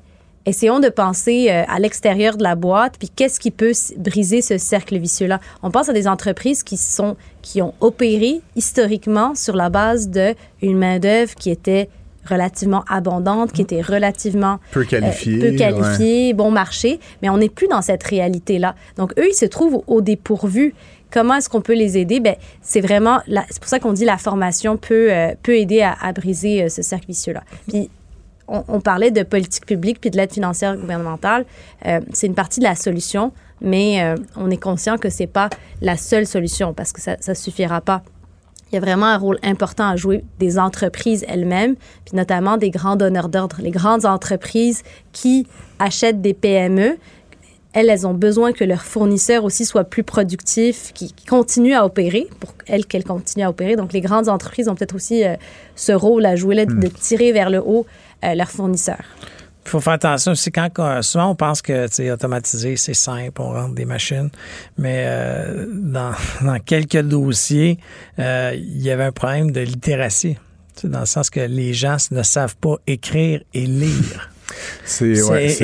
essayons 0.50 0.80
de 0.80 0.90
penser 0.90 1.48
euh, 1.50 1.64
à 1.68 1.80
l'extérieur 1.80 2.38
de 2.38 2.44
la 2.44 2.56
boîte, 2.56 2.96
puis 3.00 3.10
qu'est-ce 3.10 3.40
qui 3.40 3.52
peut 3.52 3.72
briser 3.98 4.42
ce 4.42 4.58
cercle 4.58 4.98
vicieux-là. 4.98 5.40
On 5.64 5.72
pense 5.72 5.90
à 5.90 5.94
des 5.94 6.08
entreprises 6.08 6.64
qui 6.64 6.78
sont 6.78 7.16
qui 7.42 7.62
ont 7.62 7.74
opéré 7.80 8.42
historiquement 8.56 9.34
sur 9.36 9.56
la 9.56 9.70
base 9.70 10.10
d'une 10.10 10.78
main-d'œuvre 10.78 11.36
qui 11.36 11.50
était 11.50 11.90
relativement 12.26 12.84
abondante, 12.90 13.54
qui 13.54 13.62
était 13.62 13.82
relativement 13.82 14.60
peu 14.72 14.84
qualifiée, 14.84 15.40
peu 15.40 15.56
qualifiée, 15.56 16.34
bon 16.34 16.52
marché, 16.52 17.00
mais 17.22 17.30
on 17.30 17.38
n'est 17.38 17.50
plus 17.50 17.68
dans 17.68 17.82
cette 17.82 18.04
réalité-là. 18.04 18.76
Donc 18.98 19.14
eux, 19.18 19.28
ils 19.30 19.36
se 19.36 19.46
trouvent 19.46 19.84
au 19.88 20.02
dépourvu. 20.02 20.74
Comment 21.12 21.36
est-ce 21.36 21.50
qu'on 21.50 21.62
peut 21.62 21.74
les 21.74 21.98
aider? 21.98 22.20
Ben, 22.20 22.36
c'est 22.62 22.82
vraiment, 22.82 23.20
c'est 23.50 23.60
pour 23.60 23.70
ça 23.70 23.80
qu'on 23.80 23.94
dit 23.94 24.06
la 24.06 24.18
formation 24.18 24.78
peut, 24.78 25.10
peut 25.42 25.56
aider 25.56 25.82
à, 25.82 25.96
à 26.00 26.12
briser 26.12 26.70
ce 26.70 26.84
cercle 26.84 27.08
vicieux-là. 27.08 27.42
Puis 27.68 27.90
on, 28.50 28.82
parlait 28.82 29.12
de 29.12 29.24
politique 29.24 29.66
publique 29.66 30.02
puis 30.02 30.10
de 30.10 30.18
l'aide 30.18 30.34
financière 30.34 30.76
gouvernementale. 30.76 31.46
Euh, 31.86 32.00
c'est 32.14 32.28
une 32.28 32.36
partie 32.36 32.60
de 32.60 32.66
la 32.66 32.76
solution, 32.76 33.32
mais 33.62 34.02
euh, 34.02 34.16
on 34.36 34.50
est 34.50 34.62
conscient 34.62 34.98
que 34.98 35.10
c'est 35.10 35.28
pas 35.28 35.50
la 35.82 35.98
seule 35.98 36.26
solution 36.26 36.74
parce 36.74 36.92
que 36.92 37.02
ça 37.02 37.16
ne 37.28 37.34
suffira 37.34 37.82
pas. 37.82 38.04
Il 38.72 38.76
y 38.76 38.78
a 38.78 38.82
vraiment 38.82 39.08
un 39.08 39.18
rôle 39.18 39.40
important 39.42 39.90
à 39.90 39.96
jouer 39.96 40.24
des 40.38 40.60
entreprises 40.60 41.26
elles-mêmes, 41.28 41.76
puis 42.06 42.16
notamment 42.16 42.58
des 42.58 42.70
grands 42.70 42.96
donneurs 42.96 43.30
d'ordre, 43.30 43.58
les 43.62 43.72
grandes 43.72 44.06
entreprises 44.06 44.84
qui 45.12 45.48
achètent 45.80 46.22
des 46.22 46.36
PME. 46.36 46.98
Elles, 47.74 47.90
elles 47.90 48.06
ont 48.06 48.14
besoin 48.14 48.52
que 48.52 48.64
leurs 48.64 48.84
fournisseurs 48.84 49.44
aussi 49.44 49.66
soient 49.66 49.84
plus 49.84 50.04
productifs, 50.04 50.92
qui, 50.94 51.14
continuent 51.28 51.76
à 51.76 51.86
opérer, 51.86 52.28
pour 52.40 52.54
elles 52.68 52.86
qu'elles 52.86 53.04
continuent 53.04 53.46
à 53.46 53.50
opérer. 53.50 53.76
Donc, 53.76 53.94
les 53.94 54.02
grandes 54.02 54.28
entreprises 54.28 54.68
ont 54.68 54.76
peut-être 54.76 54.96
aussi 54.96 55.24
euh, 55.24 55.36
ce 55.76 55.92
rôle 55.92 56.26
à 56.26 56.36
jouer 56.36 56.56
là, 56.56 56.66
de 56.66 56.74
hmm. 56.74 56.92
tirer 56.92 57.32
vers 57.32 57.50
le 57.50 57.62
haut 57.62 57.86
euh, 58.24 58.36
leurs 58.36 58.52
fournisseurs. 58.52 59.06
Il 59.66 59.72
faut 59.72 59.82
faire 59.82 59.94
attention 59.94 60.32
aussi 60.32 60.52
quand 60.52 61.02
souvent 61.04 61.30
on 61.30 61.36
pense 61.36 61.62
que 61.62 61.86
c'est 61.92 62.10
automatisé, 62.10 62.76
c'est 62.76 62.96
simple, 62.96 63.40
on 63.40 63.52
rentre 63.52 63.76
des 63.76 63.86
machines, 63.86 64.30
mais 64.78 65.04
euh, 65.06 65.68
dans, 65.72 66.14
quelques 66.66 67.02
dossiers, 67.02 67.78
euh, 68.18 68.54
il 68.56 68.82
y 68.82 68.90
avait 68.90 69.04
un 69.04 69.12
problème 69.12 69.52
de 69.52 69.62
littératie, 69.62 70.38
dans 70.84 71.02
le 71.02 71.06
sens 71.06 71.30
que 71.30 71.42
les 71.42 71.74
gens 71.74 71.98
ne 72.10 72.24
savent 72.24 72.56
pas 72.56 72.78
écrire 72.88 73.42
et 73.54 73.66
lire. 73.66 74.32
C'est, 74.84 75.22
ouais, 75.22 75.56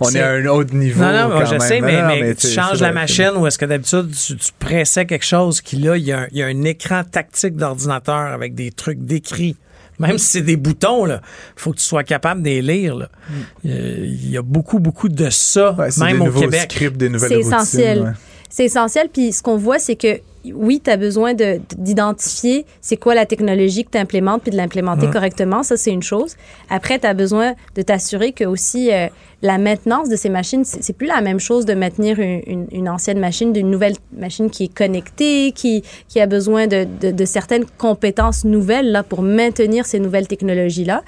on 0.00 0.10
est, 0.10 0.20
à 0.20 0.30
un 0.30 0.46
autre 0.46 0.74
niveau. 0.74 1.00
Non, 1.00 1.28
non, 1.28 1.44
je 1.44 1.60
sais, 1.60 1.80
mais, 1.80 2.34
tu 2.34 2.48
changes 2.48 2.80
la 2.80 2.90
machine 2.90 3.30
ou 3.36 3.46
est-ce 3.46 3.56
que 3.56 3.66
d'habitude 3.66 4.10
tu, 4.10 4.34
pressais 4.58 5.06
quelque 5.06 5.24
chose 5.24 5.60
qui 5.60 5.76
là, 5.76 5.96
il 5.96 6.02
y, 6.02 6.12
a 6.12 6.26
il 6.32 6.38
y 6.38 6.42
a 6.42 6.46
un 6.46 6.64
écran 6.64 7.04
tactique 7.04 7.54
d'ordinateur 7.54 8.32
avec 8.32 8.56
des 8.56 8.72
trucs 8.72 8.98
décrits 8.98 9.56
même 9.98 10.18
si 10.18 10.26
c'est 10.26 10.42
des 10.42 10.56
boutons, 10.56 11.06
il 11.06 11.20
faut 11.56 11.72
que 11.72 11.78
tu 11.78 11.84
sois 11.84 12.04
capable 12.04 12.42
de 12.42 12.48
les 12.48 12.62
lire. 12.62 12.96
Mm. 12.96 13.34
Il 13.64 14.30
y 14.30 14.36
a 14.36 14.42
beaucoup, 14.42 14.78
beaucoup 14.78 15.08
de 15.08 15.30
ça, 15.30 15.76
même 15.98 16.22
au 16.22 16.30
Québec. 16.30 16.76
C'est 17.18 17.38
essentiel. 17.40 18.14
C'est 18.48 18.64
essentiel. 18.64 19.08
Puis 19.12 19.32
ce 19.32 19.42
qu'on 19.42 19.56
voit, 19.56 19.78
c'est 19.78 19.96
que 19.96 20.20
oui, 20.54 20.80
tu 20.82 20.90
as 20.90 20.96
besoin 20.96 21.34
d'identifier 21.34 22.64
c'est 22.80 22.96
quoi 22.96 23.14
la 23.14 23.26
technologie 23.26 23.84
que 23.84 23.90
tu 23.90 23.98
implémentes 23.98 24.42
puis 24.42 24.50
de 24.50 24.56
l'implémenter 24.56 25.08
correctement. 25.10 25.62
Ça, 25.62 25.76
c'est 25.76 25.90
une 25.90 26.02
chose. 26.02 26.36
Après, 26.70 26.98
tu 26.98 27.06
as 27.06 27.14
besoin 27.14 27.54
de 27.74 27.82
t'assurer 27.82 28.32
que 28.32 28.44
aussi 28.44 28.92
euh, 28.92 29.08
la 29.42 29.58
maintenance 29.58 30.08
de 30.08 30.16
ces 30.16 30.28
machines, 30.28 30.64
c'est 30.64 30.92
plus 30.92 31.06
la 31.06 31.20
même 31.20 31.40
chose 31.40 31.64
de 31.64 31.74
maintenir 31.74 32.18
une, 32.18 32.88
ancienne 32.88 33.18
machine 33.18 33.52
d'une 33.52 33.70
nouvelle 33.70 33.94
machine 34.16 34.50
qui 34.50 34.64
est 34.64 34.74
connectée, 34.74 35.52
qui, 35.54 35.82
qui 36.08 36.20
a 36.20 36.26
besoin 36.26 36.66
de, 36.66 36.86
de, 37.00 37.24
certaines 37.24 37.66
compétences 37.66 38.44
nouvelles 38.44 38.90
là, 38.90 39.02
pour 39.02 39.22
maintenir 39.22 39.86
ces 39.86 40.00
nouvelles 40.00 40.28
technologies-là. 40.28 41.02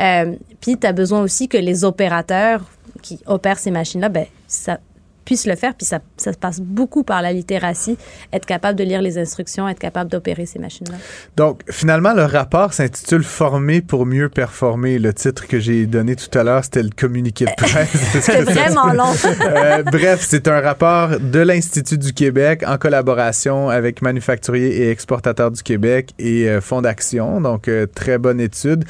Euh, 0.00 0.34
puis, 0.60 0.78
tu 0.78 0.86
as 0.86 0.92
besoin 0.92 1.22
aussi 1.22 1.48
que 1.48 1.58
les 1.58 1.84
opérateurs 1.84 2.62
qui 3.02 3.20
opèrent 3.26 3.58
ces 3.58 3.70
machines-là, 3.70 4.08
ben, 4.08 4.26
ça 4.46 4.78
puissent 5.26 5.46
le 5.46 5.56
faire. 5.56 5.74
Puis 5.74 5.86
ça, 5.86 5.98
ça 6.16 6.32
passe 6.32 6.60
beaucoup 6.60 7.02
par 7.02 7.20
la 7.20 7.32
littératie, 7.32 7.98
être 8.32 8.46
capable 8.46 8.78
de 8.78 8.84
lire 8.84 9.02
les 9.02 9.18
instructions, 9.18 9.68
être 9.68 9.78
capable 9.78 10.10
d'opérer 10.10 10.46
ces 10.46 10.58
machines-là. 10.58 10.96
Donc, 11.36 11.60
finalement, 11.68 12.14
le 12.14 12.24
rapport 12.24 12.72
s'intitule 12.72 13.24
Former 13.24 13.82
pour 13.82 14.06
mieux 14.06 14.28
performer. 14.28 14.98
Le 14.98 15.12
titre 15.12 15.46
que 15.46 15.58
j'ai 15.58 15.86
donné 15.86 16.16
tout 16.16 16.38
à 16.38 16.44
l'heure, 16.44 16.64
c'était 16.64 16.82
le 16.82 16.90
communiqué 16.96 17.44
de 17.44 17.50
presse. 17.56 17.90
c'est 18.20 18.42
vraiment 18.42 18.92
long. 18.92 19.12
Euh, 19.46 19.82
bref, 19.82 20.24
c'est 20.26 20.48
un 20.48 20.60
rapport 20.60 21.18
de 21.18 21.38
l'Institut 21.40 21.98
du 21.98 22.12
Québec 22.12 22.62
en 22.66 22.78
collaboration 22.78 23.68
avec 23.68 24.02
Manufacturiers 24.02 24.82
et 24.82 24.90
Exportateurs 24.90 25.50
du 25.50 25.62
Québec 25.62 26.12
et 26.18 26.48
euh, 26.48 26.60
Fonds 26.60 26.82
d'Action. 26.82 27.40
Donc, 27.40 27.68
euh, 27.68 27.86
très 27.86 28.18
bonne 28.18 28.40
étude 28.40 28.84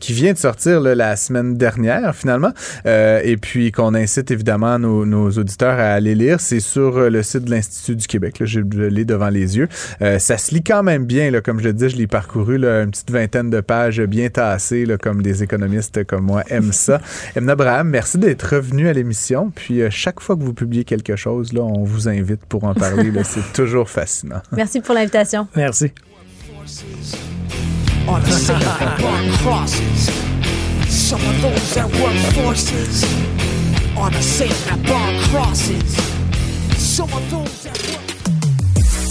qui 0.00 0.12
vient 0.12 0.32
de 0.32 0.38
sortir 0.38 0.80
la 0.80 1.16
semaine 1.16 1.56
dernière, 1.56 2.14
finalement. 2.14 2.52
et 2.86 3.36
puis, 3.40 3.72
qu'on 3.72 3.94
incite 3.94 4.30
évidemment 4.30 4.78
nos, 4.78 5.04
nos 5.04 5.30
auditeurs 5.30 5.78
à 5.78 5.81
aller 5.90 6.14
lire. 6.14 6.40
C'est 6.40 6.60
sur 6.60 6.96
euh, 6.96 7.10
le 7.10 7.22
site 7.22 7.44
de 7.44 7.50
l'Institut 7.50 7.96
du 7.96 8.06
Québec. 8.06 8.38
Là, 8.38 8.46
je 8.46 8.60
l'ai 8.60 9.04
devant 9.04 9.28
les 9.28 9.56
yeux. 9.56 9.68
Euh, 10.00 10.18
ça 10.18 10.38
se 10.38 10.54
lit 10.54 10.62
quand 10.62 10.82
même 10.82 11.04
bien. 11.04 11.30
Là, 11.30 11.40
comme 11.40 11.60
je 11.60 11.64
le 11.64 11.72
dis, 11.72 11.88
je 11.88 11.96
l'ai 11.96 12.06
parcouru 12.06 12.58
là, 12.58 12.82
une 12.82 12.90
petite 12.90 13.10
vingtaine 13.10 13.50
de 13.50 13.60
pages 13.60 14.00
bien 14.02 14.28
tassées, 14.28 14.86
là, 14.86 14.98
comme 14.98 15.22
des 15.22 15.42
économistes 15.42 16.04
comme 16.04 16.24
moi 16.24 16.42
aiment 16.48 16.72
ça. 16.72 17.00
Emna 17.36 17.52
Abraham, 17.52 17.88
merci 17.88 18.18
d'être 18.18 18.54
revenu 18.54 18.88
à 18.88 18.92
l'émission. 18.92 19.50
Puis 19.54 19.82
euh, 19.82 19.88
chaque 19.90 20.20
fois 20.20 20.36
que 20.36 20.42
vous 20.42 20.54
publiez 20.54 20.84
quelque 20.84 21.16
chose, 21.16 21.52
là, 21.52 21.62
on 21.62 21.84
vous 21.84 22.08
invite 22.08 22.44
pour 22.46 22.64
en 22.64 22.74
parler. 22.74 23.10
C'est 23.24 23.52
toujours 23.52 23.88
fascinant. 23.90 24.42
Merci 24.52 24.80
pour 24.80 24.94
l'invitation. 24.94 25.46
Merci. 25.56 25.92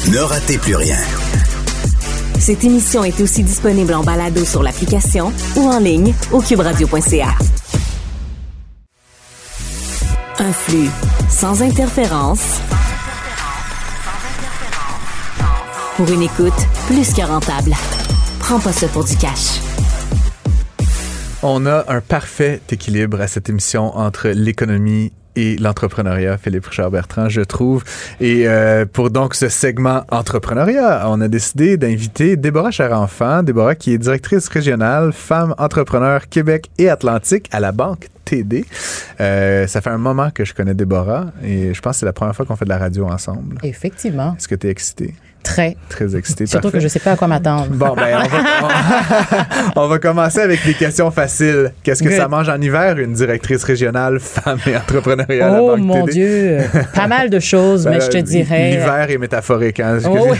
Ne 0.09 0.19
ratez 0.19 0.57
plus 0.57 0.75
rien. 0.75 0.97
Cette 2.39 2.65
émission 2.65 3.03
est 3.05 3.21
aussi 3.21 3.43
disponible 3.43 3.93
en 3.93 4.03
balado 4.03 4.43
sur 4.43 4.61
l'application 4.63 5.31
ou 5.55 5.69
en 5.69 5.79
ligne 5.79 6.13
au 6.33 6.41
cuberadio.ca. 6.41 7.29
Un 10.39 10.51
flux 10.51 10.89
sans 11.29 11.61
interférence. 11.61 12.59
Pour 15.95 16.09
une 16.09 16.23
écoute 16.23 16.67
plus 16.87 17.13
que 17.13 17.21
rentable. 17.21 17.73
Prends 18.39 18.59
pas 18.59 18.73
ça 18.73 18.87
pour 18.89 19.05
du 19.05 19.15
cash. 19.15 19.70
On 21.43 21.65
a 21.65 21.85
un 21.87 22.01
parfait 22.01 22.61
équilibre 22.69 23.19
à 23.19 23.25
cette 23.25 23.49
émission 23.49 23.97
entre 23.97 24.29
l'économie 24.29 25.11
et 25.35 25.55
l'entrepreneuriat, 25.57 26.37
Philippe 26.37 26.67
Richard-Bertrand, 26.67 27.29
je 27.29 27.41
trouve. 27.41 27.83
Et 28.19 28.47
euh, 28.47 28.85
pour 28.85 29.09
donc 29.09 29.33
ce 29.33 29.49
segment 29.49 30.03
entrepreneuriat, 30.11 31.03
on 31.07 31.19
a 31.19 31.27
décidé 31.27 31.77
d'inviter 31.77 32.35
Déborah 32.35 32.69
Charenfant, 32.69 33.41
Déborah 33.41 33.73
qui 33.73 33.93
est 33.93 33.97
directrice 33.97 34.47
régionale 34.49 35.13
Femmes 35.13 35.55
entrepreneurs 35.57 36.29
Québec 36.29 36.69
et 36.77 36.89
Atlantique 36.89 37.47
à 37.51 37.59
la 37.59 37.71
Banque 37.71 38.09
TD. 38.25 38.65
Euh, 39.19 39.65
ça 39.65 39.81
fait 39.81 39.89
un 39.89 39.97
moment 39.97 40.29
que 40.29 40.45
je 40.45 40.53
connais 40.53 40.75
Déborah 40.75 41.27
et 41.43 41.73
je 41.73 41.81
pense 41.81 41.95
que 41.95 41.99
c'est 42.01 42.05
la 42.05 42.13
première 42.13 42.35
fois 42.35 42.45
qu'on 42.45 42.55
fait 42.55 42.65
de 42.65 42.69
la 42.69 42.77
radio 42.77 43.07
ensemble. 43.07 43.57
Effectivement. 43.63 44.35
Est-ce 44.37 44.47
que 44.47 44.55
tu 44.55 44.67
es 44.67 44.69
excitée? 44.69 45.15
Très. 45.43 45.75
Très 45.89 46.15
excité. 46.15 46.45
Surtout 46.45 46.69
que 46.69 46.79
je 46.79 46.85
ne 46.85 46.89
sais 46.89 46.99
pas 46.99 47.11
à 47.11 47.15
quoi 47.15 47.27
m'attendre. 47.27 47.67
Bon, 47.81 47.95
ben, 47.95 48.19
on 49.75 49.87
va, 49.87 49.97
commencer 49.97 50.39
avec 50.39 50.63
des 50.65 50.75
questions 50.75 51.09
faciles. 51.09 51.71
Qu'est-ce 51.83 52.03
que 52.03 52.15
ça 52.15 52.27
mange 52.27 52.47
en 52.47 52.61
hiver, 52.61 52.99
une 52.99 53.13
directrice 53.13 53.63
régionale, 53.63 54.19
femme 54.19 54.59
et 54.67 54.75
entrepreneuriale 54.77 55.57
oh, 55.59 55.77
mon 55.77 56.05
Dieu! 56.05 56.59
Pas 56.93 57.07
mal 57.07 57.29
de 57.29 57.39
choses, 57.39 57.87
mais 57.87 57.99
je 57.99 58.07
te 58.07 58.17
ben, 58.17 58.23
dirais. 58.23 58.71
L'hiver 58.71 59.09
est 59.09 59.17
métaphorique. 59.17 59.79
Hein, 59.79 59.97
oh, 60.05 60.33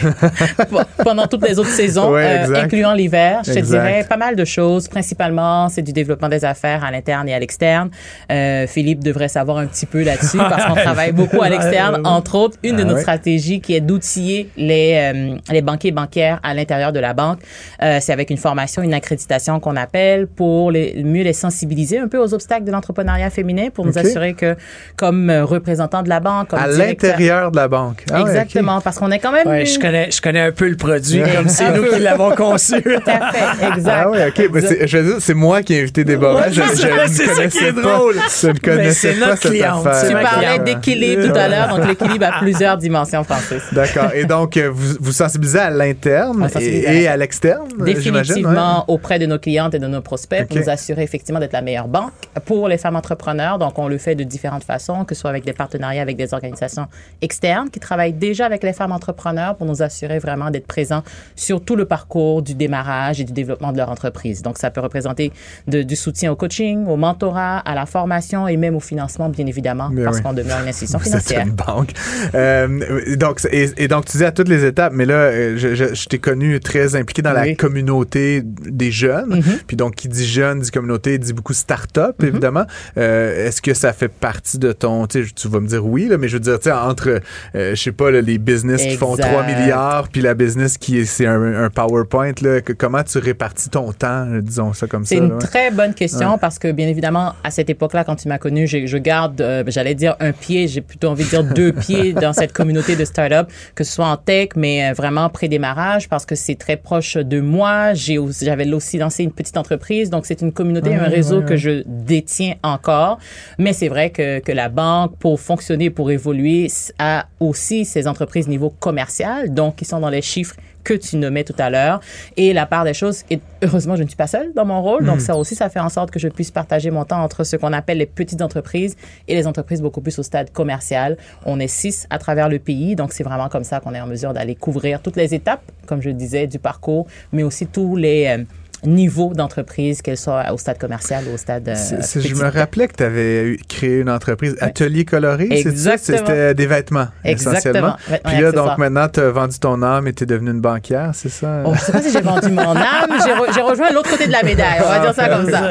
Pendant 1.04 1.26
toutes 1.26 1.48
les 1.48 1.58
autres 1.58 1.70
saisons, 1.70 2.14
euh, 2.14 2.54
incluant 2.54 2.94
l'hiver, 2.94 3.40
je 3.44 3.54
te 3.54 3.58
dirais 3.58 4.06
pas 4.08 4.16
mal 4.16 4.36
de 4.36 4.44
choses. 4.44 4.86
Principalement, 4.86 5.68
c'est 5.68 5.82
du 5.82 5.92
développement 5.92 6.28
des 6.28 6.44
affaires 6.44 6.84
à 6.84 6.92
l'interne 6.92 7.28
et 7.28 7.34
à 7.34 7.40
l'externe. 7.40 7.90
Euh, 8.30 8.66
Philippe 8.68 9.02
devrait 9.02 9.28
savoir 9.28 9.58
un 9.58 9.66
petit 9.66 9.86
peu 9.86 10.02
là-dessus 10.02 10.38
parce 10.38 10.64
qu'on 10.66 10.74
travaille 10.74 11.12
beaucoup 11.12 11.42
à 11.42 11.48
l'externe. 11.48 12.02
Entre 12.04 12.36
autres, 12.36 12.56
une 12.62 12.76
de 12.76 12.82
ah 12.82 12.86
nos 12.86 12.98
stratégies 12.98 13.60
qui 13.60 13.74
est 13.74 13.80
d'outiller 13.80 14.48
les 14.56 14.91
euh, 14.98 15.36
les, 15.50 15.62
banquiers 15.62 15.92
bancaires 15.92 16.40
à 16.42 16.54
l'intérieur 16.54 16.92
de 16.92 17.00
la 17.00 17.14
banque. 17.14 17.40
Euh, 17.82 17.98
c'est 18.00 18.12
avec 18.12 18.30
une 18.30 18.36
formation, 18.36 18.82
une 18.82 18.94
accréditation 18.94 19.60
qu'on 19.60 19.76
appelle 19.76 20.26
pour 20.26 20.70
les, 20.70 21.02
mieux 21.02 21.22
les 21.22 21.32
sensibiliser 21.32 21.98
un 21.98 22.08
peu 22.08 22.18
aux 22.18 22.34
obstacles 22.34 22.64
de 22.64 22.72
l'entrepreneuriat 22.72 23.30
féminin 23.30 23.68
pour 23.72 23.86
nous 23.86 23.98
assurer 23.98 24.34
que, 24.34 24.56
comme 24.96 25.30
euh, 25.30 25.44
représentant 25.44 26.02
de 26.02 26.08
la 26.08 26.20
banque, 26.20 26.48
comme 26.48 26.58
à 26.58 26.66
l'intérieur 26.66 27.50
de 27.50 27.56
la 27.56 27.68
banque. 27.68 28.04
Ah 28.12 28.20
Exactement, 28.20 28.80
parce 28.80 28.98
qu'on 28.98 29.10
est 29.10 29.18
quand 29.18 29.32
même. 29.32 29.64
je 29.64 29.78
connais, 29.78 30.10
je 30.10 30.20
connais 30.20 30.40
un 30.40 30.52
peu 30.52 30.68
le 30.68 30.76
produit, 30.76 31.22
comme 31.34 31.48
c'est 31.48 31.72
nous 31.72 31.84
qui 31.84 32.00
l'avons 32.00 32.30
conçu. 32.36 32.82
Tout 32.82 32.90
à 33.06 33.32
fait, 33.32 33.66
exact. 33.74 34.06
Ah 34.06 34.10
oui, 34.10 34.18
ok. 34.26 34.86
je 34.86 34.98
veux 34.98 35.12
dire, 35.12 35.16
c'est 35.20 35.34
moi 35.34 35.62
qui 35.62 35.74
ai 35.74 35.82
invité 35.82 36.04
Déborah. 36.04 36.50
je, 36.50 36.60
je, 36.60 37.12
c'est 37.12 37.26
ça 37.26 37.46
qui 37.46 37.58
connaissais 37.58 37.72
pas. 37.72 38.00
Je 38.40 38.46
ne 38.48 38.58
connaissais 38.58 39.12
pas 39.14 39.36
cette 39.36 39.62
affaire. 39.62 40.06
Tu 40.08 40.12
parlais 40.12 40.58
d'équilibre 40.58 41.32
tout 41.32 41.38
à 41.38 41.48
l'heure, 41.48 41.68
donc 41.68 41.86
l'équilibre 41.86 42.26
a 42.26 42.38
plusieurs 42.40 42.76
dimensions, 42.76 43.24
Francis. 43.24 43.62
D'accord. 43.72 44.10
Et 44.14 44.24
donc, 44.24 44.56
euh, 44.56 44.70
vous, 44.82 44.96
vous 45.00 45.12
sensibilisez 45.12 45.58
à 45.58 45.70
l'interne 45.70 46.48
et, 46.60 47.06
à 47.06 47.16
l'externe, 47.16 47.68
Définitivement 47.78 48.84
auprès 48.88 49.18
de 49.18 49.26
nos 49.26 49.38
clientes 49.38 49.74
et 49.74 49.78
de 49.78 49.86
nos 49.86 50.00
prospects 50.00 50.46
pour 50.46 50.56
nous 50.56 50.68
assurer 50.68 51.02
effectivement 51.02 51.40
d'être 51.40 51.52
la 51.52 51.62
meilleure 51.62 51.88
banque 51.88 52.12
pour 52.44 52.68
les 52.68 52.78
femmes 52.78 52.96
entrepreneurs. 52.96 53.58
Donc, 53.58 53.78
on 53.78 53.88
le 53.88 53.98
fait 53.98 54.14
de 54.14 54.24
différentes 54.24 54.64
façons, 54.64 55.04
que 55.04 55.14
ce 55.14 55.20
soit 55.20 55.30
avec 55.30 55.44
des 55.44 55.52
partenariats 55.52 56.02
avec 56.02 56.16
des 56.16 56.34
organisations 56.34 56.86
externes 57.20 57.70
qui 57.70 57.80
travaillent 57.80 58.12
déjà 58.12 58.46
avec 58.46 58.62
les 58.62 58.72
femmes 58.72 58.92
entrepreneurs 58.92 59.56
pour 59.56 59.66
nous 59.66 59.82
assurer 59.82 60.18
vraiment 60.18 60.50
d'être 60.50 60.66
présents 60.66 61.02
sur 61.36 61.64
tout 61.64 61.76
le 61.76 61.84
parcours 61.84 62.42
du 62.42 62.54
démarrage 62.54 63.20
et 63.20 63.24
du 63.24 63.32
développement 63.32 63.72
de 63.72 63.76
leur 63.76 63.90
entreprise. 63.90 64.42
Donc, 64.42 64.58
ça 64.58 64.70
peut 64.70 64.80
représenter 64.80 65.32
du 65.66 65.96
soutien 65.96 66.32
au 66.32 66.36
coaching, 66.36 66.86
au 66.86 66.96
mentorat, 66.96 67.58
à 67.58 67.74
la 67.74 67.86
formation 67.86 68.48
et 68.48 68.56
même 68.56 68.74
au 68.74 68.80
financement, 68.80 69.28
bien 69.28 69.46
évidemment, 69.46 69.90
parce 70.04 70.20
qu'on 70.20 70.32
demeure 70.32 70.60
une 70.60 70.68
institution 70.68 70.98
financière. 70.98 71.46
une 71.46 71.52
banque. 71.52 71.92
Euh, 72.34 73.16
donc, 73.16 73.40
et, 73.50 73.88
donc, 73.88 74.06
tu 74.06 74.16
dis 74.18 74.24
à 74.24 74.32
toutes 74.32 74.48
les 74.48 74.64
étapes, 74.72 74.92
mais 74.94 75.06
là, 75.06 75.14
euh, 75.14 75.56
je, 75.56 75.74
je, 75.74 76.06
t'ai 76.06 76.18
connu 76.18 76.58
très 76.60 76.96
impliqué 76.96 77.22
dans 77.22 77.32
la 77.32 77.54
communauté 77.54 78.42
des 78.44 78.90
jeunes. 78.90 79.40
Mm-hmm. 79.40 79.62
Puis 79.66 79.76
donc, 79.76 79.94
qui 79.94 80.08
dit 80.08 80.26
jeune, 80.26 80.60
dit 80.60 80.70
communauté, 80.70 81.18
dit 81.18 81.32
beaucoup 81.32 81.52
start-up, 81.52 82.16
mm-hmm. 82.18 82.26
évidemment. 82.26 82.64
Euh, 82.96 83.46
est-ce 83.46 83.62
que 83.62 83.74
ça 83.74 83.92
fait 83.92 84.08
partie 84.08 84.58
de 84.58 84.72
ton. 84.72 85.06
Tu 85.06 85.24
vas 85.44 85.60
me 85.60 85.68
dire 85.68 85.84
oui, 85.84 86.08
là, 86.08 86.18
mais 86.18 86.28
je 86.28 86.34
veux 86.34 86.40
dire, 86.40 86.58
tu 86.58 86.64
sais, 86.64 86.72
entre, 86.72 87.20
je 87.54 87.74
sais 87.74 87.92
pas, 87.92 88.10
les 88.10 88.38
business 88.38 88.82
qui 88.82 88.96
font 88.96 89.16
3 89.16 89.44
milliards, 89.46 90.08
puis 90.08 90.20
la 90.20 90.34
business 90.34 90.78
qui 90.78 90.98
est, 90.98 91.04
c'est 91.04 91.26
un, 91.26 91.70
PowerPoint, 91.70 92.32
là, 92.42 92.60
comment 92.76 93.02
tu 93.02 93.18
répartis 93.18 93.70
ton 93.70 93.92
temps, 93.92 94.26
disons 94.40 94.72
ça 94.72 94.86
comme 94.86 95.04
ça? 95.04 95.10
C'est 95.10 95.18
une 95.18 95.38
très 95.38 95.70
bonne 95.70 95.94
question 95.94 96.38
parce 96.38 96.58
que, 96.58 96.72
bien 96.72 96.88
évidemment, 96.88 97.34
à 97.44 97.50
cette 97.50 97.70
époque-là, 97.70 98.04
quand 98.04 98.16
tu 98.16 98.28
m'as 98.28 98.38
connu, 98.38 98.66
je 98.66 98.96
garde, 98.96 99.64
j'allais 99.68 99.94
dire 99.94 100.16
un 100.20 100.32
pied, 100.32 100.68
j'ai 100.68 100.80
plutôt 100.80 101.08
envie 101.08 101.24
de 101.24 101.30
dire 101.30 101.44
deux 101.44 101.72
pieds 101.86 102.12
dans 102.12 102.32
cette 102.32 102.52
communauté 102.52 102.96
de 102.96 103.04
start-up, 103.04 103.48
que 103.74 103.84
ce 103.84 103.92
soit 103.92 104.06
en 104.06 104.16
tech, 104.16 104.50
mais 104.62 104.92
vraiment 104.92 105.28
pré-démarrage 105.28 106.08
parce 106.08 106.24
que 106.24 106.36
c'est 106.36 106.54
très 106.54 106.76
proche 106.76 107.16
de 107.16 107.40
moi. 107.40 107.94
J'avais 107.94 108.72
aussi 108.72 108.96
lancé 108.96 109.24
une 109.24 109.32
petite 109.32 109.56
entreprise, 109.56 110.08
donc 110.08 110.24
c'est 110.24 110.40
une 110.40 110.52
communauté, 110.52 110.94
un 110.94 111.08
réseau 111.08 111.42
que 111.42 111.56
je 111.56 111.82
détiens 111.84 112.54
encore. 112.62 113.18
Mais 113.58 113.72
c'est 113.72 113.88
vrai 113.88 114.10
que, 114.10 114.38
que 114.38 114.52
la 114.52 114.68
banque, 114.68 115.16
pour 115.18 115.40
fonctionner, 115.40 115.90
pour 115.90 116.12
évoluer, 116.12 116.68
a 117.00 117.26
aussi 117.40 117.84
ses 117.84 118.06
entreprises 118.06 118.46
niveau 118.46 118.70
commercial, 118.70 119.52
donc 119.52 119.74
qui 119.76 119.84
sont 119.84 119.98
dans 119.98 120.10
les 120.10 120.22
chiffres 120.22 120.54
que 120.84 120.94
tu 120.94 121.16
nommais 121.16 121.44
tout 121.44 121.54
à 121.58 121.70
l'heure. 121.70 122.00
Et 122.36 122.52
la 122.52 122.66
part 122.66 122.84
des 122.84 122.94
choses, 122.94 123.24
et 123.30 123.40
heureusement, 123.62 123.96
je 123.96 124.02
ne 124.02 124.08
suis 124.08 124.16
pas 124.16 124.26
seule 124.26 124.52
dans 124.54 124.64
mon 124.64 124.82
rôle. 124.82 125.04
Donc, 125.04 125.16
hmm. 125.16 125.20
ça 125.20 125.36
aussi, 125.36 125.54
ça 125.54 125.68
fait 125.68 125.80
en 125.80 125.88
sorte 125.88 126.10
que 126.10 126.18
je 126.18 126.28
puisse 126.28 126.50
partager 126.50 126.90
mon 126.90 127.04
temps 127.04 127.22
entre 127.22 127.44
ce 127.44 127.56
qu'on 127.56 127.72
appelle 127.72 127.98
les 127.98 128.06
petites 128.06 128.42
entreprises 128.42 128.96
et 129.28 129.34
les 129.34 129.46
entreprises 129.46 129.82
beaucoup 129.82 130.00
plus 130.00 130.18
au 130.18 130.22
stade 130.22 130.52
commercial. 130.52 131.16
On 131.46 131.60
est 131.60 131.68
six 131.68 132.06
à 132.10 132.18
travers 132.18 132.48
le 132.48 132.58
pays. 132.58 132.96
Donc, 132.96 133.12
c'est 133.12 133.24
vraiment 133.24 133.48
comme 133.48 133.64
ça 133.64 133.80
qu'on 133.80 133.94
est 133.94 134.00
en 134.00 134.06
mesure 134.06 134.32
d'aller 134.32 134.54
couvrir 134.54 135.00
toutes 135.02 135.16
les 135.16 135.34
étapes, 135.34 135.62
comme 135.86 136.02
je 136.02 136.10
disais, 136.10 136.46
du 136.46 136.58
parcours, 136.58 137.06
mais 137.32 137.42
aussi 137.42 137.66
tous 137.66 137.96
les... 137.96 138.44
Niveau 138.84 139.32
d'entreprise, 139.34 140.02
qu'elle 140.02 140.16
soit 140.16 140.52
au 140.52 140.58
stade 140.58 140.78
commercial 140.78 141.24
ou 141.30 141.34
au 141.34 141.36
stade. 141.36 141.68
Euh, 141.68 141.74
je 142.16 142.34
me 142.34 142.50
rappelais 142.50 142.88
que 142.88 142.96
tu 142.96 143.04
avais 143.04 143.56
créé 143.68 144.00
une 144.00 144.10
entreprise, 144.10 144.56
Atelier 144.60 145.04
Coloré, 145.04 145.48
c'est 145.62 145.76
ça? 145.76 145.96
C'était 145.98 146.54
des 146.54 146.66
vêtements, 146.66 147.08
essentiellement. 147.24 147.96
Puis 148.24 148.40
là, 148.40 148.52
donc 148.52 148.78
maintenant, 148.78 149.08
tu 149.08 149.20
as 149.20 149.30
vendu 149.30 149.58
ton 149.58 149.82
âme 149.82 150.08
et 150.08 150.12
tu 150.12 150.24
es 150.24 150.26
devenue 150.26 150.50
une 150.50 150.60
banquière, 150.60 151.10
c'est 151.14 151.28
ça? 151.28 151.62
Oh, 151.64 151.74
je 151.74 151.80
sais 151.80 151.92
pas 151.92 152.02
si 152.02 152.12
j'ai 152.12 152.20
vendu 152.20 152.48
mon 152.50 152.76
âme, 152.76 153.10
j'ai 153.54 153.62
rejoint 153.62 153.90
l'autre 153.92 154.10
côté 154.10 154.26
de 154.26 154.32
la 154.32 154.42
médaille, 154.42 154.80
on 154.84 154.88
va 154.88 154.98
dire 155.00 155.14
ça 155.14 155.28
comme 155.28 155.50
ça. 155.50 155.70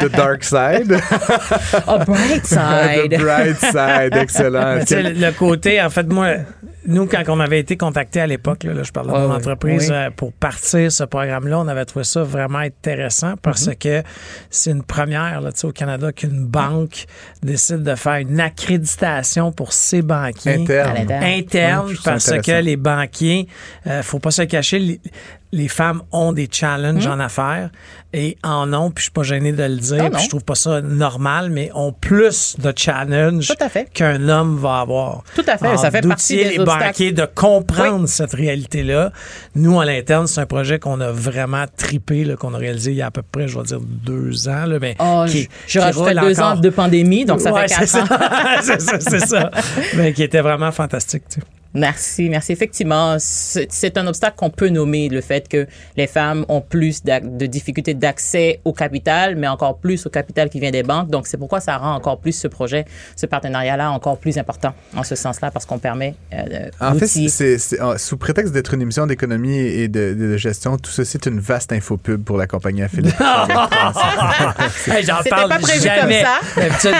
The 0.00 0.10
dark 0.10 0.44
side. 0.44 1.00
oh, 1.86 1.98
bright 2.06 2.44
side. 2.46 3.10
The 3.10 3.18
bright 3.20 3.58
side, 3.58 4.14
excellent. 4.16 4.80
le 4.90 5.30
côté, 5.32 5.80
en 5.80 5.90
fait, 5.90 6.06
moi, 6.12 6.28
nous, 6.86 7.06
quand 7.06 7.22
on 7.28 7.40
avait 7.40 7.60
été 7.60 7.76
contacté 7.76 8.20
à 8.20 8.26
l'époque, 8.26 8.64
là, 8.64 8.82
je 8.82 8.92
parle 8.92 9.06
de 9.06 9.12
mon 9.12 9.34
entreprise, 9.34 9.90
euh, 9.92 10.10
pour 10.14 10.32
partir 10.32 10.90
ce 10.92 11.04
programme-là, 11.04 11.58
on 11.60 11.68
avait 11.68 11.84
trouvé 11.84 12.04
ça 12.04 12.22
vraiment 12.22 12.58
intéressant 12.58 13.34
parce 13.40 13.68
mm-hmm. 13.68 13.78
que 13.78 14.02
c'est 14.50 14.70
une 14.70 14.82
première 14.82 15.40
là, 15.40 15.50
au 15.62 15.72
Canada 15.72 16.12
qu'une 16.12 16.44
banque 16.44 17.06
décide 17.42 17.82
de 17.82 17.94
faire 17.94 18.16
une 18.16 18.40
accréditation 18.40 19.52
pour 19.52 19.72
ses 19.72 20.02
banquiers. 20.02 20.54
Interne. 20.54 21.10
Interne, 21.10 21.94
parce 22.04 22.32
que 22.40 22.62
les 22.62 22.76
banquiers, 22.76 23.48
euh, 23.86 24.02
faut 24.02 24.18
pas 24.18 24.30
se 24.30 24.42
cacher, 24.42 25.00
les 25.54 25.68
femmes 25.68 26.02
ont 26.12 26.32
des 26.32 26.48
challenges 26.50 27.06
hmm. 27.06 27.12
en 27.12 27.20
affaires 27.20 27.70
et 28.12 28.36
en 28.42 28.72
ont, 28.72 28.90
puis 28.90 29.02
je 29.02 29.04
suis 29.04 29.12
pas 29.12 29.22
gêné 29.22 29.52
de 29.52 29.62
le 29.62 29.76
dire, 29.76 30.10
puis 30.10 30.22
je 30.22 30.28
trouve 30.28 30.44
pas 30.44 30.54
ça 30.54 30.80
normal, 30.80 31.50
mais 31.50 31.70
ont 31.74 31.92
plus 31.92 32.56
de 32.58 32.72
challenges 32.76 33.52
qu'un 33.92 34.28
homme 34.28 34.56
va 34.56 34.80
avoir. 34.80 35.24
Tout 35.34 35.44
à 35.46 35.58
fait, 35.58 35.76
ça 35.76 35.90
fait 35.90 36.06
partie 36.06 36.36
des 36.36 36.58
les 36.58 36.64
banquiers 36.64 37.12
de 37.12 37.26
comprendre 37.26 38.06
cette 38.06 38.32
réalité-là. 38.32 39.12
Nous, 39.54 39.80
à 39.80 39.84
l'interne, 39.84 40.26
c'est 40.26 40.40
un 40.40 40.46
projet 40.46 40.78
qu'on 40.78 41.00
a 41.00 41.10
vraiment 41.10 41.64
tripé, 41.76 42.34
qu'on 42.38 42.54
a 42.54 42.58
réalisé 42.58 42.92
il 42.92 42.96
y 42.96 43.02
a 43.02 43.06
à 43.06 43.10
peu 43.10 43.22
près, 43.22 43.48
je 43.48 43.58
vais 43.58 43.64
dire, 43.64 43.80
deux 43.80 44.48
ans. 44.48 44.66
Là, 44.66 44.78
mais 44.80 44.96
oh, 45.00 45.24
qui, 45.28 45.48
je 45.66 45.78
qui 45.80 46.20
deux 46.20 46.40
ans 46.40 46.56
de 46.56 46.70
pandémie, 46.70 47.24
donc 47.24 47.40
ça 47.40 47.52
fait 47.52 47.66
quatre 47.66 47.96
ans. 47.96 48.60
c'est 48.62 48.80
ça, 48.80 49.00
c'est 49.00 49.26
ça. 49.26 49.50
mais 49.96 50.12
qui 50.12 50.22
était 50.22 50.40
vraiment 50.40 50.72
fantastique. 50.72 51.24
Tu 51.28 51.40
sais. 51.40 51.46
Merci, 51.74 52.28
merci. 52.28 52.52
Effectivement, 52.52 53.16
c'est 53.18 53.98
un 53.98 54.06
obstacle 54.06 54.36
qu'on 54.36 54.50
peut 54.50 54.68
nommer, 54.68 55.08
le 55.08 55.20
fait 55.20 55.48
que 55.48 55.66
les 55.96 56.06
femmes 56.06 56.44
ont 56.48 56.60
plus 56.60 57.02
de 57.02 57.46
difficultés 57.46 57.94
d'accès 57.94 58.60
au 58.64 58.72
capital, 58.72 59.34
mais 59.34 59.48
encore 59.48 59.78
plus 59.78 60.06
au 60.06 60.10
capital 60.10 60.48
qui 60.48 60.60
vient 60.60 60.70
des 60.70 60.84
banques. 60.84 61.10
Donc, 61.10 61.26
c'est 61.26 61.36
pourquoi 61.36 61.58
ça 61.58 61.76
rend 61.76 61.94
encore 61.94 62.20
plus 62.20 62.30
ce 62.32 62.46
projet, 62.46 62.84
ce 63.16 63.26
partenariat-là 63.26 63.90
encore 63.90 64.18
plus 64.18 64.38
important 64.38 64.72
en 64.96 65.02
ce 65.02 65.16
sens-là, 65.16 65.50
parce 65.50 65.66
qu'on 65.66 65.78
permet 65.78 66.14
euh, 66.32 66.70
En 66.80 66.94
fait, 66.94 67.08
c'est 67.08 67.58
sous 67.98 68.16
prétexte 68.18 68.52
d'être 68.52 68.74
une 68.74 68.82
émission 68.82 69.06
d'économie 69.06 69.58
et 69.58 69.88
de, 69.88 70.36
gestion, 70.36 70.76
tout 70.76 70.92
ceci 70.92 71.16
est 71.16 71.26
une 71.26 71.40
vaste 71.40 71.72
infopub 71.72 72.22
pour 72.22 72.36
la 72.36 72.46
compagnie 72.46 72.82
affiliée. 72.82 73.10
J'en 73.18 73.56
parle 75.28 75.48
pas 75.48 75.58
prévu 75.58 75.82
jamais. 75.82 76.24
Comme 76.54 76.70
ça. 76.78 76.92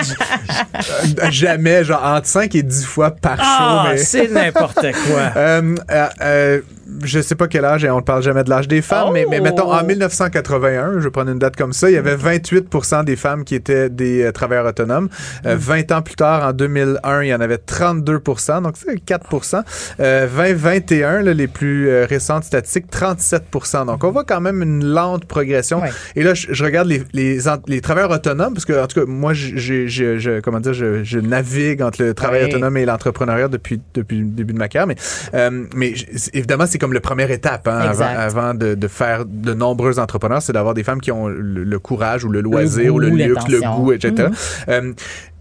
jamais, 1.31 1.85
genre 1.85 2.03
entre 2.03 2.27
5 2.27 2.53
et 2.55 2.63
10 2.63 2.85
fois 2.85 3.11
par 3.13 3.37
ah, 3.39 3.85
show. 3.85 3.91
mais... 3.91 3.99
c'est 3.99 4.29
n'importe 4.29 4.64
quoi. 4.73 5.33
Euh, 5.37 5.75
euh, 5.91 6.07
euh, 6.23 6.61
je 7.03 7.21
sais 7.21 7.35
pas 7.35 7.49
quel 7.49 7.65
âge, 7.65 7.85
et 7.85 7.91
on 7.91 7.97
ne 7.97 8.03
parle 8.03 8.23
jamais 8.23 8.45
de 8.45 8.51
l'âge 8.51 8.69
des 8.69 8.83
femmes, 8.83 9.11
mais, 9.13 9.27
mais, 9.29 9.41
mettons 9.41 9.73
en 9.73 9.83
1981, 9.83 10.95
je 10.95 11.05
vais 11.05 11.11
prendre 11.11 11.31
une 11.31 11.39
date 11.39 11.57
comme 11.57 11.73
ça, 11.73 11.91
il 11.91 11.95
y 11.95 11.97
avait 11.97 12.15
28 12.15 13.05
des 13.05 13.17
femmes 13.17 13.45
qui 13.45 13.55
étaient 13.55 13.91
des 13.91 14.31
travailleurs 14.33 14.67
autonomes. 14.67 15.09
20 15.45 15.93
ans 15.93 16.03
plus 16.03 16.15
tard, 16.15 16.47
en 16.47 16.53
2001, 16.53 17.23
il 17.23 17.29
y 17.29 17.35
en 17.35 17.41
avait 17.41 17.59
32 17.59 18.21
donc 18.63 18.75
c'est 18.77 19.01
4 19.05 19.55
2021, 19.99 21.23
les 21.23 21.49
plus 21.49 22.05
récentes 22.05 22.45
statistiques, 22.45 22.87
37% 22.91 23.87
Donc 23.87 24.05
on 24.05 24.11
voit 24.11 24.25
quand 24.25 24.41
même 24.41 24.63
une 24.63 24.85
lente 24.85 25.25
progression. 25.25 25.83
Et 26.17 26.23
là, 26.23 26.35
je, 26.35 26.65
regarde 26.65 26.89
les, 26.89 27.03
les, 27.13 27.39
les, 27.67 27.81
travailleurs 27.81 28.11
autonomes, 28.11 28.55
parce 28.55 28.65
que 28.65 28.83
en 28.83 28.87
tout 28.87 29.01
cas, 29.01 29.07
moi, 29.07 29.33
je, 29.35 30.41
comment 30.41 30.61
dire, 30.61 30.75
je, 30.75 31.19
navigue 31.19 31.83
entre 31.83 32.03
le 32.03 32.15
travail 32.15 32.45
autonome 32.45 32.77
et 32.77 32.85
l'entrepreneuriat 32.85 33.49
depuis, 33.49 33.81
depuis 33.95 34.19
le 34.19 34.27
début 34.27 34.54
de 34.55 34.59
ma 34.59 34.69
carrière. 34.69 34.87
Mais, 34.87 34.97
euh, 35.35 35.65
mais 35.75 35.95
évidemment, 36.33 36.67
c'est 36.67 36.79
comme 36.79 36.93
la 36.93 37.01
première 37.01 37.31
étape 37.31 37.69
hein, 37.69 37.79
avant, 37.79 38.55
de, 38.55 38.89
faire 38.89 39.25
de 39.27 39.55
nombreux 39.55 39.99
entrepreneurs, 39.99 40.43
c'est 40.43 40.53
d'avoir 40.53 40.75
des 40.75 40.85
femmes 40.85 41.01
qui 41.01 41.13
ont 41.13 41.29
le, 41.29 41.79
courage 41.79 42.25
ou 42.25 42.31
le 42.31 42.41
loisir 42.41 42.95
ou 42.95 42.99
le 42.99 43.09
luxe, 43.09 43.49
le 43.49 43.61
goût, 43.61 43.93
etc. 43.93 44.29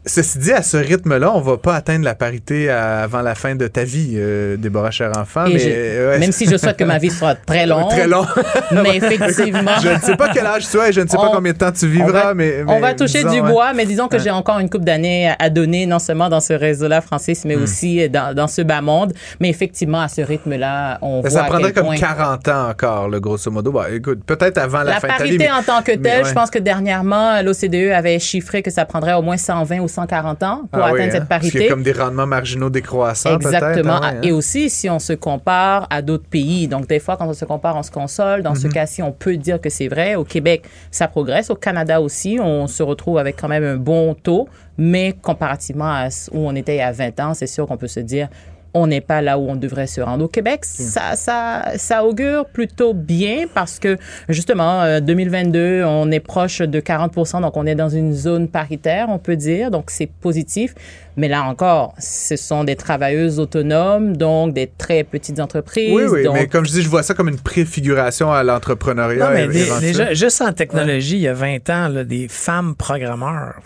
Ceci 0.06 0.38
dit, 0.38 0.52
à 0.52 0.62
ce 0.62 0.76
rythme-là, 0.76 1.32
on 1.34 1.40
va 1.40 1.56
pas 1.56 1.76
atteindre 1.76 2.04
la 2.04 2.14
parité 2.14 2.70
avant 2.70 3.22
la 3.22 3.36
fin 3.36 3.56
de 3.56 3.68
ta 3.68 3.86
vie, 3.86 4.16
euh, 4.16 4.58
Déborah 4.58 4.92
Cher-Enfant. 4.92 5.46
Mais, 5.48 6.20
Même 6.20 6.34
si 6.34 6.46
je 6.46 6.58
souhaite 6.58 6.76
que 6.76 6.84
ma 6.84 6.98
vie 6.98 7.10
soit 7.10 7.36
très 7.46 7.66
longue. 7.66 7.90
très 7.90 8.08
long. 8.08 8.26
mais 8.72 8.98
effectivement. 8.98 9.72
je 9.82 9.90
ne 9.90 10.00
sais 10.00 10.18
pas 10.18 10.30
quel 10.34 10.46
âge 10.46 10.68
tu 10.70 10.78
as 10.78 10.90
et 10.90 10.92
je 10.92 11.00
ne 11.00 11.08
sais 11.08 11.16
pas 11.16 11.32
combien 11.34 11.54
de 11.54 11.58
temps 11.58 11.72
tu 11.72 11.88
vivras. 11.88 12.10
On 12.10 12.12
va, 12.12 12.34
mais, 12.34 12.64
on 12.68 12.82
va 12.82 12.94
toucher 12.94 13.24
du 13.24 13.42
bois, 13.42 13.72
mais 13.74 13.86
disons 13.86 14.10
que 14.10 14.20
j'ai 14.20 14.30
encore 14.30 14.60
une 14.60 14.70
coupe 14.70 14.84
d'années 14.84 15.34
à 15.40 15.50
donner, 15.50 15.86
non 15.86 16.00
seulement 16.00 16.28
dans 16.28 16.42
ce 16.42 16.52
réseau-là, 16.52 17.00
Francis, 17.00 17.46
mais 17.46 17.56
hmm. 17.56 17.64
aussi 17.64 18.10
dans, 18.10 18.36
dans, 18.36 18.48
ce 18.48 18.62
bas 18.62 18.82
monde. 18.82 19.14
Mais 19.40 19.50
effectivement, 19.50 20.02
à 20.02 20.10
ce 20.10 20.20
rythme-là, 20.20 20.98
on 21.02 21.22
voit. 21.22 21.30
Ça 21.30 21.44
prendrait 21.44 21.72
comme 21.72 21.96
40 21.96 22.48
ans 22.50 22.70
encore, 22.70 23.08
le 23.08 23.22
grosso 23.22 23.50
modo. 23.50 23.72
Bah, 23.72 23.88
écoute, 23.90 24.20
peut-être 24.26 24.58
avant 24.58 24.84
la, 24.84 25.00
fin 25.00 25.08
de 25.08 25.14
ta 25.14 25.24
vie. 25.24 25.38
La 25.38 25.46
parité 25.46 25.52
en 25.52 25.64
tant 25.64 25.82
que 25.82 25.96
telle, 25.96 26.26
je 26.26 26.34
pense 26.34 26.50
que 26.50 26.60
dernièrement, 26.60 27.42
l'OCDE 27.42 27.94
avait 27.94 28.20
chiffré 28.20 28.62
que 28.62 28.70
ça 28.70 28.84
prendrait 28.84 29.14
au 29.14 29.22
moins 29.22 29.38
120 29.38 29.80
ou 29.80 29.88
140 29.94 30.44
ans 30.44 30.62
pour 30.72 30.82
ah 30.82 30.88
atteindre 30.88 31.12
cette 31.12 31.28
parité. 31.28 31.28
Hein? 31.28 31.30
Parce 31.30 31.52
qu'il 31.52 31.62
y 31.62 31.66
a 31.66 31.70
comme 31.70 31.84
des 31.84 31.92
rendements 31.92 32.26
marginaux 32.26 32.70
décroissants. 32.70 33.36
Exactement. 33.36 34.04
Hein, 34.04 34.22
Et 34.24 34.32
aussi, 34.32 34.70
si 34.70 34.90
on 34.90 35.00
se 35.00 35.14
compare 35.14 35.88
à 35.90 36.02
d'autres 36.02 36.28
pays. 36.28 36.68
Donc, 36.68 36.88
des 36.88 37.00
fois, 37.00 37.18
quand 37.18 37.28
on 37.28 37.34
se 37.34 37.46
compare, 37.46 37.76
on 37.76 37.84
se 37.84 37.92
console. 37.92 38.42
Dans 38.44 38.56
ce 38.56 38.68
mhm. 38.68 38.74
cas-ci, 38.74 39.02
on 39.02 39.12
peut 39.12 39.38
dire 39.38 39.62
que 39.62 39.70
c'est 39.70 39.88
vrai. 39.88 40.16
Au 40.16 40.24
Québec, 40.24 40.64
ça 40.92 41.08
progresse. 41.08 41.50
Au 41.50 41.56
Canada 41.56 42.02
aussi, 42.02 42.38
on 42.42 42.68
se 42.68 42.84
retrouve 42.84 43.18
avec 43.18 43.40
quand 43.40 43.48
même 43.48 43.64
un 43.64 43.78
bon 43.78 44.14
taux. 44.16 44.48
Mais 44.78 45.14
comparativement 45.22 45.92
à 45.92 46.08
où 46.32 46.40
on 46.48 46.56
était 46.56 46.76
il 46.76 46.80
y 46.80 46.82
a 46.82 46.92
20 46.92 47.20
ans, 47.20 47.34
c'est 47.34 47.48
sûr 47.48 47.68
qu'on 47.68 47.78
peut 47.78 47.88
se 47.88 48.00
dire 48.00 48.28
on 48.74 48.88
n'est 48.88 49.02
pas 49.02 49.22
là 49.22 49.38
où 49.38 49.50
on 49.50 49.56
devrait 49.56 49.88
se 49.88 50.02
rendre. 50.02 50.26
Au 50.26 50.28
Québec, 50.28 50.66
ça, 50.66 51.16
ça, 51.16 51.74
ça 51.78 52.04
augure 52.04 52.46
plutôt 52.46 52.94
bien 52.94 53.46
parce 53.54 53.80
que 53.80 53.98
justement, 54.30 55.00
2022, 55.00 55.60
euh, 55.60 55.88
on 55.88 56.12
est 56.12 56.20
proche 56.20 56.60
de 56.60 56.80
40% 56.80 57.42
donc 57.42 57.56
on 57.58 57.66
est 57.66 57.76
dans 57.76 57.90
une 57.90 58.14
zone 58.14 58.48
paritaire, 58.48 59.08
on 59.10 59.20
peut 59.20 59.36
dire, 59.36 59.72
donc 59.72 59.86
c'est 59.90 60.08
positif. 60.08 60.74
Mais 61.16 61.28
là 61.28 61.44
encore, 61.44 61.94
ce 62.00 62.36
sont 62.36 62.64
des 62.64 62.76
travailleuses 62.76 63.40
autonomes, 63.40 64.18
donc 64.18 64.54
des 64.54 64.68
très 64.68 65.04
petites 65.04 65.40
entreprises. 65.40 65.94
Oui, 65.94 66.04
oui, 66.10 66.24
donc... 66.24 66.34
mais 66.34 66.48
comme 66.48 66.66
je 66.66 66.72
dis, 66.72 66.82
je 66.82 66.90
vois 66.90 67.04
ça 67.04 67.14
comme 67.14 67.30
une 67.30 67.40
préfiguration 67.40 68.32
à 68.32 68.44
l'entrepreneuriat. 68.44 69.28
Non, 69.28 69.34
mais 69.34 69.48
déjà, 69.48 70.14
juste 70.14 70.42
en 70.42 70.52
technologie, 70.54 71.16
il 71.16 71.22
y 71.22 71.28
a 71.28 71.34
20 71.34 71.70
ans, 71.70 71.88
là, 71.88 72.04
des 72.04 72.28
femmes 72.28 72.76
programmeurs 72.76 73.62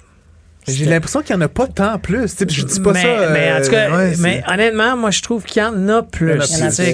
j'ai 0.67 0.85
l'impression 0.85 1.21
qu'il 1.21 1.35
n'y 1.35 1.41
en 1.41 1.45
a 1.45 1.49
pas 1.49 1.67
tant 1.67 1.97
plus. 1.97 2.35
je 2.39 2.65
dis 2.65 2.79
pas 2.79 2.93
ça. 2.93 3.29
Mais 3.31 3.53
en 3.53 3.61
tout 3.61 3.71
cas, 3.71 3.89
euh, 3.89 4.13
mais 4.19 4.43
honnêtement, 4.47 4.97
moi, 4.97 5.11
je 5.11 5.21
trouve 5.21 5.43
qu'il 5.43 5.61
y 5.61 5.65
en 5.65 5.87
a 5.89 6.03
plus. 6.03 6.37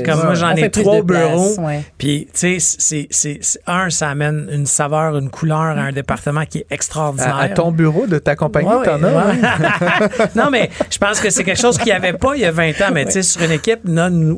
comme 0.06 0.24
moi, 0.24 0.36
j'en 0.36 0.56
ai 0.56 0.70
trois 0.70 1.02
bureaux. 1.02 1.56
Puis, 1.98 2.28
tu 2.34 2.60
sais, 2.60 3.08
c'est, 3.10 3.40
un, 3.68 3.90
ça 3.90 4.10
amène 4.10 4.48
une 4.52 4.66
saveur, 4.66 5.18
une 5.18 5.30
couleur 5.30 5.58
à 5.58 5.82
un 5.82 5.92
département 5.92 6.46
qui 6.46 6.60
est 6.60 6.68
extraordinaire. 6.70 7.38
À, 7.38 7.50
ton 7.50 7.72
bureau 7.72 8.08
de 8.08 8.20
ta 8.20 8.36
compagnie, 8.36 8.70
t'en 8.84 9.04
as? 9.04 9.34
non, 10.36 10.50
mais 10.52 10.70
je 10.90 10.98
pense 10.98 11.20
que 11.20 11.30
c'est 11.30 11.44
quelque 11.44 11.60
chose 11.60 11.78
qu'il 11.78 11.88
n'y 11.88 11.92
avait 11.92 12.14
pas 12.14 12.36
il 12.36 12.42
y 12.42 12.46
a 12.46 12.52
20 12.52 12.70
ans. 12.82 12.92
Mais 12.94 13.06
tu 13.06 13.12
sais, 13.12 13.24
sur 13.24 13.42
une 13.42 13.52
équipe, 13.52 13.82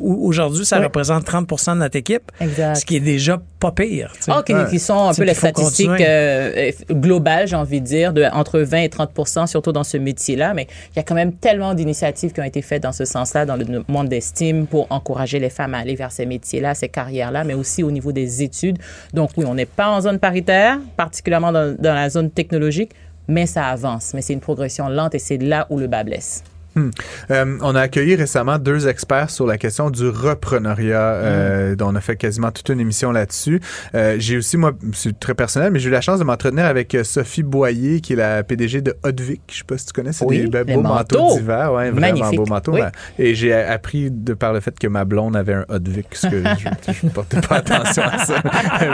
aujourd'hui, 0.02 0.64
ça 0.64 0.78
représente 0.78 1.26
30% 1.26 1.74
de 1.74 1.78
notre 1.78 1.96
équipe. 1.96 2.32
Exact. 2.40 2.76
Ce 2.76 2.84
qui 2.84 2.96
est 2.96 3.00
déjà 3.00 3.40
pas 3.60 3.72
pire. 3.72 4.12
Ah, 4.28 4.42
qui, 4.70 4.78
sont 4.78 5.08
un 5.08 5.14
peu 5.14 5.24
les 5.24 5.34
statistiques 5.34 5.88
euh, 6.00 6.70
globales, 6.90 7.48
j'ai 7.48 7.56
envie 7.56 7.80
de 7.80 7.86
dire, 7.86 8.12
de 8.12 8.24
entre 8.32 8.60
20 8.60 8.78
et 8.78 8.88
30 8.88 9.12
surtout 9.28 9.72
dans 9.72 9.84
ce 9.84 9.96
métier-là. 9.96 10.54
Mais 10.54 10.66
il 10.92 10.96
y 10.96 10.98
a 10.98 11.02
quand 11.02 11.14
même 11.14 11.32
tellement 11.32 11.74
d'initiatives 11.74 12.32
qui 12.32 12.40
ont 12.40 12.44
été 12.44 12.62
faites 12.62 12.82
dans 12.82 12.92
ce 12.92 13.04
sens-là, 13.04 13.46
dans 13.46 13.56
le 13.56 13.84
monde 13.88 14.08
d'estime, 14.08 14.66
pour 14.66 14.86
encourager 14.90 15.38
les 15.38 15.50
femmes 15.50 15.74
à 15.74 15.78
aller 15.78 15.94
vers 15.94 16.12
ces 16.12 16.26
métiers-là, 16.26 16.74
ces 16.74 16.88
carrières-là, 16.88 17.44
mais 17.44 17.54
aussi 17.54 17.82
au 17.82 17.90
niveau 17.90 18.12
des 18.12 18.42
études. 18.42 18.78
Donc 19.14 19.30
oui, 19.36 19.44
on 19.46 19.54
n'est 19.54 19.66
pas 19.66 19.88
en 19.88 20.00
zone 20.00 20.18
paritaire, 20.18 20.78
particulièrement 20.96 21.52
dans, 21.52 21.76
dans 21.78 21.94
la 21.94 22.08
zone 22.08 22.30
technologique, 22.30 22.92
mais 23.28 23.46
ça 23.46 23.66
avance. 23.66 24.12
Mais 24.14 24.22
c'est 24.22 24.32
une 24.32 24.40
progression 24.40 24.88
lente 24.88 25.14
et 25.14 25.18
c'est 25.18 25.38
là 25.38 25.66
où 25.70 25.78
le 25.78 25.86
bas 25.86 26.04
blesse. 26.04 26.42
Hmm. 26.76 26.90
Euh, 27.30 27.58
on 27.62 27.74
a 27.74 27.80
accueilli 27.80 28.16
récemment 28.16 28.58
deux 28.58 28.86
experts 28.86 29.30
sur 29.30 29.46
la 29.46 29.56
question 29.56 29.90
du 29.90 30.08
repreneuriat. 30.08 31.16
Euh, 31.16 31.72
hmm. 31.72 31.76
dont 31.76 31.88
on 31.88 31.94
a 31.94 32.00
fait 32.00 32.16
quasiment 32.16 32.50
toute 32.50 32.68
une 32.68 32.80
émission 32.80 33.12
là-dessus. 33.12 33.60
Euh, 33.94 34.16
j'ai 34.18 34.36
aussi, 34.36 34.56
moi, 34.56 34.72
c'est 34.92 35.18
très 35.18 35.34
personnel, 35.34 35.72
mais 35.72 35.78
j'ai 35.78 35.88
eu 35.88 35.92
la 35.92 36.00
chance 36.00 36.18
de 36.18 36.24
m'entretenir 36.24 36.66
avec 36.66 36.94
euh, 36.94 37.04
Sophie 37.04 37.42
Boyer, 37.42 38.00
qui 38.00 38.12
est 38.12 38.16
la 38.16 38.42
PDG 38.42 38.82
de 38.82 38.94
Hotvic. 39.02 39.40
Je 39.50 39.58
sais 39.58 39.64
pas 39.64 39.78
si 39.78 39.86
tu 39.86 39.92
connais, 39.92 40.12
c'est 40.12 40.26
des 40.26 40.46
beaux 40.46 40.82
manteaux, 40.82 41.36
d'hiver. 41.36 41.72
Ouais, 41.72 41.90
vraiment 41.90 42.30
beaux 42.30 42.46
manteaux. 42.46 42.76
Et 43.18 43.34
j'ai 43.34 43.52
appris 43.52 44.10
de 44.10 44.34
par 44.34 44.52
le 44.52 44.60
fait 44.60 44.78
que 44.78 44.86
ma 44.86 45.04
blonde 45.04 45.36
avait 45.36 45.54
un 45.54 45.64
Hotvic, 45.68 46.14
ce 46.14 46.26
que 46.26 46.42
je 46.42 47.06
ne 47.06 47.10
portais 47.10 47.40
pas 47.40 47.56
attention 47.56 48.02
à 48.02 48.24
ça. 48.24 48.42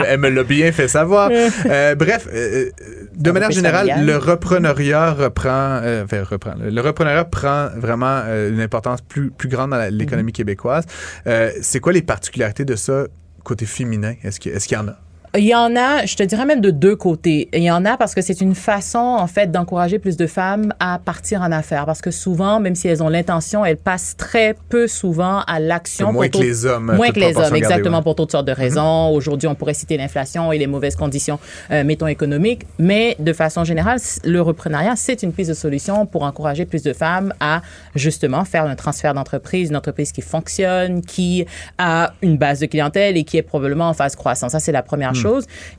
Elle 0.07 0.19
me 0.19 0.29
l'a 0.29 0.43
bien 0.43 0.71
fait 0.71 0.87
savoir. 0.87 1.29
bref, 1.97 2.27
de 3.15 3.31
manière 3.31 3.51
générale, 3.51 4.05
le 4.05 4.17
repreneuriat 4.17 5.13
reprend, 5.13 5.81
enfin, 6.03 6.23
reprend, 6.23 6.53
le 6.59 6.81
repreneuriat 6.81 7.25
prend 7.25 7.69
vraiment 7.75 8.21
euh, 8.25 8.51
une 8.51 8.61
importance 8.61 9.01
plus, 9.01 9.31
plus 9.31 9.49
grande 9.49 9.71
dans 9.71 9.93
l'économie 9.93 10.31
mhm. 10.31 10.33
québécoise. 10.33 10.85
Euh, 11.27 11.51
c'est 11.61 11.79
quoi 11.79 11.93
les 11.93 12.01
particularités 12.01 12.65
de 12.65 12.75
ça 12.75 13.07
côté 13.43 13.65
féminin? 13.65 14.15
Est-ce 14.23 14.39
qu'il 14.39 14.51
est 14.51 14.71
y 14.71 14.77
en 14.77 14.87
a? 14.87 15.02
Il 15.35 15.45
y 15.45 15.55
en 15.55 15.75
a, 15.75 16.05
je 16.05 16.15
te 16.15 16.21
dirais 16.21 16.45
même 16.45 16.61
de 16.61 16.69
deux 16.69 16.95
côtés. 16.95 17.49
Il 17.53 17.63
y 17.63 17.71
en 17.71 17.85
a 17.85 17.97
parce 17.97 18.13
que 18.13 18.21
c'est 18.21 18.39
une 18.39 18.53
façon, 18.53 18.99
en 18.99 19.25
fait, 19.25 19.51
d'encourager 19.51 19.97
plus 19.97 20.15
de 20.15 20.27
femmes 20.27 20.73
à 20.79 20.99
partir 21.03 21.41
en 21.41 21.51
affaires. 21.51 21.87
Parce 21.87 22.01
que 22.01 22.11
souvent, 22.11 22.59
même 22.59 22.75
si 22.75 22.87
elles 22.87 23.01
ont 23.01 23.09
l'intention, 23.09 23.65
elles 23.65 23.77
passent 23.77 24.15
très 24.15 24.55
peu 24.69 24.85
souvent 24.87 25.39
à 25.47 25.59
l'action. 25.59 26.13
Moins 26.13 26.29
que 26.29 26.37
les 26.37 26.67
hommes. 26.67 26.95
Moins 26.95 27.09
que 27.09 27.19
les 27.19 27.35
hommes, 27.35 27.55
exactement, 27.55 28.03
pour 28.03 28.13
toutes 28.13 28.31
sortes 28.31 28.45
de 28.45 28.51
mhm. 28.51 28.57
raisons. 28.57 29.09
Aujourd'hui, 29.09 29.47
on 29.47 29.55
pourrait 29.55 29.73
citer 29.73 29.97
l'inflation 29.97 30.51
et 30.51 30.59
les 30.59 30.67
mauvaises 30.67 30.95
conditions, 30.95 31.39
euh, 31.71 31.83
mettons, 31.83 32.05
économiques. 32.05 32.67
Mais 32.77 33.15
de 33.17 33.33
façon 33.33 33.63
générale, 33.63 33.97
le 34.23 34.39
reprenariat, 34.39 34.95
c'est 34.95 35.23
une 35.23 35.33
piste 35.33 35.49
de 35.49 35.55
solution 35.55 36.05
pour 36.05 36.21
encourager 36.23 36.65
plus 36.65 36.83
de 36.83 36.93
femmes 36.93 37.33
à, 37.39 37.63
justement, 37.95 38.45
faire 38.45 38.65
un 38.65 38.75
transfert 38.75 39.15
d'entreprise, 39.15 39.69
une 39.69 39.77
entreprise 39.77 40.11
qui 40.11 40.21
fonctionne, 40.21 41.01
qui 41.01 41.47
a 41.79 42.13
une 42.21 42.37
base 42.37 42.59
de 42.59 42.67
clientèle 42.67 43.17
et 43.17 43.23
qui 43.23 43.37
est 43.37 43.41
probablement 43.41 43.89
en 43.89 43.93
phase 43.95 44.15
croissance. 44.15 44.51
Ça, 44.51 44.59
c'est 44.59 44.71
la 44.71 44.83
première 44.83 45.15
chose. 45.15 45.22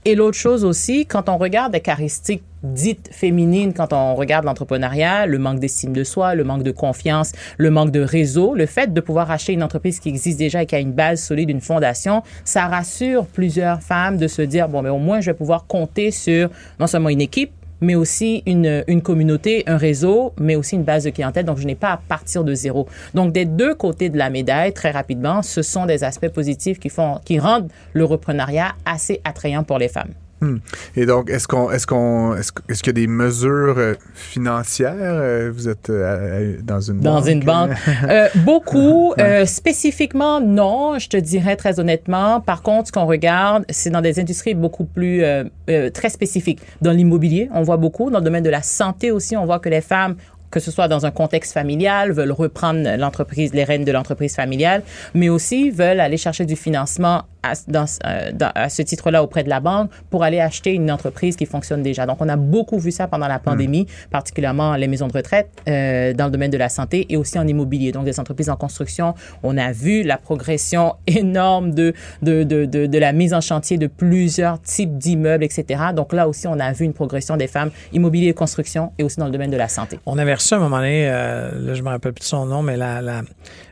Et 0.04 0.14
l'autre 0.14 0.36
chose 0.36 0.64
aussi, 0.64 1.06
quand 1.06 1.28
on 1.28 1.38
regarde 1.38 1.72
des 1.72 1.80
caractéristiques 1.80 2.42
dites 2.62 3.10
féminines, 3.12 3.74
quand 3.74 3.92
on 3.92 4.14
regarde 4.14 4.44
l'entrepreneuriat, 4.44 5.26
le 5.26 5.38
manque 5.38 5.60
d'estime 5.60 5.92
de 5.92 6.02
soi, 6.02 6.34
le 6.34 6.44
manque 6.44 6.62
de 6.62 6.70
confiance, 6.70 7.32
le 7.58 7.70
manque 7.70 7.90
de 7.90 8.00
réseau, 8.00 8.54
le 8.54 8.66
fait 8.66 8.92
de 8.92 9.00
pouvoir 9.00 9.30
acheter 9.30 9.52
une 9.52 9.62
entreprise 9.62 10.00
qui 10.00 10.08
existe 10.08 10.38
déjà 10.38 10.62
et 10.62 10.66
qui 10.66 10.74
a 10.74 10.80
une 10.80 10.92
base 10.92 11.22
solide, 11.22 11.50
une 11.50 11.60
fondation, 11.60 12.22
ça 12.44 12.66
rassure 12.66 13.26
plusieurs 13.26 13.82
femmes 13.82 14.16
de 14.16 14.28
se 14.28 14.42
dire, 14.42 14.68
bon, 14.68 14.82
mais 14.82 14.88
au 14.88 14.98
moins, 14.98 15.20
je 15.20 15.30
vais 15.30 15.36
pouvoir 15.36 15.66
compter 15.66 16.10
sur 16.10 16.48
non 16.80 16.86
seulement 16.86 17.10
une 17.10 17.20
équipe, 17.20 17.52
mais 17.84 17.94
aussi 17.94 18.42
une, 18.46 19.02
communauté, 19.02 19.62
un 19.66 19.76
réseau, 19.76 20.32
mais 20.40 20.56
aussi 20.56 20.74
une 20.76 20.82
base 20.82 21.04
de 21.04 21.10
clientèle. 21.10 21.44
Donc, 21.44 21.58
je 21.58 21.66
n'ai 21.66 21.74
pas 21.74 21.92
à 21.92 21.96
partir 21.96 22.42
de 22.44 22.54
zéro. 22.54 22.88
Donc, 23.14 23.32
des 23.32 23.44
deux 23.44 23.74
côtés 23.74 24.08
de 24.08 24.18
la 24.18 24.30
médaille, 24.30 24.72
très 24.72 24.90
rapidement, 24.90 25.42
ce 25.42 25.62
sont 25.62 25.86
des 25.86 26.02
aspects 26.02 26.28
positifs 26.28 26.78
qui 26.78 26.88
font, 26.88 27.20
qui 27.24 27.38
rendent 27.38 27.70
le 27.92 28.04
reprenariat 28.04 28.74
assez 28.84 29.20
attrayant 29.24 29.62
pour 29.62 29.78
les 29.78 29.88
femmes. 29.88 30.14
Hmm. 30.44 30.58
Et 30.94 31.06
donc, 31.06 31.30
est-ce 31.30 31.48
qu'on, 31.48 31.70
est-ce 31.70 31.86
qu'on, 31.86 32.36
est-ce, 32.36 32.52
qu'il 32.52 32.86
y 32.86 32.90
a 32.90 32.92
des 32.92 33.06
mesures 33.06 33.78
euh, 33.78 33.94
financières? 34.14 34.94
Euh, 34.98 35.50
Vous 35.54 35.68
êtes 35.68 35.88
euh, 35.88 36.56
dans 36.62 36.80
une 36.80 37.00
dans 37.00 37.20
banque? 37.20 37.28
une 37.28 37.40
banque. 37.40 37.70
beaucoup, 38.44 39.14
spécifiquement 39.46 40.40
non. 40.40 40.98
Je 40.98 41.08
te 41.08 41.16
dirais 41.16 41.56
très 41.56 41.80
honnêtement. 41.80 42.40
Par 42.40 42.62
contre, 42.62 42.88
ce 42.88 42.92
qu'on 42.92 43.06
regarde, 43.06 43.64
c'est 43.70 43.90
dans 43.90 44.02
des 44.02 44.20
industries 44.20 44.54
beaucoup 44.54 44.84
plus 44.84 45.22
très 45.92 46.10
spécifiques. 46.10 46.60
Dans 46.82 46.92
l'immobilier, 46.92 47.48
on 47.54 47.62
voit 47.62 47.78
beaucoup. 47.78 48.10
Dans 48.10 48.18
le 48.18 48.24
domaine 48.24 48.44
de 48.44 48.50
la 48.50 48.62
santé 48.62 49.10
aussi, 49.10 49.36
on 49.36 49.46
voit 49.46 49.58
que 49.58 49.68
les 49.68 49.80
femmes 49.80 50.16
que 50.50 50.60
ce 50.60 50.70
soit 50.70 50.86
dans 50.86 51.04
un 51.04 51.10
contexte 51.10 51.52
familial, 51.52 52.12
veulent 52.12 52.30
reprendre 52.30 52.96
l'entreprise, 52.96 53.52
les 53.52 53.64
rênes 53.64 53.84
de 53.84 53.90
l'entreprise 53.90 54.36
familiale, 54.36 54.84
mais 55.12 55.28
aussi 55.28 55.70
veulent 55.72 55.98
aller 55.98 56.16
chercher 56.16 56.46
du 56.46 56.54
financement 56.54 57.24
à, 57.44 57.52
dans, 57.68 57.84
euh, 58.06 58.30
à 58.54 58.68
ce 58.68 58.82
titre-là 58.82 59.22
auprès 59.22 59.44
de 59.44 59.48
la 59.48 59.60
banque 59.60 59.90
pour 60.10 60.24
aller 60.24 60.40
acheter 60.40 60.72
une 60.72 60.90
entreprise 60.90 61.36
qui 61.36 61.46
fonctionne 61.46 61.82
déjà. 61.82 62.06
Donc, 62.06 62.18
on 62.20 62.28
a 62.28 62.36
beaucoup 62.36 62.78
vu 62.78 62.90
ça 62.90 63.06
pendant 63.06 63.28
la 63.28 63.38
pandémie, 63.38 63.82
mm. 63.82 64.10
particulièrement 64.10 64.74
les 64.76 64.88
maisons 64.88 65.08
de 65.08 65.12
retraite 65.12 65.48
euh, 65.68 66.12
dans 66.14 66.26
le 66.26 66.30
domaine 66.30 66.50
de 66.50 66.58
la 66.58 66.68
santé 66.68 67.06
et 67.08 67.16
aussi 67.16 67.38
en 67.38 67.46
immobilier. 67.46 67.92
Donc, 67.92 68.04
des 68.04 68.18
entreprises 68.18 68.50
en 68.50 68.56
construction. 68.56 69.14
On 69.42 69.56
a 69.58 69.72
vu 69.72 70.02
la 70.02 70.16
progression 70.16 70.94
énorme 71.06 71.72
de, 71.72 71.92
de, 72.22 72.42
de, 72.42 72.64
de, 72.64 72.86
de 72.86 72.98
la 72.98 73.12
mise 73.12 73.34
en 73.34 73.40
chantier 73.40 73.78
de 73.78 73.86
plusieurs 73.86 74.60
types 74.62 74.96
d'immeubles, 74.96 75.44
etc. 75.44 75.82
Donc, 75.94 76.12
là 76.12 76.28
aussi, 76.28 76.46
on 76.46 76.58
a 76.58 76.72
vu 76.72 76.84
une 76.84 76.94
progression 76.94 77.36
des 77.36 77.46
femmes 77.46 77.70
immobilier 77.92 78.28
et 78.28 78.34
construction 78.34 78.92
et 78.98 79.04
aussi 79.04 79.18
dans 79.18 79.26
le 79.26 79.32
domaine 79.32 79.50
de 79.50 79.56
la 79.56 79.68
santé. 79.68 79.98
On 80.06 80.18
avait 80.18 80.34
reçu 80.34 80.54
à 80.54 80.56
un 80.56 80.60
moment 80.60 80.78
donné, 80.78 81.08
euh, 81.08 81.50
là, 81.60 81.74
je 81.74 81.82
me 81.82 81.88
rappelle 81.88 82.12
plus 82.12 82.22
de 82.22 82.26
son 82.26 82.46
nom, 82.46 82.62
mais 82.62 82.76
la, 82.76 83.02
la 83.02 83.22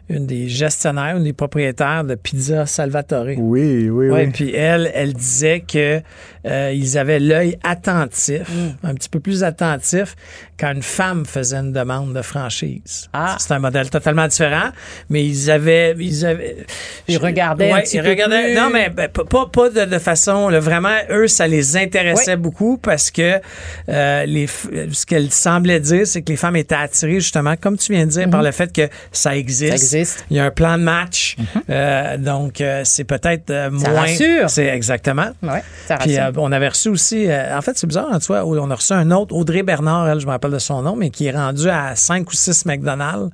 une 0.09 0.27
des 0.27 0.49
gestionnaires, 0.49 1.17
une 1.17 1.25
des 1.25 1.33
propriétaires 1.33 2.05
de 2.05 2.15
Pizza 2.15 2.67
Salvatore. 2.67 3.27
Oui, 3.39 3.89
oui, 3.89 4.11
oui. 4.11 4.27
Puis 4.29 4.55
elle, 4.55 4.91
elle 4.95 5.15
disait 5.15 5.61
que 5.61 6.03
euh, 6.45 6.73
ils 6.75 6.99
avaient 6.99 7.21
l'œil 7.21 7.59
attentif, 7.63 8.49
mm. 8.49 8.87
un 8.87 8.95
petit 8.95 9.09
peu 9.09 9.21
plus 9.21 9.45
attentif 9.45 10.17
quand 10.59 10.73
une 10.73 10.83
femme 10.83 11.25
faisait 11.25 11.57
une 11.57 11.73
demande 11.73 12.15
de 12.15 12.23
franchise. 12.23 13.09
Ah. 13.13 13.37
C'est 13.39 13.53
un 13.53 13.59
modèle 13.59 13.91
totalement 13.91 14.27
différent, 14.29 14.71
mais 15.09 15.25
ils 15.25 15.51
avaient, 15.51 15.95
ils 15.99 16.25
avaient, 16.25 16.67
ils 17.09 17.19
regardaient, 17.19 17.73
ouais, 17.73 17.85
ils 17.93 18.01
regardaient. 18.01 18.55
Non, 18.55 18.71
mais 18.73 18.89
ben, 18.89 19.09
pas, 19.09 19.47
pas 19.47 19.71
de, 19.71 19.99
façon. 19.99 20.51
vraiment, 20.61 20.97
eux, 21.11 21.27
ça 21.27 21.47
les 21.47 21.77
intéressait 21.77 22.37
beaucoup 22.37 22.77
parce 22.77 23.11
que 23.11 23.41
euh, 23.89 24.27
les, 24.27 24.47
ce 24.47 25.07
qu'elle 25.07 25.31
semblait 25.31 25.81
dire, 25.81 26.07
c'est 26.07 26.23
que 26.23 26.31
les 26.31 26.37
femmes 26.37 26.57
étaient 26.57 26.75
attirées 26.75 27.21
justement, 27.21 27.55
comme 27.57 27.77
tu 27.77 27.93
viens 27.93 28.07
de 28.07 28.11
dire, 28.11 28.31
par 28.31 28.43
mm-hmm. 28.43 28.47
le 28.47 28.53
fait 28.53 28.73
que 28.73 28.89
ça 29.11 29.37
existe. 29.37 29.69
Ça 29.69 29.75
existe. 29.75 29.92
Il 30.31 30.37
y 30.37 30.41
a 30.41 30.45
un 30.45 30.51
plan 30.51 30.79
de 30.79 30.83
match, 30.83 31.37
mm-hmm. 31.39 31.61
euh, 31.71 32.17
donc 32.19 32.61
euh, 32.61 32.83
c'est 32.85 33.05
peut-être 33.05 33.51
euh, 33.51 33.71
moins. 33.71 34.01
Rassure. 34.01 34.49
C'est 34.49 34.67
exactement. 34.67 35.31
Ouais, 35.43 35.63
ça. 35.87 35.97
Puis 35.97 36.17
on 36.37 36.53
avait 36.53 36.69
reçu 36.69 36.89
aussi, 36.89 37.29
en 37.31 37.61
fait, 37.63 37.79
c'est 37.79 37.87
bizarre, 37.87 38.09
hein, 38.13 38.19
tu 38.19 38.27
vois, 38.27 38.45
on 38.45 38.71
a 38.71 38.75
reçu 38.75 38.93
un 38.93 39.11
autre, 39.11 39.35
Audrey 39.35 39.63
Bernard, 39.63 40.09
elle, 40.09 40.21
je 40.21 40.27
me 40.27 40.31
rappelle 40.31 40.51
de 40.51 40.59
son 40.59 40.83
nom, 40.83 40.97
mais 40.97 41.11
qui 41.11 41.27
est 41.27 41.33
rendu 41.33 41.69
à 41.69 41.95
5 41.95 42.31
ou 42.31 42.35
6 42.35 42.67
McDonald's 42.67 43.31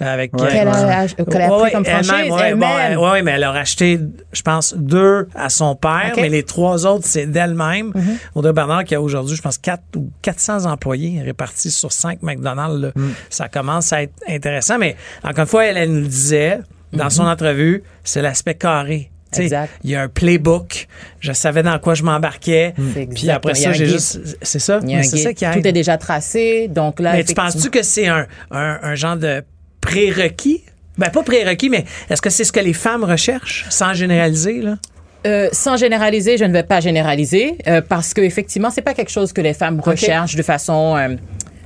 avec. 0.00 0.32
Ouais. 0.34 0.48
Qu'elle 0.48 0.68
a, 0.68 1.06
qu 1.06 1.20
a 1.20 1.48
pris 1.48 1.72
comme 1.72 1.84
franchise. 1.84 2.32
Oui, 2.32 3.22
mais 3.22 3.32
elle 3.32 3.44
a 3.44 3.52
racheté, 3.52 4.00
je 4.32 4.42
pense, 4.42 4.74
deux 4.76 5.28
à 5.34 5.48
son 5.48 5.74
père, 5.74 6.12
mais 6.16 6.28
les 6.28 6.42
trois 6.42 6.86
autres, 6.86 7.06
c'est 7.06 7.26
d'elle-même. 7.26 7.88
Mm 7.88 8.00
-hmm. 8.00 8.16
Audrey 8.34 8.52
Bernard 8.52 8.84
qui 8.84 8.94
a 8.94 9.00
aujourd'hui, 9.00 9.36
je 9.36 9.42
pense, 9.42 9.58
4 9.58 9.82
ou 9.96 10.10
400 10.22 10.66
employés 10.66 11.22
répartis 11.22 11.70
sur 11.70 11.92
5 11.92 12.22
McDonald's. 12.22 12.92
Mm. 12.94 13.10
Ça 13.30 13.48
commence 13.48 13.92
à 13.92 14.02
être 14.02 14.14
intéressant, 14.28 14.78
mais 14.78 14.96
encore 15.22 15.40
une 15.40 15.46
fois, 15.46 15.64
elle, 15.66 15.76
elle 15.76 16.01
nous 16.02 16.08
disait 16.08 16.60
dans 16.92 17.10
son 17.10 17.24
mhm. 17.24 17.30
entrevue, 17.30 17.82
c'est 18.04 18.22
l'aspect 18.22 18.54
carré. 18.54 19.10
Il 19.38 19.90
y 19.90 19.94
a 19.94 20.02
un 20.02 20.08
playbook. 20.08 20.88
Je 21.20 21.32
savais 21.32 21.62
dans 21.62 21.78
quoi 21.78 21.94
je 21.94 22.02
m'embarquais. 22.02 22.74
Puis 23.14 23.30
après 23.30 23.54
ça, 23.54 23.72
j'ai 23.72 23.86
juste. 23.86 24.20
C'est 24.42 24.58
ça? 24.58 24.80
C'est 25.02 25.16
ça 25.18 25.32
qui 25.32 25.44
Tout 25.44 25.66
est 25.66 25.72
déjà 25.72 25.96
tracé. 25.96 26.68
Donc 26.68 27.00
là. 27.00 27.12
Mais 27.12 27.24
tu 27.24 27.34
penses-tu 27.34 27.70
que 27.70 27.82
c'est 27.82 28.08
un, 28.08 28.26
un, 28.50 28.78
un, 28.82 28.94
genre 28.94 29.16
de 29.16 29.42
prérequis? 29.80 30.62
Ben, 30.98 31.08
pas 31.08 31.22
prérequis, 31.22 31.70
mais 31.70 31.86
est-ce 32.10 32.20
que 32.20 32.28
c'est 32.28 32.44
ce 32.44 32.52
que 32.52 32.60
les 32.60 32.74
femmes 32.74 33.04
recherchent, 33.04 33.64
sans 33.70 33.94
généraliser, 33.94 34.60
là? 34.60 34.76
Euh, 35.24 35.48
sans 35.52 35.76
généraliser, 35.76 36.36
je 36.36 36.44
ne 36.44 36.52
vais 36.52 36.64
pas 36.64 36.80
généraliser 36.80 37.56
euh, 37.68 37.80
parce 37.80 38.12
que 38.12 38.20
effectivement, 38.20 38.70
c'est 38.70 38.82
pas 38.82 38.92
quelque 38.92 39.10
chose 39.10 39.32
que 39.32 39.40
les 39.40 39.54
femmes 39.54 39.80
recherchent 39.80 40.34
de 40.34 40.42
façon 40.42 41.16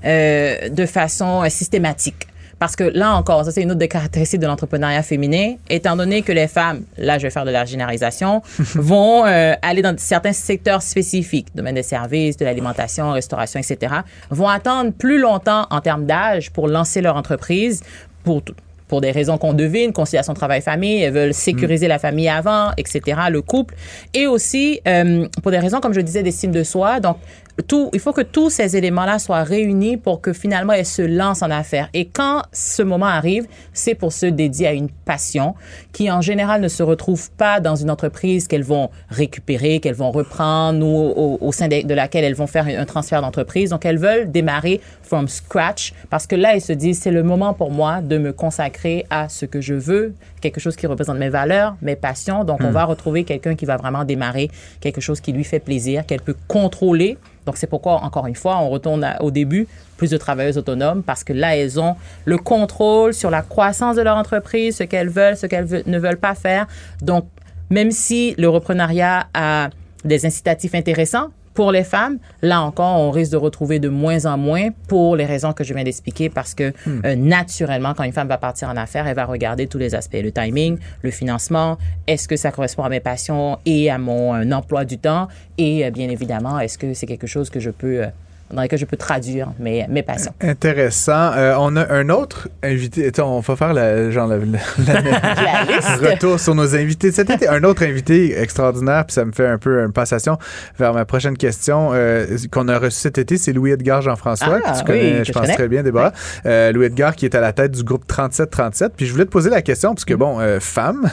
euh, 0.04 0.68
de 0.68 0.86
façon 0.86 1.42
systématique. 1.48 2.26
Parce 2.58 2.74
que 2.74 2.84
là 2.84 3.14
encore, 3.14 3.44
ça 3.44 3.50
c'est 3.50 3.62
une 3.62 3.70
autre 3.70 3.78
des 3.78 3.88
caractéristiques 3.88 4.40
de 4.40 4.46
l'entrepreneuriat 4.46 5.02
féminin, 5.02 5.56
étant 5.68 5.96
donné 5.96 6.22
que 6.22 6.32
les 6.32 6.48
femmes, 6.48 6.82
là 6.96 7.18
je 7.18 7.24
vais 7.24 7.30
faire 7.30 7.44
de 7.44 7.50
la 7.50 7.64
généralisation, 7.64 8.42
vont 8.74 9.24
aller 9.24 9.82
dans 9.82 9.96
certains 9.98 10.32
secteurs 10.32 10.82
spécifiques, 10.82 11.48
domaine 11.54 11.74
des 11.74 11.82
services, 11.82 12.36
de 12.36 12.44
l'alimentation, 12.44 13.12
restauration, 13.12 13.60
etc., 13.60 13.96
vont 14.30 14.48
attendre 14.48 14.92
plus 14.92 15.18
longtemps 15.18 15.66
en 15.70 15.80
termes 15.80 16.06
d'âge 16.06 16.50
pour 16.50 16.68
lancer 16.68 17.00
leur 17.02 17.16
entreprise 17.16 17.82
pour 18.24 18.42
pour 18.88 19.00
des 19.00 19.10
raisons 19.10 19.38
qu'on 19.38 19.52
devine, 19.52 19.92
conciliation 19.92 20.34
travail-famille, 20.34 21.02
elles 21.02 21.12
veulent 21.12 21.34
sécuriser 21.34 21.88
la 21.88 21.98
famille 21.98 22.28
avant, 22.28 22.70
etc., 22.76 23.20
le 23.30 23.42
couple, 23.42 23.74
et 24.14 24.26
aussi 24.26 24.80
euh, 24.86 25.26
pour 25.42 25.50
des 25.50 25.58
raisons, 25.58 25.80
comme 25.80 25.92
je 25.92 26.00
disais, 26.00 26.22
d'estime 26.22 26.52
de 26.52 26.62
soi. 26.62 27.00
Donc, 27.00 27.16
tout, 27.62 27.90
il 27.92 28.00
faut 28.00 28.12
que 28.12 28.22
tous 28.22 28.50
ces 28.50 28.76
éléments-là 28.76 29.18
soient 29.18 29.42
réunis 29.42 29.96
pour 29.96 30.20
que 30.20 30.32
finalement 30.32 30.74
elles 30.74 30.86
se 30.86 31.02
lancent 31.02 31.42
en 31.42 31.50
affaires. 31.50 31.88
Et 31.94 32.06
quand 32.06 32.42
ce 32.52 32.82
moment 32.82 33.06
arrive, 33.06 33.46
c'est 33.72 33.94
pour 33.94 34.12
se 34.12 34.26
dédier 34.26 34.66
à 34.66 34.72
une 34.72 34.90
passion 34.90 35.54
qui 35.92 36.10
en 36.10 36.20
général 36.20 36.60
ne 36.60 36.68
se 36.68 36.82
retrouve 36.82 37.30
pas 37.32 37.60
dans 37.60 37.76
une 37.76 37.90
entreprise 37.90 38.46
qu'elles 38.46 38.62
vont 38.62 38.90
récupérer, 39.08 39.80
qu'elles 39.80 39.94
vont 39.94 40.10
reprendre 40.10 40.84
ou 40.84 41.38
au, 41.40 41.52
sein 41.52 41.68
de, 41.68 41.94
laquelle 41.94 42.24
elles 42.24 42.34
vont 42.34 42.46
faire 42.46 42.66
un 42.66 42.84
transfert 42.84 43.22
d'entreprise. 43.22 43.70
Donc 43.70 43.84
elles 43.84 43.98
veulent 43.98 44.30
démarrer 44.30 44.80
from 45.06 45.28
scratch 45.28 45.94
parce 46.10 46.26
que 46.26 46.36
là 46.36 46.54
elles 46.54 46.60
se 46.60 46.72
disent 46.72 47.00
c'est 47.00 47.10
le 47.10 47.22
moment 47.22 47.54
pour 47.54 47.70
moi 47.70 48.02
de 48.02 48.18
me 48.18 48.32
consacrer 48.32 49.06
à 49.10 49.28
ce 49.28 49.46
que 49.46 49.60
je 49.60 49.74
veux, 49.74 50.14
quelque 50.40 50.60
chose 50.60 50.76
qui 50.76 50.86
représente 50.86 51.18
mes 51.18 51.28
valeurs, 51.28 51.76
mes 51.82 51.96
passions. 51.96 52.44
Donc 52.44 52.60
on 52.60 52.70
hmm. 52.70 52.72
va 52.72 52.84
retrouver 52.84 53.24
quelqu'un 53.24 53.54
qui 53.54 53.64
va 53.64 53.76
vraiment 53.76 54.04
démarrer 54.04 54.50
quelque 54.80 55.00
chose 55.00 55.20
qui 55.20 55.32
lui 55.32 55.44
fait 55.44 55.60
plaisir, 55.60 56.04
qu'elle 56.06 56.22
peut 56.22 56.36
contrôler 56.48 57.18
donc, 57.46 57.56
c'est 57.56 57.68
pourquoi, 57.68 58.02
encore 58.02 58.26
une 58.26 58.34
fois, 58.34 58.58
on 58.58 58.68
retourne 58.68 59.08
au 59.20 59.30
début, 59.30 59.68
plus 59.96 60.10
de 60.10 60.16
travailleuses 60.16 60.58
autonomes, 60.58 61.02
parce 61.04 61.22
que 61.22 61.32
là, 61.32 61.56
elles 61.56 61.80
ont 61.80 61.94
le 62.24 62.38
contrôle 62.38 63.14
sur 63.14 63.30
la 63.30 63.42
croissance 63.42 63.94
de 63.94 64.02
leur 64.02 64.16
entreprise, 64.16 64.76
ce 64.76 64.82
qu'elles 64.82 65.08
veulent, 65.08 65.36
ce 65.36 65.46
qu'elles 65.46 65.84
ne 65.86 65.98
veulent 65.98 66.18
pas 66.18 66.34
faire. 66.34 66.66
Donc, 67.02 67.26
même 67.70 67.92
si 67.92 68.34
le 68.36 68.48
reprenariat 68.48 69.28
a 69.32 69.70
des 70.04 70.26
incitatifs 70.26 70.74
intéressants, 70.74 71.28
pour 71.56 71.72
les 71.72 71.84
femmes, 71.84 72.18
là 72.42 72.60
encore, 72.60 73.00
on 73.00 73.10
risque 73.10 73.32
de 73.32 73.38
retrouver 73.38 73.80
de 73.80 73.88
moins 73.88 74.26
en 74.26 74.36
moins 74.36 74.68
pour 74.88 75.16
les 75.16 75.24
raisons 75.24 75.54
que 75.54 75.64
je 75.64 75.72
viens 75.74 75.82
d'expliquer 75.82 76.28
parce 76.28 76.54
que 76.54 76.68
hmm. 76.86 77.00
euh, 77.04 77.16
naturellement, 77.16 77.94
quand 77.94 78.04
une 78.04 78.12
femme 78.12 78.28
va 78.28 78.36
partir 78.36 78.68
en 78.68 78.76
affaires, 78.76 79.06
elle 79.08 79.16
va 79.16 79.24
regarder 79.24 79.66
tous 79.66 79.78
les 79.78 79.94
aspects, 79.94 80.20
le 80.22 80.30
timing, 80.30 80.78
le 81.02 81.10
financement, 81.10 81.78
est-ce 82.06 82.28
que 82.28 82.36
ça 82.36 82.52
correspond 82.52 82.84
à 82.84 82.90
mes 82.90 83.00
passions 83.00 83.58
et 83.64 83.90
à 83.90 83.96
mon 83.96 84.34
euh, 84.34 84.52
emploi 84.52 84.84
du 84.84 84.98
temps 84.98 85.28
et 85.56 85.84
euh, 85.84 85.90
bien 85.90 86.10
évidemment, 86.10 86.60
est-ce 86.60 86.76
que 86.76 86.92
c'est 86.92 87.06
quelque 87.06 87.26
chose 87.26 87.48
que 87.48 87.58
je 87.58 87.70
peux 87.70 88.04
dans 88.52 88.62
lesquels 88.62 88.78
je 88.78 88.84
peux 88.84 88.96
traduire 88.96 89.48
mes, 89.58 89.86
mes 89.88 90.02
passions. 90.02 90.32
Intéressant. 90.40 91.32
Euh, 91.32 91.56
on 91.58 91.74
a 91.76 91.92
un 91.92 92.08
autre 92.10 92.48
invité. 92.62 93.10
On 93.20 93.40
va 93.40 93.56
faire 93.56 93.72
la, 93.72 94.10
genre 94.10 94.28
la, 94.28 94.36
retour 96.10 96.38
sur 96.38 96.54
nos 96.54 96.76
invités. 96.76 97.10
C'était 97.10 97.48
un 97.48 97.64
autre 97.64 97.82
invité 97.82 98.38
extraordinaire, 98.38 99.04
puis 99.06 99.14
ça 99.14 99.24
me 99.24 99.32
fait 99.32 99.46
un 99.46 99.58
peu 99.58 99.80
une 99.80 99.92
passation 99.92 100.38
vers 100.78 100.94
ma 100.94 101.04
prochaine 101.04 101.36
question 101.36 101.90
euh, 101.92 102.26
qu'on 102.50 102.68
a 102.68 102.78
reçue 102.78 103.00
cet 103.00 103.18
été. 103.18 103.36
C'est 103.36 103.52
Louis-Edgar 103.52 104.00
Jean-François, 104.02 104.60
que 104.60 104.78
tu 104.78 104.84
connais, 104.84 105.24
je 105.24 105.32
pense, 105.32 105.48
très 105.48 105.68
bien, 105.68 105.82
Déborah. 105.82 106.12
Euh, 106.46 106.72
Louis-Edgar 106.72 107.16
qui 107.16 107.24
est 107.24 107.34
à 107.34 107.40
la 107.40 107.52
tête 107.52 107.72
du 107.72 107.82
groupe 107.82 108.06
3737. 108.06 108.92
Puis 108.96 109.06
je 109.06 109.12
voulais 109.12 109.24
te 109.24 109.30
poser 109.30 109.50
la 109.50 109.62
question, 109.62 109.94
parce 109.94 110.04
que, 110.04 110.14
mm-hmm. 110.14 110.18
bon, 110.18 110.60
femme, 110.60 111.08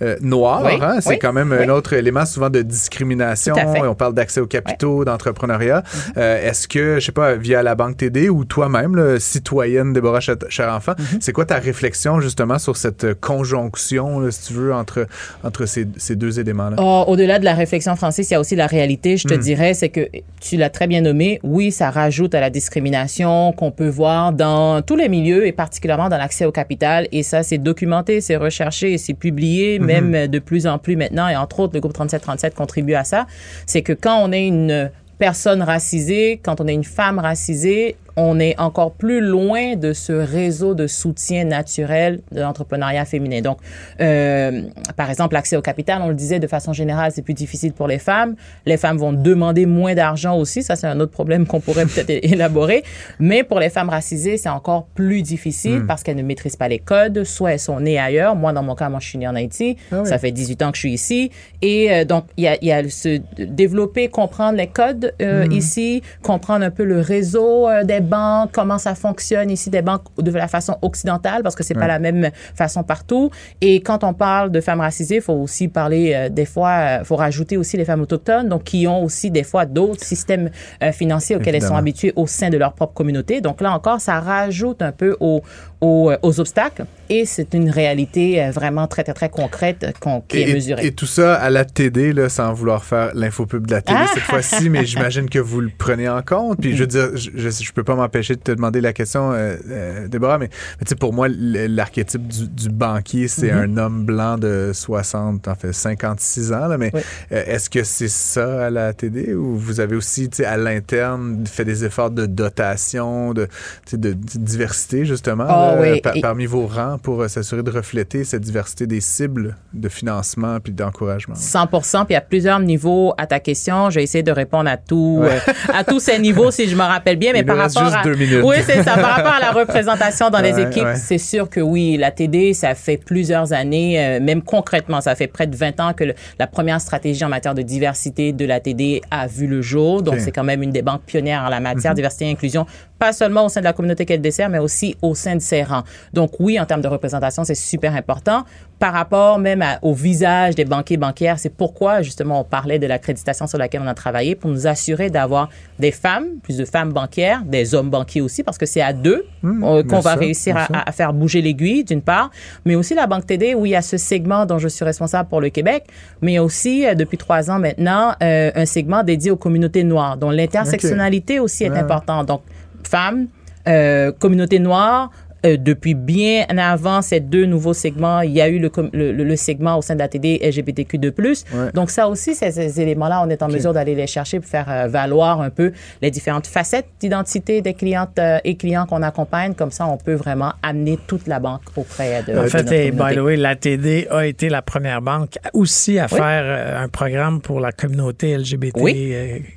mm-hmm. 0.00 0.20
noire, 0.22 0.66
hein, 0.66 0.98
c'est 1.00 1.18
quand 1.18 1.34
même 1.34 1.52
un 1.52 1.68
autre 1.68 1.92
élément 1.92 2.24
souvent 2.24 2.48
de 2.48 2.62
discrimination. 2.62 3.54
On 3.84 3.94
parle 3.94 4.14
d'accès 4.14 4.40
aux 4.40 4.46
capitaux, 4.46 5.04
d'entrepreneuriat. 5.04 5.82
Mm-hmm. 5.82 6.20
Est-ce 6.20 6.66
que 6.68 6.77
je 6.78 7.00
sais 7.00 7.12
pas, 7.12 7.34
via 7.34 7.62
la 7.62 7.74
Banque 7.74 7.96
TD 7.96 8.28
ou 8.28 8.44
toi-même, 8.44 9.18
citoyenne 9.18 9.92
Déborah 9.92 10.20
Cher 10.20 10.72
Enfant, 10.72 10.92
mhm. 10.98 11.18
c'est 11.20 11.32
quoi 11.32 11.44
ta 11.44 11.58
réflexion 11.58 12.20
justement 12.20 12.58
sur 12.58 12.76
cette 12.76 13.14
conjonction, 13.20 14.30
si 14.30 14.48
tu 14.48 14.52
veux, 14.54 14.72
entre, 14.72 15.06
entre 15.44 15.66
ces, 15.66 15.86
ces 15.96 16.16
deux 16.16 16.40
éléments-là? 16.40 16.76
Oh, 16.78 17.04
au-delà 17.08 17.38
de 17.38 17.44
la 17.44 17.54
réflexion 17.54 17.96
française, 17.96 18.28
il 18.30 18.32
y 18.32 18.36
a 18.36 18.40
aussi 18.40 18.56
la 18.56 18.66
réalité, 18.66 19.16
je 19.16 19.28
te 19.28 19.34
hmm. 19.34 19.38
dirais, 19.38 19.74
c'est 19.74 19.88
que 19.88 20.08
tu 20.40 20.56
l'as 20.56 20.70
très 20.70 20.86
bien 20.86 21.00
nommé, 21.00 21.40
oui, 21.42 21.72
ça 21.72 21.90
rajoute 21.90 22.34
à 22.34 22.40
la 22.40 22.50
discrimination 22.50 23.52
qu'on 23.52 23.70
peut 23.70 23.88
voir 23.88 24.32
dans 24.32 24.82
tous 24.82 24.96
les 24.96 25.08
milieux 25.08 25.46
et 25.46 25.52
particulièrement 25.52 26.08
dans 26.08 26.18
l'accès 26.18 26.44
au 26.44 26.52
capital. 26.52 27.08
Et 27.12 27.22
ça, 27.22 27.42
c'est 27.42 27.58
documenté, 27.58 28.20
c'est 28.20 28.36
recherché, 28.36 28.98
c'est 28.98 29.14
publié, 29.14 29.78
hmm. 29.78 29.84
même 29.84 30.26
de 30.26 30.38
plus 30.38 30.66
en 30.66 30.78
plus 30.78 30.96
maintenant. 30.96 31.28
Et 31.28 31.36
entre 31.36 31.60
autres, 31.60 31.74
le 31.74 31.80
groupe 31.80 31.92
3737 31.92 32.54
contribue 32.54 32.94
à 32.94 33.04
ça. 33.04 33.26
C'est 33.66 33.82
que 33.82 33.92
quand 33.92 34.18
on 34.22 34.32
est 34.32 34.46
une 34.46 34.90
personne 35.18 35.62
racisée, 35.62 36.40
quand 36.42 36.60
on 36.60 36.66
est 36.66 36.74
une 36.74 36.84
femme 36.84 37.18
racisée, 37.18 37.96
on 38.18 38.40
est 38.40 38.58
encore 38.58 38.92
plus 38.92 39.20
loin 39.20 39.76
de 39.76 39.92
ce 39.92 40.12
réseau 40.12 40.74
de 40.74 40.88
soutien 40.88 41.44
naturel 41.44 42.20
de 42.32 42.40
l'entrepreneuriat 42.40 43.04
féminin. 43.04 43.40
Donc, 43.42 43.58
euh, 44.00 44.62
par 44.96 45.08
exemple, 45.08 45.34
l'accès 45.34 45.56
au 45.56 45.62
capital, 45.62 46.02
on 46.02 46.08
le 46.08 46.16
disait 46.16 46.40
de 46.40 46.48
façon 46.48 46.72
générale, 46.72 47.12
c'est 47.14 47.22
plus 47.22 47.34
difficile 47.34 47.72
pour 47.72 47.86
les 47.86 48.00
femmes. 48.00 48.34
Les 48.66 48.76
femmes 48.76 48.98
vont 48.98 49.12
demander 49.12 49.66
moins 49.66 49.94
d'argent 49.94 50.36
aussi. 50.36 50.64
Ça, 50.64 50.74
c'est 50.74 50.88
un 50.88 50.98
autre 50.98 51.12
problème 51.12 51.46
qu'on 51.46 51.60
pourrait 51.60 51.86
peut-être 51.94 52.10
élaborer. 52.10 52.82
Mais 53.20 53.44
pour 53.44 53.60
les 53.60 53.70
femmes 53.70 53.88
racisées, 53.88 54.36
c'est 54.36 54.48
encore 54.48 54.86
plus 54.96 55.22
difficile 55.22 55.80
hmm. 55.80 55.86
parce 55.86 56.02
qu'elles 56.02 56.16
ne 56.16 56.22
maîtrisent 56.22 56.56
pas 56.56 56.68
les 56.68 56.80
codes. 56.80 57.22
Soit 57.22 57.52
elles 57.52 57.60
sont 57.60 57.78
nées 57.78 58.00
ailleurs. 58.00 58.34
Moi, 58.34 58.52
dans 58.52 58.64
mon 58.64 58.74
cas, 58.74 58.88
moi, 58.88 58.98
je 58.98 59.06
suis 59.06 59.18
née 59.18 59.28
en 59.28 59.36
Haïti. 59.36 59.76
Ah 59.92 60.04
Ça 60.04 60.18
fait 60.18 60.32
18 60.32 60.62
ans 60.62 60.70
que 60.72 60.76
je 60.76 60.80
suis 60.80 60.92
ici. 60.92 61.30
Et 61.62 61.92
euh, 61.92 62.04
donc, 62.04 62.24
il 62.36 62.42
y 62.42 62.48
a, 62.48 62.56
y 62.64 62.72
a 62.72 62.88
se 62.88 63.20
développer, 63.38 64.08
comprendre 64.08 64.58
les 64.58 64.66
codes 64.66 65.14
euh, 65.22 65.46
hmm. 65.46 65.52
ici, 65.52 66.02
comprendre 66.22 66.64
un 66.64 66.72
peu 66.72 66.82
le 66.82 67.00
réseau 67.00 67.68
des 67.84 68.00
banques, 68.08 68.50
comment 68.52 68.78
ça 68.78 68.94
fonctionne 68.94 69.50
ici 69.50 69.70
des 69.70 69.82
banques 69.82 70.04
de 70.18 70.30
la 70.30 70.48
façon 70.48 70.76
occidentale, 70.82 71.42
parce 71.42 71.54
que 71.54 71.62
c'est 71.62 71.74
pas 71.74 71.86
la 71.86 71.98
même 71.98 72.30
façon 72.54 72.82
partout. 72.82 73.30
Et 73.60 73.80
quand 73.80 74.04
on 74.04 74.14
parle 74.14 74.50
de 74.50 74.60
femmes 74.60 74.80
racisées, 74.80 75.16
il 75.16 75.22
faut 75.22 75.34
aussi 75.34 75.68
parler 75.68 76.12
euh, 76.14 76.28
des 76.28 76.44
fois, 76.44 76.98
il 77.00 77.04
faut 77.04 77.16
rajouter 77.16 77.56
aussi 77.56 77.76
les 77.76 77.84
femmes 77.84 78.00
autochtones, 78.00 78.48
donc 78.48 78.64
qui 78.64 78.86
ont 78.86 79.04
aussi 79.04 79.30
des 79.30 79.44
fois 79.44 79.66
d'autres 79.66 80.04
systèmes 80.04 80.50
euh, 80.82 80.92
financiers 80.92 81.36
auxquels 81.36 81.54
elles 81.54 81.62
sont 81.62 81.76
habituées 81.76 82.12
au 82.16 82.26
sein 82.26 82.50
de 82.50 82.56
leur 82.56 82.72
propre 82.72 82.94
communauté. 82.94 83.40
Donc 83.40 83.60
là 83.60 83.72
encore, 83.72 84.00
ça 84.00 84.20
rajoute 84.20 84.82
un 84.82 84.92
peu 84.92 85.16
au, 85.20 85.42
aux, 85.80 86.12
aux 86.22 86.40
obstacles 86.40 86.86
et 87.10 87.24
c'est 87.24 87.54
une 87.54 87.70
réalité 87.70 88.42
euh, 88.42 88.50
vraiment 88.50 88.86
très, 88.86 89.02
très, 89.02 89.14
très 89.14 89.30
concrète 89.30 89.86
qu'on, 90.00 90.20
qui 90.20 90.42
est 90.42 90.52
mesurée. 90.52 90.86
Et 90.86 90.92
tout 90.92 91.06
ça 91.06 91.36
à 91.36 91.50
la 91.50 91.64
TD, 91.64 92.12
là, 92.12 92.28
sans 92.28 92.52
vouloir 92.52 92.84
faire 92.84 93.12
l'infopub 93.14 93.66
de 93.66 93.72
la 93.72 93.82
télé 93.82 94.00
cette 94.12 94.24
ah! 94.26 94.30
fois-ci, 94.30 94.68
mais 94.68 94.84
j'imagine 94.84 95.30
que 95.30 95.38
vous 95.38 95.60
le 95.60 95.70
prenez 95.76 96.08
en 96.08 96.22
compte. 96.22 96.60
Puis 96.60 96.76
je 96.76 96.80
veux 96.80 96.86
dire, 96.86 97.10
je, 97.14 97.30
je, 97.34 97.72
peux 97.72 97.84
pas 97.84 97.94
m'empêcher 97.94 98.34
de 98.34 98.40
te 98.40 98.52
demander 98.52 98.80
la 98.80 98.92
question, 98.92 99.32
euh, 99.32 99.56
euh 99.70 100.08
Déborah, 100.08 100.38
mais, 100.38 100.48
tu 100.48 100.86
sais, 100.86 100.94
pour 100.96 101.12
moi, 101.12 101.28
l'archétype 101.30 102.26
du, 102.26 102.48
du, 102.48 102.68
banquier, 102.68 103.28
c'est 103.28 103.48
mm-hmm. 103.48 103.72
un 103.72 103.76
homme 103.78 104.04
blanc 104.04 104.36
de 104.36 104.72
60, 104.74 105.48
en 105.48 105.54
fait 105.54 105.72
56 105.72 106.52
ans, 106.52 106.68
là, 106.68 106.76
mais 106.76 106.92
euh, 107.32 107.44
est-ce 107.46 107.70
que 107.70 107.84
c'est 107.84 108.08
ça 108.08 108.66
à 108.66 108.70
la 108.70 108.92
TD 108.92 109.34
ou 109.34 109.56
vous 109.56 109.80
avez 109.80 109.96
aussi, 109.96 110.28
tu 110.28 110.38
sais, 110.38 110.44
à 110.44 110.56
l'interne, 110.56 111.46
fait 111.46 111.64
des 111.64 111.84
efforts 111.84 112.10
de 112.10 112.26
dotation, 112.26 113.32
de, 113.32 113.48
de, 113.92 113.96
de 113.96 114.12
diversité, 114.12 115.04
justement? 115.04 115.46
Ah, 115.68 115.80
oui. 115.80 116.20
parmi 116.20 116.46
vos 116.46 116.66
rangs 116.66 116.98
pour 116.98 117.22
euh, 117.22 117.28
s'assurer 117.28 117.62
de 117.62 117.70
refléter 117.70 118.24
cette 118.24 118.42
diversité 118.42 118.86
des 118.86 119.00
cibles 119.00 119.56
de 119.72 119.88
financement 119.88 120.58
puis 120.60 120.72
d'encouragement. 120.72 121.34
100% 121.34 122.06
puis 122.06 122.14
a 122.14 122.20
plusieurs 122.20 122.60
niveaux 122.60 123.14
à 123.16 123.26
ta 123.26 123.40
question. 123.40 123.90
Je 123.90 123.96
vais 123.96 124.04
essayer 124.04 124.22
de 124.22 124.32
répondre 124.32 124.68
à 124.68 124.76
tout, 124.76 125.20
euh, 125.22 125.38
à 125.72 125.84
tous 125.84 126.00
ces 126.00 126.18
niveaux 126.18 126.50
si 126.50 126.68
je 126.68 126.76
me 126.76 126.82
rappelle 126.82 127.16
bien, 127.16 127.32
mais 127.32 127.44
par 127.44 127.56
rapport 127.56 127.94
à 127.94 128.02
oui, 128.04 128.56
c'est 128.64 128.82
ça. 128.82 128.94
Par 128.94 129.16
rapport 129.16 129.32
à 129.32 129.40
la 129.40 129.50
représentation 129.50 130.30
dans 130.30 130.40
les 130.42 130.58
équipes, 130.60 130.94
c'est 130.96 131.18
sûr 131.18 131.48
que 131.48 131.60
oui, 131.60 131.96
la 131.96 132.10
TD, 132.10 132.54
ça 132.54 132.74
fait 132.74 132.96
plusieurs 132.96 133.52
années, 133.52 133.98
euh, 133.98 134.20
même 134.20 134.42
concrètement, 134.42 135.00
ça 135.00 135.14
fait 135.14 135.26
près 135.26 135.46
de 135.46 135.56
20 135.56 135.80
ans 135.80 135.92
que 135.92 136.04
la 136.38 136.46
première 136.46 136.80
stratégie 136.80 137.24
en 137.24 137.28
matière 137.28 137.54
de 137.54 137.62
diversité 137.62 138.32
de 138.32 138.44
la 138.44 138.60
TD 138.60 139.02
a 139.10 139.26
vu 139.26 139.46
le 139.46 139.62
jour. 139.62 140.02
Donc 140.02 140.20
c'est 140.20 140.32
quand 140.32 140.44
même 140.44 140.62
une 140.62 140.70
des 140.70 140.82
banques 140.82 141.02
pionnières 141.02 141.42
en 141.42 141.48
la 141.48 141.60
matière, 141.60 141.92
mm-hmm. 141.92 141.96
diversité 141.96 142.24
et 142.26 142.30
inclusion, 142.30 142.66
pas 142.98 143.12
seulement 143.12 143.46
au 143.46 143.48
sein 143.48 143.60
de 143.60 143.64
la 143.64 143.72
communauté 143.72 144.04
qu'elle 144.04 144.20
dessert, 144.20 144.48
mais 144.48 144.58
aussi 144.58 144.96
au 145.02 145.14
sein 145.14 145.36
de 145.36 145.40
ses 145.40 145.62
rangs. 145.62 145.84
Donc 146.12 146.32
oui, 146.40 146.58
en 146.58 146.66
termes 146.66 146.80
de 146.80 146.88
représentation, 146.88 147.44
c'est 147.44 147.54
super 147.54 147.94
important. 147.94 148.44
Par 148.78 148.92
rapport 148.92 149.38
même 149.38 149.64
au 149.82 149.92
visage 149.92 150.54
des 150.54 150.64
banquiers 150.64 150.96
banquières, 150.96 151.38
c'est 151.38 151.52
pourquoi 151.52 152.02
justement 152.02 152.40
on 152.40 152.44
parlait 152.44 152.78
de 152.78 152.86
l'accréditation 152.86 153.46
sur 153.46 153.58
laquelle 153.58 153.80
on 153.84 153.88
a 153.88 153.94
travaillé 153.94 154.36
pour 154.36 154.50
nous 154.50 154.66
assurer 154.66 155.10
d'avoir 155.10 155.48
des 155.78 155.90
femmes, 155.90 156.38
plus 156.42 156.56
de 156.56 156.64
femmes 156.64 156.92
banquières, 156.92 157.42
des 157.44 157.74
hommes 157.74 157.90
banquiers 157.90 158.20
aussi, 158.20 158.42
parce 158.42 158.56
que 158.56 158.66
c'est 158.66 158.80
à 158.80 158.92
deux 158.92 159.24
mmh, 159.42 159.64
euh, 159.64 159.82
qu'on 159.82 160.00
va 160.00 160.14
réussir 160.14 160.56
à, 160.56 160.92
faire 160.92 161.12
bouger 161.12 161.42
l'aiguille, 161.42 161.84
d'une 161.84 162.02
part, 162.02 162.30
mais 162.64 162.76
aussi 162.76 162.94
la 162.94 163.06
Banque 163.06 163.26
TD 163.26 163.54
où 163.54 163.66
il 163.66 163.72
y 163.72 163.76
a 163.76 163.82
ce 163.82 163.96
segment 163.96 164.46
dont 164.46 164.58
je 164.58 164.68
suis 164.68 164.84
responsable 164.84 165.28
pour 165.28 165.40
le 165.40 165.50
Québec, 165.50 165.84
mais 166.22 166.38
aussi 166.38 166.86
euh, 166.86 166.94
depuis 166.94 167.18
trois 167.18 167.50
ans 167.50 167.58
maintenant 167.58 168.12
euh, 168.22 168.50
un 168.54 168.66
segment 168.66 169.02
dédié 169.02 169.30
aux 169.30 169.36
communautés 169.36 169.84
noires, 169.84 170.16
dont 170.16 170.30
l'intersectionnalité 170.30 171.40
aussi 171.40 171.64
est 171.64 171.76
importante. 171.76 172.26
Donc 172.26 172.42
femmes, 172.84 173.28
euh, 173.66 174.12
communauté 174.12 174.58
noire, 174.58 175.10
euh, 175.46 175.56
depuis 175.56 175.94
bien 175.94 176.44
avant 176.58 177.02
ces 177.02 177.20
deux 177.20 177.46
nouveaux 177.46 177.74
segments, 177.74 178.20
il 178.20 178.32
y 178.32 178.40
a 178.40 178.48
eu 178.48 178.58
le, 178.58 178.70
le, 178.92 179.36
segment 179.36 179.78
au 179.78 179.82
sein 179.82 179.94
de 179.94 180.00
la 180.00 180.08
TD 180.08 180.40
LGBTQ2+. 180.42 181.72
Donc 181.74 181.90
ça 181.90 182.08
aussi, 182.08 182.34
ces, 182.34 182.80
éléments-là, 182.80 183.22
on 183.24 183.30
est 183.30 183.42
en 183.42 183.48
mesure 183.48 183.72
d'aller 183.72 183.94
les 183.94 184.06
chercher 184.06 184.40
pour 184.40 184.48
faire 184.48 184.66
euh, 184.68 184.88
valoir 184.88 185.40
un 185.40 185.50
peu 185.50 185.72
les 186.02 186.10
différentes 186.10 186.46
facettes 186.46 186.86
d'identité 187.00 187.62
des 187.62 187.74
clientes 187.74 188.18
euh, 188.18 188.38
et 188.44 188.56
clients 188.56 188.86
qu'on 188.86 189.02
accompagne. 189.02 189.54
Comme 189.54 189.70
ça, 189.70 189.86
on 189.86 189.96
peut 189.96 190.14
vraiment 190.14 190.52
amener 190.62 190.98
toute 191.06 191.26
la 191.26 191.38
banque 191.38 191.62
auprès 191.76 192.22
de 192.24 192.36
En 192.36 192.46
fait, 192.46 192.72
et 192.72 192.90
by 192.90 193.14
the 193.14 193.18
way, 193.18 193.36
la 193.36 193.54
TD 193.54 194.08
a 194.10 194.26
été 194.26 194.48
la 194.48 194.62
première 194.62 195.02
banque 195.02 195.38
aussi 195.52 195.98
à 195.98 196.08
faire 196.08 196.82
un 196.82 196.88
programme 196.88 197.40
pour 197.40 197.60
la 197.60 197.72
communauté 197.72 198.36
LGBT. 198.36 198.76
Oui. 198.80 199.14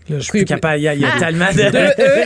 je 0.10 0.20
suis 0.20 0.32
plus 0.32 0.46
capable. 0.46 0.80
Il 0.80 0.84
y 0.84 1.06
a, 1.06 1.10
ah. 1.16 1.20
tellement 1.20 1.52
de... 1.52 1.62
E 1.62 2.22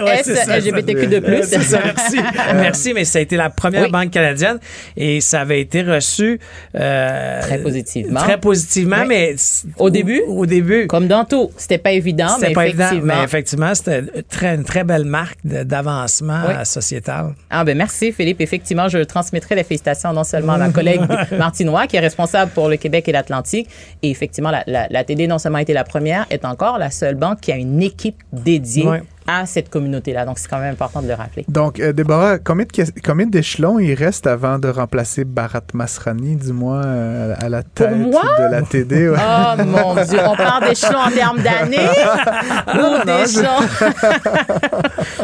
LGBTQ2+. 0.60 1.22
merci. 1.86 2.18
merci, 2.56 2.94
mais 2.94 3.06
ça 3.06 3.20
a 3.20 3.22
été 3.22 3.38
la 3.38 3.45
première 3.50 3.90
banque 3.90 4.12
canadienne 4.12 4.60
et 4.98 5.22
ça 5.22 5.42
avait 5.42 5.62
été 5.62 5.82
reçu 5.82 6.40
euh, 6.76 7.42
très 7.42 7.58
positivement. 7.60 8.20
Très 8.20 8.40
positivement, 8.40 9.06
mais 9.08 9.36
au 9.78 9.90
début, 9.90 10.22
au, 10.28 10.46
début, 10.46 10.88
comme 10.88 11.08
dans 11.08 11.26
tout, 11.26 11.52
c'était 11.58 11.78
pas 11.78 11.92
évident, 11.92 12.38
mais 12.42 12.54
pas 12.54 12.68
effectivement, 12.68 12.92
évident, 12.92 13.06
mais 13.06 13.24
effectivement, 13.24 13.76
c'était 13.76 14.04
très, 14.30 14.56
une 14.56 14.64
très 14.64 14.84
belle 14.84 15.06
marque 15.06 15.40
d'avancement 15.44 16.64
sociétal. 16.64 17.34
Ah 17.50 17.64
ben 17.64 17.78
merci 17.78 18.12
Philippe. 18.12 18.42
Effectivement, 18.42 18.88
je 18.88 19.00
transmettrai 19.00 19.56
les 19.56 19.64
félicitations 19.64 20.14
non 20.14 20.24
seulement 20.24 20.54
à 20.54 20.58
ma 20.58 20.70
collègue 20.70 21.02
Martinois 21.38 21.88
qui 21.88 21.98
est 21.98 22.02
responsable 22.02 22.52
pour 22.52 22.70
le 22.70 22.78
Québec 22.78 23.08
et 23.08 23.12
l'Atlantique, 23.12 23.70
et 24.02 24.10
effectivement 24.10 24.52
la, 24.52 24.88
la, 24.90 25.04
TD 25.04 25.28
non 25.28 25.38
seulement 25.38 25.60
a 25.60 25.62
été 25.62 25.74
la 25.74 25.84
première, 25.84 26.26
est 26.30 26.46
encore 26.46 26.78
la 26.78 26.92
seule 26.92 27.16
banque 27.16 27.42
qui 27.42 27.52
a 27.52 27.58
une 27.58 27.82
équipe 27.82 28.24
dédiée 28.32 28.86
à 29.28 29.46
cette 29.46 29.70
communauté-là. 29.70 30.26
Donc, 30.26 30.38
c'est 30.40 30.48
quand 30.48 30.60
même 30.60 30.74
important 30.74 31.02
de 31.02 31.08
le 31.08 31.14
rappeler. 31.14 31.46
Donc, 31.48 31.80
euh, 31.80 31.94
Déborah, 31.94 32.38
combien, 32.38 32.66
combien 33.04 33.26
d'échelons 33.26 33.80
il 33.80 33.94
reste 33.94 34.28
avant 34.28 34.60
de 34.60 34.68
remplacer 34.68 35.26
Barat 35.26 35.62
Masrani, 35.74 36.36
dis-moi, 36.36 36.82
euh, 36.86 37.34
à 37.40 37.50
la 37.50 37.64
tête 37.64 37.98
de 37.98 38.52
la 38.52 38.62
TD? 38.62 39.10
Oh 39.10 39.64
mon 39.64 39.96
Dieu, 40.04 40.20
on 40.26 40.36
parle 40.36 40.70
d'échelons 40.70 41.00
en 41.00 41.12
termes 41.12 41.42
d'années? 41.42 41.78
Ou 42.74 43.06
d'échelons? 43.06 43.68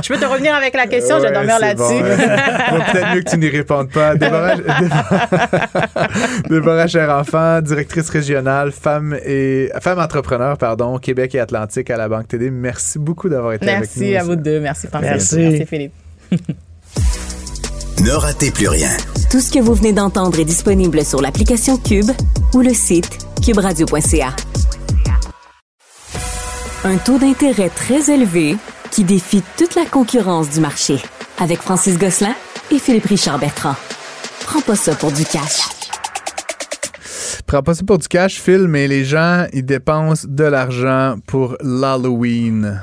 je 0.01 0.07
peux 0.07 0.19
te 0.19 0.25
revenir 0.25 0.55
avec 0.55 0.73
la 0.75 0.87
question, 0.87 1.17
je 1.17 1.23
vais 1.23 1.31
dormir 1.31 1.59
là-dessus. 1.59 2.03
Peut-être 2.91 3.15
mieux 3.15 3.21
que 3.21 3.29
tu 3.29 3.37
n'y 3.37 3.49
répondes 3.49 3.91
pas. 3.91 4.15
Déborah, 4.15 4.55
Déborah, 6.49 6.87
Cher-Enfant, 6.87 7.61
directrice 7.61 8.09
régionale, 8.09 8.71
femme, 8.71 9.15
et, 9.25 9.69
femme 9.79 9.99
entrepreneur, 9.99 10.57
pardon, 10.57 10.97
Québec 10.97 11.35
et 11.35 11.39
Atlantique 11.39 11.89
à 11.89 11.97
la 11.97 12.09
Banque 12.09 12.27
TD. 12.27 12.49
Merci 12.49 12.97
beaucoup 12.97 13.29
d'avoir 13.29 13.53
été 13.53 13.69
avec 13.69 13.90
Merci 13.95 14.15
à 14.15 14.23
vous 14.23 14.35
deux. 14.35 14.59
Merci 14.59 14.87
Francis. 14.87 15.33
Merci, 15.33 15.65
Philippe. 15.65 15.93
ne 18.01 18.11
ratez 18.11 18.51
plus 18.51 18.67
rien. 18.67 18.89
Tout 19.29 19.39
ce 19.39 19.51
que 19.51 19.59
vous 19.59 19.73
venez 19.73 19.93
d'entendre 19.93 20.39
est 20.39 20.45
disponible 20.45 21.03
sur 21.05 21.21
l'application 21.21 21.77
Cube 21.77 22.11
ou 22.53 22.61
le 22.61 22.73
site 22.73 23.17
cuberadio.ca. 23.43 24.35
Un 26.83 26.97
taux 26.97 27.19
d'intérêt 27.19 27.69
très 27.69 28.11
élevé 28.11 28.55
qui 28.91 29.03
défie 29.03 29.43
toute 29.57 29.75
la 29.75 29.85
concurrence 29.85 30.49
du 30.49 30.59
marché. 30.59 30.97
Avec 31.39 31.59
Francis 31.59 31.97
Gosselin 31.97 32.35
et 32.71 32.79
Philippe 32.79 33.05
Richard 33.05 33.39
Bertrand. 33.39 33.75
Prends 34.45 34.61
pas 34.61 34.75
ça 34.75 34.95
pour 34.95 35.11
du 35.11 35.23
cash. 35.23 35.61
Prends 37.45 37.63
pas 37.63 37.73
ça 37.73 37.83
pour 37.85 37.97
du 37.97 38.07
cash, 38.07 38.39
Phil, 38.39 38.67
mais 38.67 38.87
les 38.87 39.05
gens, 39.05 39.45
ils 39.53 39.65
dépensent 39.65 40.25
de 40.27 40.43
l'argent 40.43 41.15
pour 41.27 41.55
l'Halloween. 41.61 42.81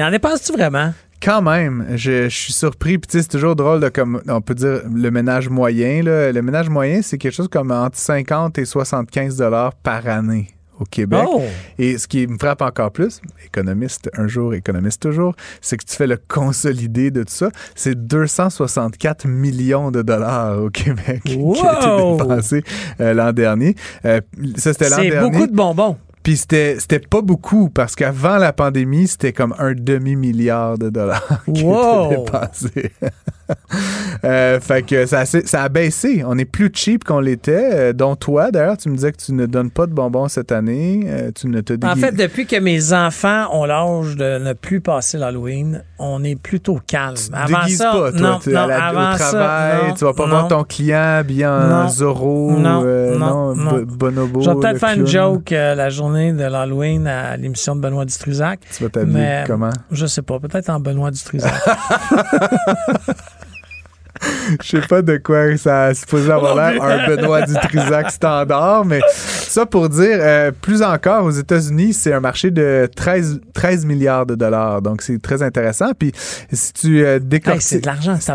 Il 0.00 0.02
en 0.04 0.10
dépenses-tu 0.10 0.52
vraiment? 0.52 0.94
Quand 1.22 1.42
même, 1.42 1.88
je, 1.94 2.26
suis 2.30 2.54
surpris. 2.54 2.96
Puis 2.96 3.20
c'est 3.20 3.28
toujours 3.28 3.54
drôle 3.54 3.80
de 3.80 3.90
comme 3.90 4.22
on 4.28 4.40
peut 4.40 4.54
dire 4.54 4.80
le 4.90 5.10
ménage 5.10 5.50
moyen. 5.50 6.00
Le 6.02 6.40
ménage 6.40 6.70
moyen, 6.70 7.02
c'est 7.02 7.18
quelque 7.18 7.34
chose 7.34 7.48
comme 7.48 7.70
entre 7.70 7.98
50 7.98 8.56
et 8.56 8.64
75 8.64 9.36
dollars 9.36 9.74
par 9.74 10.08
année 10.08 10.48
au 10.78 10.84
Québec. 10.86 11.26
Oh! 11.30 11.42
Et 11.78 11.98
ce 11.98 12.08
qui 12.08 12.26
me 12.26 12.38
frappe 12.38 12.62
encore 12.62 12.92
plus, 12.92 13.20
économiste 13.44 14.08
un 14.16 14.26
jour, 14.26 14.54
économiste 14.54 15.02
toujours, 15.02 15.34
c'est 15.60 15.76
que 15.76 15.84
tu 15.84 15.94
fais 15.94 16.06
le 16.06 16.16
consolidé 16.16 17.10
de 17.10 17.22
tout 17.22 17.34
ça. 17.34 17.50
C'est 17.74 18.06
264 18.06 19.28
millions 19.28 19.90
de 19.90 20.00
dollars 20.00 20.62
au 20.62 20.70
Québec 20.70 21.20
qui 21.26 21.36
ont 21.36 21.52
été 21.52 22.24
dépensés 22.24 22.64
euh, 23.00 23.12
l'an 23.12 23.34
dernier. 23.34 23.74
Euh, 24.06 24.22
ça, 24.56 24.72
c'était 24.72 24.88
l'an 24.88 24.96
dernier. 24.96 25.10
C'est 25.10 25.20
beaucoup 25.20 25.46
de 25.46 25.54
bonbons. 25.54 25.98
Puis 26.22 26.36
c'était, 26.36 26.78
c'était 26.78 26.98
pas 26.98 27.22
beaucoup 27.22 27.70
parce 27.70 27.96
qu'avant 27.96 28.36
la 28.36 28.52
pandémie, 28.52 29.08
c'était 29.08 29.32
comme 29.32 29.54
un 29.58 29.72
demi-milliard 29.74 30.76
de 30.78 30.90
dollars 30.90 31.42
qui 31.54 31.64
wow. 31.64 32.06
étaient 32.06 32.16
dépensés. 32.16 32.92
Euh, 34.22 34.60
fait 34.60 34.82
que 34.82 35.06
ça, 35.06 35.24
ça, 35.24 35.62
a 35.62 35.68
baissé. 35.70 36.22
On 36.26 36.36
est 36.36 36.44
plus 36.44 36.70
cheap 36.74 37.04
qu'on 37.04 37.20
l'était. 37.20 37.70
Euh, 37.72 37.92
dont 37.94 38.16
toi, 38.16 38.50
d'ailleurs, 38.50 38.76
tu 38.76 38.90
me 38.90 38.96
disais 38.96 39.12
que 39.12 39.16
tu 39.16 39.32
ne 39.32 39.46
donnes 39.46 39.70
pas 39.70 39.86
de 39.86 39.92
bonbons 39.92 40.28
cette 40.28 40.52
année. 40.52 41.04
Euh, 41.06 41.30
tu 41.34 41.46
ne 41.46 41.62
te 41.62 41.72
En 41.86 41.96
fait, 41.96 42.12
depuis 42.12 42.44
que 42.44 42.56
mes 42.56 42.92
enfants 42.92 43.46
ont 43.52 43.64
l'âge 43.64 44.16
de 44.16 44.38
ne 44.38 44.52
plus 44.52 44.82
passer 44.82 45.16
l'Halloween, 45.16 45.84
on 45.98 46.22
est 46.22 46.36
plutôt 46.36 46.80
calme. 46.86 47.16
Tu 47.16 47.30
avant 47.32 47.66
ça, 47.68 47.92
pas, 47.92 47.92
toi, 47.92 48.10
non, 48.12 48.38
tu, 48.40 48.50
non, 48.50 48.58
avant 48.58 49.14
au 49.14 49.16
travail, 49.16 49.88
ça, 49.88 49.94
tu 49.96 50.04
vas 50.04 50.12
pas 50.12 50.26
voir 50.26 50.48
ton 50.48 50.64
client 50.64 51.22
bien 51.24 51.88
Zorro, 51.88 52.58
non, 52.58 52.84
non, 53.16 53.54
Bonobo. 53.86 54.42
Je 54.42 54.50
vais 54.50 54.56
peut-être 54.56 54.80
faire 54.80 54.98
une 54.98 55.06
joke 55.06 55.50
la 55.50 55.88
journée 55.88 56.32
de 56.32 56.44
l'Halloween 56.44 57.06
à 57.06 57.38
l'émission 57.38 57.74
de 57.74 57.80
Benoît 57.80 58.04
Dutrisac. 58.04 58.60
Tu 58.76 58.84
vas 58.84 58.90
t'habiller 58.90 59.44
comment? 59.46 59.70
Je 59.90 60.04
sais 60.04 60.22
pas, 60.22 60.38
peut-être 60.38 60.68
en 60.68 60.78
Benoît 60.78 61.10
Dutrisac. 61.10 61.54
Je 64.62 64.80
sais 64.80 64.86
pas 64.86 65.02
de 65.02 65.16
quoi 65.16 65.56
ça 65.56 65.84
a 65.86 65.94
supposé 65.94 66.30
avoir 66.30 66.54
l'air 66.54 66.82
un 66.82 67.06
Benoît 67.08 67.42
Dutrisac 67.42 68.10
standard, 68.10 68.84
mais 68.84 69.00
ça 69.08 69.66
pour 69.66 69.88
dire, 69.88 70.18
euh, 70.20 70.52
plus 70.52 70.82
encore, 70.82 71.24
aux 71.24 71.30
États-Unis, 71.30 71.92
c'est 71.92 72.12
un 72.12 72.20
marché 72.20 72.50
de 72.50 72.88
13, 72.94 73.40
13 73.52 73.84
milliards 73.84 74.26
de 74.26 74.34
dollars. 74.34 74.82
Donc, 74.82 75.02
c'est 75.02 75.20
très 75.20 75.42
intéressant. 75.42 75.92
Puis, 75.98 76.12
si 76.52 76.72
tu 76.72 77.04
euh, 77.04 77.18
décortiques, 77.18 77.86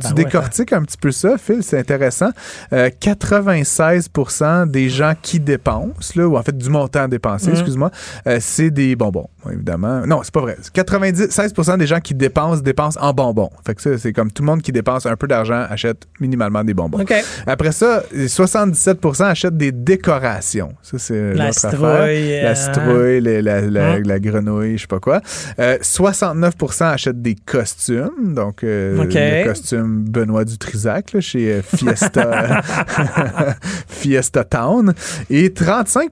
tu 0.07 0.13
décortiques 0.13 0.73
un 0.73 0.83
petit 0.83 0.97
peu 0.97 1.11
ça, 1.11 1.37
Phil, 1.37 1.63
c'est 1.63 1.79
intéressant. 1.79 2.29
96% 2.71 4.43
euh, 4.43 4.65
des 4.65 4.89
gens 4.89 5.13
qui 5.21 5.39
dépensent, 5.39 6.13
là, 6.15 6.27
ou 6.27 6.37
en 6.37 6.43
fait 6.43 6.57
du 6.57 6.69
montant 6.69 7.07
dépensé, 7.07 7.49
mm. 7.49 7.53
excuse-moi, 7.53 7.91
c'est 8.39 8.71
des 8.71 8.95
bonbons, 8.95 9.29
évidemment. 9.51 10.05
Non, 10.05 10.21
c'est 10.23 10.33
pas 10.33 10.41
vrai. 10.41 10.57
96% 10.73 11.77
des 11.77 11.87
gens 11.87 11.99
qui 11.99 12.13
dépensent, 12.13 12.61
dépensent 12.61 12.99
en 13.01 13.13
bonbons. 13.13 13.49
Fait 13.65 13.75
que 13.75 13.81
ça, 13.81 13.97
c'est 13.97 14.13
comme 14.13 14.31
tout 14.31 14.43
le 14.43 14.47
monde 14.47 14.61
qui 14.61 14.71
dépense 14.71 15.05
un 15.05 15.15
peu 15.15 15.27
d'argent 15.27 15.65
achète 15.69 15.94
minimalement 16.19 16.63
des 16.63 16.73
bonbons. 16.73 17.03
Après 17.45 17.71
ça, 17.71 18.03
77% 18.13 19.23
achètent 19.23 19.57
des 19.57 19.71
décorations. 19.71 20.73
Ça, 20.81 20.97
c'est 20.97 21.33
la 21.33 21.51
citrouille. 21.51 22.41
La 22.41 22.55
citrouille, 22.55 23.21
la, 23.21 23.57
hein? 23.57 24.01
la, 24.03 24.19
grenouille, 24.19 24.77
je 24.77 24.81
sais 24.81 24.87
pas 24.87 24.99
quoi. 24.99 25.21
69% 25.57 26.83
euh, 26.83 26.85
achètent 26.85 27.21
des 27.21 27.35
costumes. 27.35 28.33
Donc, 28.33 28.63
euh, 28.63 29.03
le 29.03 29.45
costume 29.45 30.03
Benoît 30.03 30.45
Dutrisac 30.45 31.13
là, 31.13 31.21
chez 31.21 31.53
euh, 31.53 31.61
Fiesta, 31.61 32.61
Fiesta 33.87 34.43
Town. 34.43 34.93
Et 35.29 35.53
35 35.53 36.11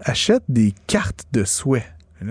achètent 0.00 0.42
des 0.48 0.74
cartes 0.86 1.24
de 1.32 1.44
souhait. 1.44 1.86
des 2.22 2.30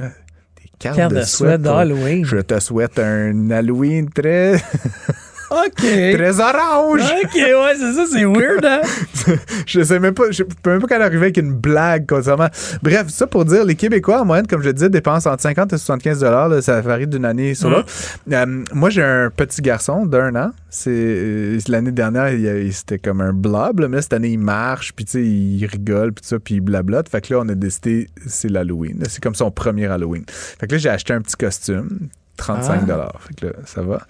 cartes, 0.79 1.13
de, 1.13 1.21
souhait 1.21 1.57
d'Halloween. 1.57 2.25
Je 2.25 2.37
te 2.37 2.59
souhaite 2.59 2.99
un 2.99 3.49
Halloween 3.51 4.09
très... 4.09 4.55
OK. 5.53 5.75
Très 5.77 6.39
orange. 6.39 7.01
OK, 7.01 7.35
ouais, 7.35 7.75
c'est 7.77 7.93
ça, 7.93 8.05
c'est 8.11 8.25
weird, 8.25 8.65
hein? 8.65 8.81
je 9.65 9.81
sais 9.81 9.99
même 9.99 10.13
pas, 10.13 10.31
je 10.31 10.43
peux 10.43 10.71
même 10.71 10.81
pas 10.81 10.87
qu'elle 10.87 11.01
arriver 11.01 11.23
avec 11.23 11.37
une 11.37 11.53
blague 11.53 12.07
concernant. 12.07 12.47
Bref, 12.81 13.07
ça 13.09 13.27
pour 13.27 13.45
dire, 13.45 13.63
les 13.65 13.75
Québécois, 13.75 14.21
en 14.21 14.25
moyenne, 14.25 14.47
comme 14.47 14.61
je 14.61 14.67
le 14.67 14.73
disais, 14.73 14.89
dépensent 14.89 15.31
entre 15.31 15.41
50 15.41 15.73
et 15.73 15.77
75 15.77 16.19
dollars. 16.19 16.63
Ça 16.63 16.81
varie 16.81 17.07
d'une 17.07 17.25
année 17.25 17.53
sur 17.53 17.69
l'autre. 17.69 17.91
Euh, 18.31 18.63
moi, 18.73 18.89
j'ai 18.89 19.03
un 19.03 19.29
petit 19.29 19.61
garçon 19.61 20.05
d'un 20.05 20.35
an. 20.35 20.51
C'est 20.69 20.91
euh, 20.91 21.59
l'année 21.67 21.91
dernière, 21.91 22.31
c'était 22.71 22.99
comme 22.99 23.21
un 23.21 23.33
blob, 23.33 23.85
mais 23.89 24.01
cette 24.01 24.13
année, 24.13 24.29
il 24.29 24.39
marche, 24.39 24.93
puis 24.93 25.05
tu 25.05 25.11
sais, 25.11 25.23
il 25.23 25.65
rigole, 25.65 26.13
puis 26.13 26.25
ça, 26.25 26.39
puis 26.39 26.55
il 26.55 26.61
blablote. 26.61 27.09
Fait 27.09 27.21
que 27.21 27.33
là, 27.33 27.41
on 27.43 27.49
a 27.49 27.55
décidé, 27.55 28.09
c'est 28.25 28.49
l'Halloween. 28.49 29.03
C'est 29.09 29.21
comme 29.21 29.35
son 29.35 29.51
premier 29.51 29.85
Halloween. 29.85 30.23
Fait 30.27 30.67
que 30.67 30.73
là, 30.73 30.77
j'ai 30.77 30.89
acheté 30.89 31.13
un 31.13 31.21
petit 31.21 31.35
costume 31.35 32.09
35 32.43 32.73
ah. 32.73 32.85
dollars. 32.85 33.21
Fait 33.21 33.33
que 33.35 33.55
ça 33.65 33.81
va. 33.81 34.01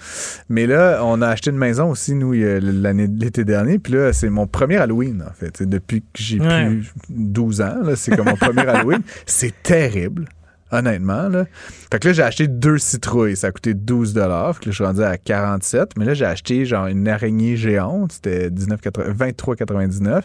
Mais 0.50 0.66
là, 0.66 1.02
on 1.04 1.22
a 1.22 1.28
acheté 1.28 1.52
une 1.52 1.58
maison 1.58 1.92
aussi, 1.92 2.16
nous, 2.16 2.34
l'année 2.34 3.08
l'été 3.08 3.46
dernier. 3.46 3.78
Puis 3.78 3.94
là, 3.94 4.12
c'est 4.12 4.30
mon 4.30 4.48
premier 4.48 4.78
Halloween, 4.78 5.24
en 5.28 5.34
fait. 5.34 5.62
depuis 5.62 6.02
que 6.02 6.08
j'ai 6.16 6.40
plus 6.40 6.92
12 7.10 7.62
ans, 7.62 7.76
c'est 7.96 8.16
comme 8.16 8.26
mon 8.26 8.36
premier 8.36 8.68
Halloween. 8.68 9.02
C'est 9.26 9.54
terrible. 9.64 10.26
honnêtement. 10.72 11.30
Là. 11.30 11.46
Fait 11.92 12.00
que 12.00 12.08
là, 12.08 12.14
j'ai 12.14 12.24
acheté 12.24 12.48
deux 12.48 12.80
citrouilles. 12.80 13.36
Ça 13.36 13.48
a 13.48 13.52
coûté 13.52 13.76
12 13.76 14.14
Fait 14.14 14.20
que 14.20 14.26
là, 14.26 14.54
je 14.66 14.72
suis 14.72 14.84
rendu 14.84 15.04
à 15.04 15.18
47. 15.18 15.92
Mais 15.98 16.06
là, 16.06 16.16
j'ai 16.16 16.26
acheté 16.26 16.66
genre 16.66 16.88
une 16.88 17.08
araignée 17.08 17.56
géante. 17.56 18.14
C'était 18.14 18.50
23,99. 18.50 20.22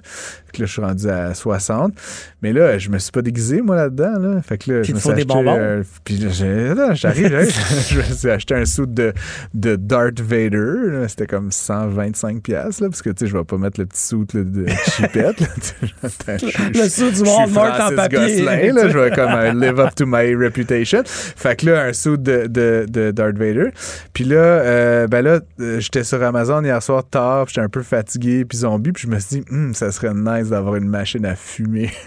Fait 0.48 0.56
que 0.56 0.62
là, 0.62 0.66
je 0.66 0.72
suis 0.72 0.82
rendu 0.82 1.08
à 1.08 1.34
60. 1.34 1.92
Mais 2.42 2.52
là, 2.52 2.78
je 2.78 2.88
me 2.88 2.98
suis 2.98 3.12
pas 3.12 3.22
déguisé, 3.22 3.60
moi, 3.60 3.76
là-dedans. 3.76 4.18
Là. 4.18 4.42
Fait 4.42 4.58
que 4.58 4.72
là, 4.72 4.82
je 4.82 4.92
me 4.92 4.98
suis 4.98 5.10
acheté... 5.10 5.24
Des 5.24 5.26
bonbons? 5.26 5.56
Euh, 5.58 5.82
puis 6.04 6.18
j'arrive, 6.18 7.50
je 7.90 7.98
me 7.98 8.02
suis 8.02 8.30
acheté 8.30 8.54
un 8.54 8.64
suit 8.64 8.86
de, 8.86 9.12
de 9.54 9.76
Darth 9.76 10.20
Vader. 10.20 11.06
C'était 11.08 11.26
comme 11.26 11.52
125 11.52 12.42
pièces 12.42 12.80
parce 12.80 13.02
que, 13.02 13.10
tu 13.10 13.24
sais, 13.24 13.26
je 13.26 13.36
vais 13.36 13.44
pas 13.44 13.58
mettre 13.58 13.78
le 13.78 13.86
petit 13.86 14.02
suit 14.02 14.24
de 14.32 14.66
chipette. 14.96 15.42
le 16.74 16.88
suit 16.88 17.12
du 17.12 17.22
Walmart 17.28 17.92
en 17.92 17.94
papier. 17.94 18.18
Gosselin, 18.18 18.72
là, 18.72 18.88
je 18.88 18.98
vais 18.98 19.10
comme 19.10 19.32
euh, 19.32 19.52
live 19.52 19.80
up 19.80 19.94
to 19.94 20.06
my 20.06 20.34
reputation. 20.34 21.02
Fait 21.04 21.56
que 21.56 21.66
là, 21.66 21.84
un 21.84 21.92
saut 21.92 22.16
de, 22.16 22.46
de, 22.46 22.86
de 22.88 23.10
Darth 23.10 23.36
Vader. 23.36 23.70
Puis 24.12 24.24
là, 24.24 24.36
euh, 24.36 25.06
ben 25.06 25.22
là, 25.22 25.40
euh, 25.60 25.80
j'étais 25.80 26.04
sur 26.04 26.22
Amazon 26.22 26.62
hier 26.62 26.82
soir 26.82 27.04
tard, 27.08 27.46
j'étais 27.48 27.60
un 27.60 27.68
peu 27.68 27.82
fatigué, 27.82 28.44
puis 28.44 28.58
zombie, 28.58 28.92
puis 28.92 29.04
je 29.04 29.08
me 29.08 29.18
suis 29.18 29.40
dit, 29.40 29.44
hm, 29.50 29.74
ça 29.74 29.90
serait 29.92 30.14
nice 30.14 30.37
d'avoir 30.44 30.76
une 30.76 30.88
machine 30.88 31.26
à 31.26 31.34
fumer. 31.34 31.90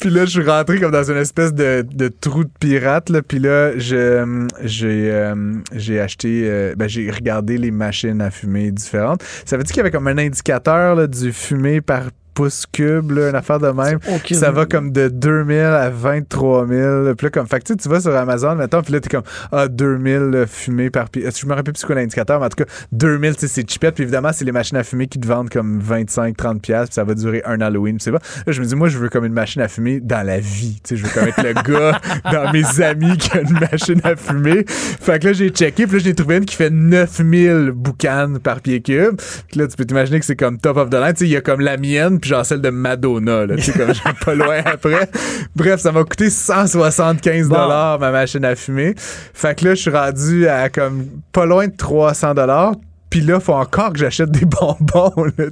puis 0.00 0.10
là, 0.10 0.24
je 0.24 0.30
suis 0.30 0.42
rentré 0.44 0.80
comme 0.80 0.90
dans 0.90 1.10
une 1.10 1.18
espèce 1.18 1.52
de, 1.52 1.86
de 1.88 2.08
trou 2.08 2.44
de 2.44 2.50
pirate. 2.58 3.10
Là. 3.10 3.22
Puis 3.22 3.38
là, 3.38 3.72
euh, 3.92 4.48
j'ai 4.62 6.00
acheté, 6.00 6.72
ben, 6.76 6.88
j'ai 6.88 7.10
regardé 7.10 7.58
les 7.58 7.70
machines 7.70 8.20
à 8.20 8.30
fumer 8.30 8.70
différentes. 8.70 9.22
Ça 9.44 9.56
veut 9.56 9.62
dire 9.62 9.72
qu'il 9.72 9.78
y 9.78 9.80
avait 9.80 9.90
comme 9.90 10.08
un 10.08 10.18
indicateur 10.18 11.08
du 11.08 11.32
fumé 11.32 11.80
par 11.80 12.10
pouces 12.34 12.66
cubes, 12.70 13.12
là, 13.12 13.30
une 13.30 13.36
affaire 13.36 13.58
de 13.58 13.68
même. 13.68 13.98
Ça 14.32 14.50
va 14.50 14.66
comme 14.66 14.92
de 14.92 15.08
2000 15.08 15.58
à 15.58 15.90
23 15.90 16.66
000. 16.66 17.14
Puis 17.14 17.26
là, 17.26 17.30
comme, 17.30 17.46
fait 17.46 17.62
que, 17.62 17.72
tu 17.72 17.88
vas 17.88 18.00
sur 18.00 18.14
Amazon, 18.14 18.54
maintenant, 18.56 18.82
puis 18.82 18.92
là, 18.92 19.00
t'es 19.00 19.08
comme, 19.08 19.22
ah, 19.52 19.68
2000 19.68 20.44
fumées 20.46 20.90
par 20.90 21.08
pied. 21.08 21.24
Je 21.34 21.46
me 21.46 21.54
rappelle 21.54 21.74
plus 21.74 21.84
quoi 21.84 21.94
l'indicateur, 21.94 22.40
mais 22.40 22.46
en 22.46 22.48
tout 22.48 22.64
cas, 22.64 22.70
2000, 22.92 23.34
c'est 23.38 23.68
chipette. 23.68 23.94
Puis 23.94 24.02
évidemment, 24.02 24.30
c'est 24.32 24.44
les 24.44 24.52
machines 24.52 24.76
à 24.76 24.84
fumer 24.84 25.06
qui 25.06 25.18
te 25.18 25.26
vendent 25.26 25.50
comme 25.50 25.78
25, 25.78 26.36
30 26.36 26.60
pièces 26.60 26.74
puis 26.88 26.94
ça 26.94 27.04
va 27.04 27.14
durer 27.14 27.42
un 27.44 27.60
Halloween. 27.60 27.98
c'est 28.00 28.12
pas. 28.12 28.20
Là, 28.46 28.52
je 28.52 28.60
me 28.60 28.66
dis, 28.66 28.74
moi, 28.74 28.88
je 28.88 28.98
veux 28.98 29.08
comme 29.08 29.24
une 29.24 29.32
machine 29.32 29.62
à 29.62 29.68
fumer 29.68 30.00
dans 30.00 30.26
la 30.26 30.40
vie. 30.40 30.80
Tu 30.82 30.90
sais, 30.90 30.96
je 30.96 31.06
veux 31.06 31.12
comme 31.12 31.28
être 31.28 31.42
le 31.42 31.54
gars 31.72 32.00
dans 32.30 32.52
mes 32.52 32.82
amis 32.82 33.16
qui 33.16 33.36
a 33.36 33.40
une 33.42 33.58
machine 33.58 34.00
à 34.04 34.16
fumer. 34.16 34.64
Fait 34.66 35.18
que 35.20 35.28
là, 35.28 35.32
j'ai 35.32 35.50
checké, 35.50 35.86
puis 35.86 35.98
là, 35.98 36.02
j'ai 36.04 36.14
trouvé 36.14 36.36
une 36.36 36.44
qui 36.44 36.56
fait 36.56 36.70
9000 36.70 37.72
boucanes 37.74 38.38
par 38.38 38.60
pied 38.60 38.80
cube. 38.80 39.16
Puis 39.48 39.60
là, 39.60 39.66
tu 39.66 39.76
peux 39.76 39.84
t'imaginer 39.84 40.18
que 40.20 40.26
c'est 40.26 40.36
comme 40.36 40.58
top 40.58 40.76
of 40.76 40.90
the 40.90 40.94
line. 40.94 41.12
Tu 41.12 41.20
sais, 41.20 41.24
il 41.26 41.32
y 41.32 41.36
a 41.36 41.40
comme 41.40 41.60
la 41.60 41.76
mienne, 41.76 42.20
puis 42.24 42.30
genre 42.30 42.46
celle 42.46 42.62
de 42.62 42.70
Madonna, 42.70 43.44
là, 43.44 43.56
tu 43.56 43.64
sais, 43.64 43.72
comme 43.72 43.92
j'ai 43.92 44.00
pas 44.24 44.34
loin 44.34 44.62
après. 44.64 45.10
Bref, 45.54 45.78
ça 45.80 45.92
m'a 45.92 46.04
coûté 46.04 46.30
175 46.30 47.50
dollars 47.50 47.98
ma 47.98 48.10
machine 48.10 48.42
à 48.46 48.56
fumer. 48.56 48.94
Fait 48.96 49.54
que 49.54 49.66
là, 49.66 49.74
je 49.74 49.82
suis 49.82 49.90
rendu 49.90 50.48
à 50.48 50.70
comme 50.70 51.04
pas 51.32 51.44
loin 51.44 51.66
de 51.66 51.76
300 51.76 52.32
dollars. 52.32 52.72
Puis 53.10 53.20
là, 53.20 53.40
faut 53.40 53.52
encore 53.52 53.92
que 53.92 53.98
j'achète 53.98 54.30
des 54.30 54.44
bonbons. 54.46 55.12
Là, 55.36 55.44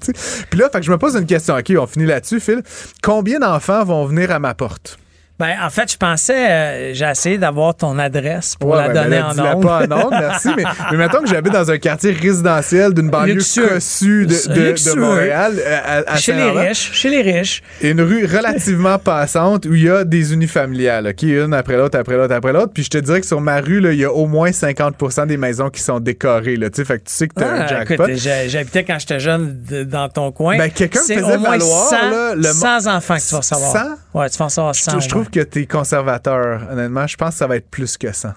Puis 0.49 0.59
là, 0.59 0.71
fait 0.71 0.81
que 0.81 0.87
je 0.87 0.91
me 0.91 0.97
pose 0.97 1.15
une 1.15 1.27
question. 1.27 1.55
OK, 1.57 1.71
on 1.79 1.87
finit 1.87 2.07
là-dessus, 2.07 2.41
Phil. 2.41 2.63
Combien 3.03 3.39
d'enfants 3.39 3.85
vont 3.85 4.07
venir 4.07 4.31
à 4.31 4.39
ma 4.39 4.55
porte? 4.55 4.99
Ben, 5.43 5.57
en 5.61 5.71
fait, 5.71 5.91
je 5.91 5.97
pensais, 5.97 6.49
euh, 6.49 6.95
j'ai 6.95 7.05
essayé 7.05 7.37
d'avoir 7.37 7.75
ton 7.75 7.99
adresse 7.99 8.55
pour 8.55 8.77
la 8.77 8.91
ben, 8.91 9.03
donner 9.03 9.21
en 9.21 9.31
ondes. 9.31 9.61
pas 9.65 9.81
en 9.81 10.05
ondes, 10.05 10.13
merci. 10.13 10.51
Mais, 10.57 10.63
mais 10.93 10.97
mettons 10.97 11.21
que 11.21 11.29
j'habite 11.29 11.53
dans 11.53 11.69
un 11.69 11.79
quartier 11.79 12.13
résidentiel 12.13 12.95
d'une 12.95 13.11
banlieue 13.11 13.43
cossue 13.43 14.25
de, 14.27 14.95
de, 14.95 15.01
Montréal. 15.01 15.55
Euh, 15.59 16.03
à, 16.07 16.17
chez 16.17 16.35
les 16.35 16.49
riches, 16.49 16.93
chez 16.93 17.11
les 17.11 17.23
riches. 17.23 17.61
Une 17.81 18.03
rue 18.03 18.25
relativement 18.25 18.99
passante 19.05 19.67
où 19.67 19.75
il 19.75 19.83
y 19.83 19.91
a 19.91 20.05
des 20.05 20.33
unifamiliales, 20.33 21.09
OK? 21.09 21.25
Une 21.25 21.55
après 21.55 21.77
l'autre, 21.77 21.99
après 21.99 22.17
l'autre, 22.17 22.35
après 22.35 22.53
l'autre. 22.53 22.71
Puis 22.73 22.85
je 22.85 22.91
te 22.91 22.99
dirais 22.99 23.21
que 23.21 23.27
sur 23.27 23.41
ma 23.41 23.59
rue, 23.61 23.83
il 23.93 23.99
y 23.99 24.05
a 24.05 24.13
au 24.13 24.29
moins 24.29 24.51
50% 24.51 25.27
des 25.27 25.39
maisons 25.39 25.71
qui 25.71 25.81
sont 25.81 25.99
décorées, 25.99 26.55
là. 26.55 26.71
Tu 26.71 26.77
sais, 26.77 26.85
fait 26.85 27.01
que 27.01 27.09
tu 27.09 27.15
sais 27.15 27.27
que 27.27 27.35
t'as 27.35 27.49
un 27.49 27.61
ah, 27.63 27.67
jackpot. 27.67 28.07
J'habitais 28.15 28.85
quand 28.85 29.01
j'étais 29.01 29.19
jeune 29.19 29.59
dans 29.91 30.09
ton 30.09 30.31
coin. 30.31 30.57
Ben, 30.57 30.71
quelqu'un 30.71 31.01
faisait 31.01 31.21
au 31.21 31.37
moins 31.41 31.59
valoir, 31.59 31.89
100, 31.89 32.11
là, 32.11 32.35
le 32.37 32.45
100 32.45 32.87
enfants 32.87 33.17
que 33.17 33.29
tu 33.29 33.35
vas 33.35 33.43
savoir. 33.43 33.73
100? 33.73 33.79
Ouais, 34.15 34.31
tu 34.31 34.39
vas 34.39 34.49
savoir 34.49 34.75
100. 34.77 34.93
Je, 34.93 35.01
je 35.01 35.09
trouve 35.09 35.29
que 35.33 35.41
t'es 35.41 35.67
conservateur, 35.67 36.71
honnêtement. 36.71 37.07
Je 37.07 37.17
pense 37.17 37.31
que 37.31 37.39
ça 37.39 37.47
va 37.47 37.57
être 37.57 37.69
plus 37.69 37.97
que 37.97 38.13
ça. 38.13 38.37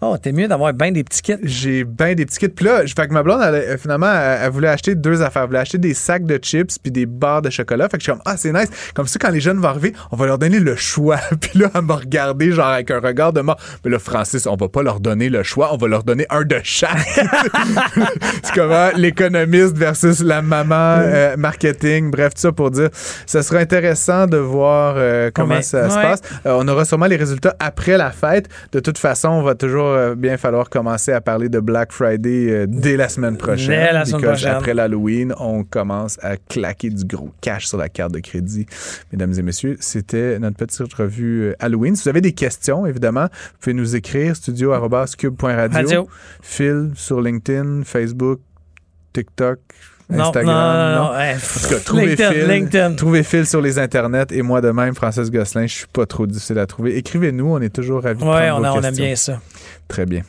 Oh, 0.00 0.16
t'es 0.16 0.30
mieux 0.30 0.46
d'avoir 0.46 0.72
bien 0.72 0.92
des 0.92 1.02
petits 1.02 1.22
kits. 1.22 1.38
J'ai 1.42 1.82
bien 1.82 2.14
des 2.14 2.24
petits 2.24 2.38
kits. 2.38 2.48
Puis 2.48 2.64
là, 2.64 2.82
fait 2.86 3.08
que 3.08 3.12
ma 3.12 3.24
blonde, 3.24 3.42
elle, 3.42 3.76
finalement, 3.78 4.12
elle, 4.12 4.48
voulait 4.50 4.68
acheter 4.68 4.94
deux 4.94 5.22
affaires. 5.22 5.42
Elle 5.42 5.48
voulait 5.48 5.58
acheter 5.58 5.78
des 5.78 5.92
sacs 5.92 6.24
de 6.24 6.38
chips 6.40 6.78
puis 6.80 6.92
des 6.92 7.04
barres 7.04 7.42
de 7.42 7.50
chocolat. 7.50 7.88
Fait 7.88 7.98
que 7.98 8.04
je 8.04 8.04
suis 8.04 8.12
comme, 8.12 8.22
ah, 8.24 8.36
c'est 8.36 8.52
nice. 8.52 8.68
Comme 8.94 9.08
ça, 9.08 9.18
quand 9.18 9.30
les 9.30 9.40
jeunes 9.40 9.58
vont 9.58 9.68
arriver, 9.68 9.92
on 10.12 10.16
va 10.16 10.26
leur 10.26 10.38
donner 10.38 10.60
le 10.60 10.76
choix. 10.76 11.18
puis 11.40 11.58
là, 11.58 11.70
elle 11.74 11.82
m'a 11.82 11.96
regardé, 11.96 12.52
genre, 12.52 12.68
avec 12.68 12.92
un 12.92 13.00
regard 13.00 13.32
de 13.32 13.40
mort. 13.40 13.58
Mais 13.84 13.90
là, 13.90 13.98
Francis, 13.98 14.46
on 14.46 14.54
va 14.54 14.68
pas 14.68 14.84
leur 14.84 15.00
donner 15.00 15.30
le 15.30 15.42
choix. 15.42 15.74
On 15.74 15.76
va 15.76 15.88
leur 15.88 16.04
donner 16.04 16.26
un 16.30 16.42
de 16.42 16.60
chaque. 16.62 16.98
c'est 18.42 18.54
comment 18.54 18.90
l'économiste 18.94 19.76
versus 19.76 20.20
la 20.20 20.42
maman 20.42 20.98
euh, 21.00 21.36
marketing. 21.36 22.12
Bref, 22.12 22.34
tout 22.34 22.42
ça 22.42 22.52
pour 22.52 22.70
dire, 22.70 22.90
ça 23.26 23.42
sera 23.42 23.58
intéressant 23.58 24.26
de 24.26 24.36
voir 24.36 24.94
euh, 24.96 25.32
comment 25.34 25.60
ça 25.60 25.90
se 25.90 25.96
passe. 25.96 26.20
Euh, 26.46 26.56
on 26.56 26.68
aura 26.68 26.84
sûrement 26.84 27.06
les 27.06 27.16
résultats 27.16 27.56
après 27.58 27.96
la 27.96 28.12
fête. 28.12 28.48
De 28.70 28.78
toute 28.78 28.98
façon, 28.98 29.28
on 29.28 29.42
va 29.42 29.56
toujours 29.56 29.87
bien 30.14 30.36
falloir 30.36 30.70
commencer 30.70 31.12
à 31.12 31.20
parler 31.20 31.48
de 31.48 31.60
Black 31.60 31.92
Friday 31.92 32.50
euh, 32.50 32.66
dès 32.68 32.96
la 32.96 33.08
semaine 33.08 33.36
prochaine. 33.36 33.68
Dès 33.68 33.92
la 33.92 34.04
semaine 34.04 34.22
prochaine. 34.22 34.54
Après 34.54 34.74
l'Halloween, 34.74 35.34
on 35.38 35.64
commence 35.64 36.18
à 36.22 36.36
claquer 36.36 36.90
du 36.90 37.04
gros 37.04 37.30
cash 37.40 37.66
sur 37.66 37.78
la 37.78 37.88
carte 37.88 38.12
de 38.12 38.20
crédit. 38.20 38.66
Mesdames 39.12 39.34
et 39.36 39.42
messieurs, 39.42 39.76
c'était 39.80 40.38
notre 40.38 40.56
petite 40.56 40.92
revue 40.94 41.42
euh, 41.42 41.56
Halloween. 41.58 41.96
Si 41.96 42.04
vous 42.04 42.08
avez 42.08 42.20
des 42.20 42.32
questions, 42.32 42.86
évidemment, 42.86 43.26
vous 43.32 43.58
pouvez 43.60 43.74
nous 43.74 43.96
écrire 43.96 44.36
studio.cube.radio. 44.36 46.08
Phil 46.42 46.90
sur 46.94 47.20
LinkedIn, 47.20 47.82
Facebook, 47.84 48.40
TikTok. 49.12 49.60
Instagram. 50.10 50.46
Non, 50.46 50.62
non, 50.72 50.96
non. 50.96 51.10
En 51.10 51.38
tout 51.38 51.68
cas, 51.68 51.80
trouvez 51.84 52.16
Phil, 52.16 52.96
trouvez 52.96 53.22
Phil 53.22 53.46
sur 53.46 53.60
les 53.60 53.78
internets 53.78 54.26
et 54.30 54.42
moi 54.42 54.60
de 54.60 54.70
même, 54.70 54.94
Francis 54.94 55.30
Gosselin, 55.30 55.66
je 55.66 55.74
suis 55.74 55.86
pas 55.86 56.06
trop 56.06 56.26
difficile 56.26 56.58
à 56.58 56.66
trouver. 56.66 56.96
Écrivez-nous, 56.96 57.46
on 57.46 57.60
est 57.60 57.74
toujours 57.74 58.02
ravis 58.02 58.22
ouais, 58.22 58.46
de 58.46 58.50
prendre 58.50 58.74
on, 58.74 58.78
on 58.78 58.82
aime 58.82 58.94
bien 58.94 59.16
ça. 59.16 59.40
Très 59.86 60.06
bien. 60.06 60.22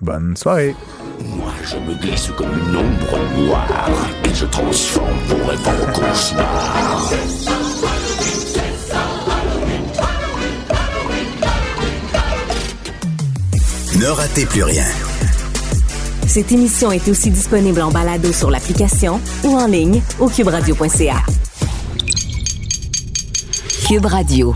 Bonne 0.00 0.36
soirée. 0.36 0.74
Moi, 1.24 1.52
je 1.64 1.76
me 1.76 1.98
glisse 1.98 2.30
comme 2.36 2.48
une 2.48 2.76
ombre 2.76 3.18
noire 3.38 3.90
et 4.24 4.34
je 4.34 4.44
transforme 4.44 5.18
vos 5.26 5.46
rêves 5.46 5.66
en 5.66 5.92
cauchemars. 5.92 7.12
Ne 13.98 14.06
ratez 14.08 14.44
plus 14.44 14.62
rien. 14.62 14.84
Cette 16.36 16.52
émission 16.52 16.92
est 16.92 17.08
aussi 17.08 17.30
disponible 17.30 17.80
en 17.80 17.90
balado 17.90 18.30
sur 18.30 18.50
l'application 18.50 19.22
ou 19.42 19.56
en 19.56 19.66
ligne 19.66 20.02
au 20.20 20.28
cuberadio.ca. 20.28 21.22
Cube 23.88 24.04
Radio. 24.04 24.54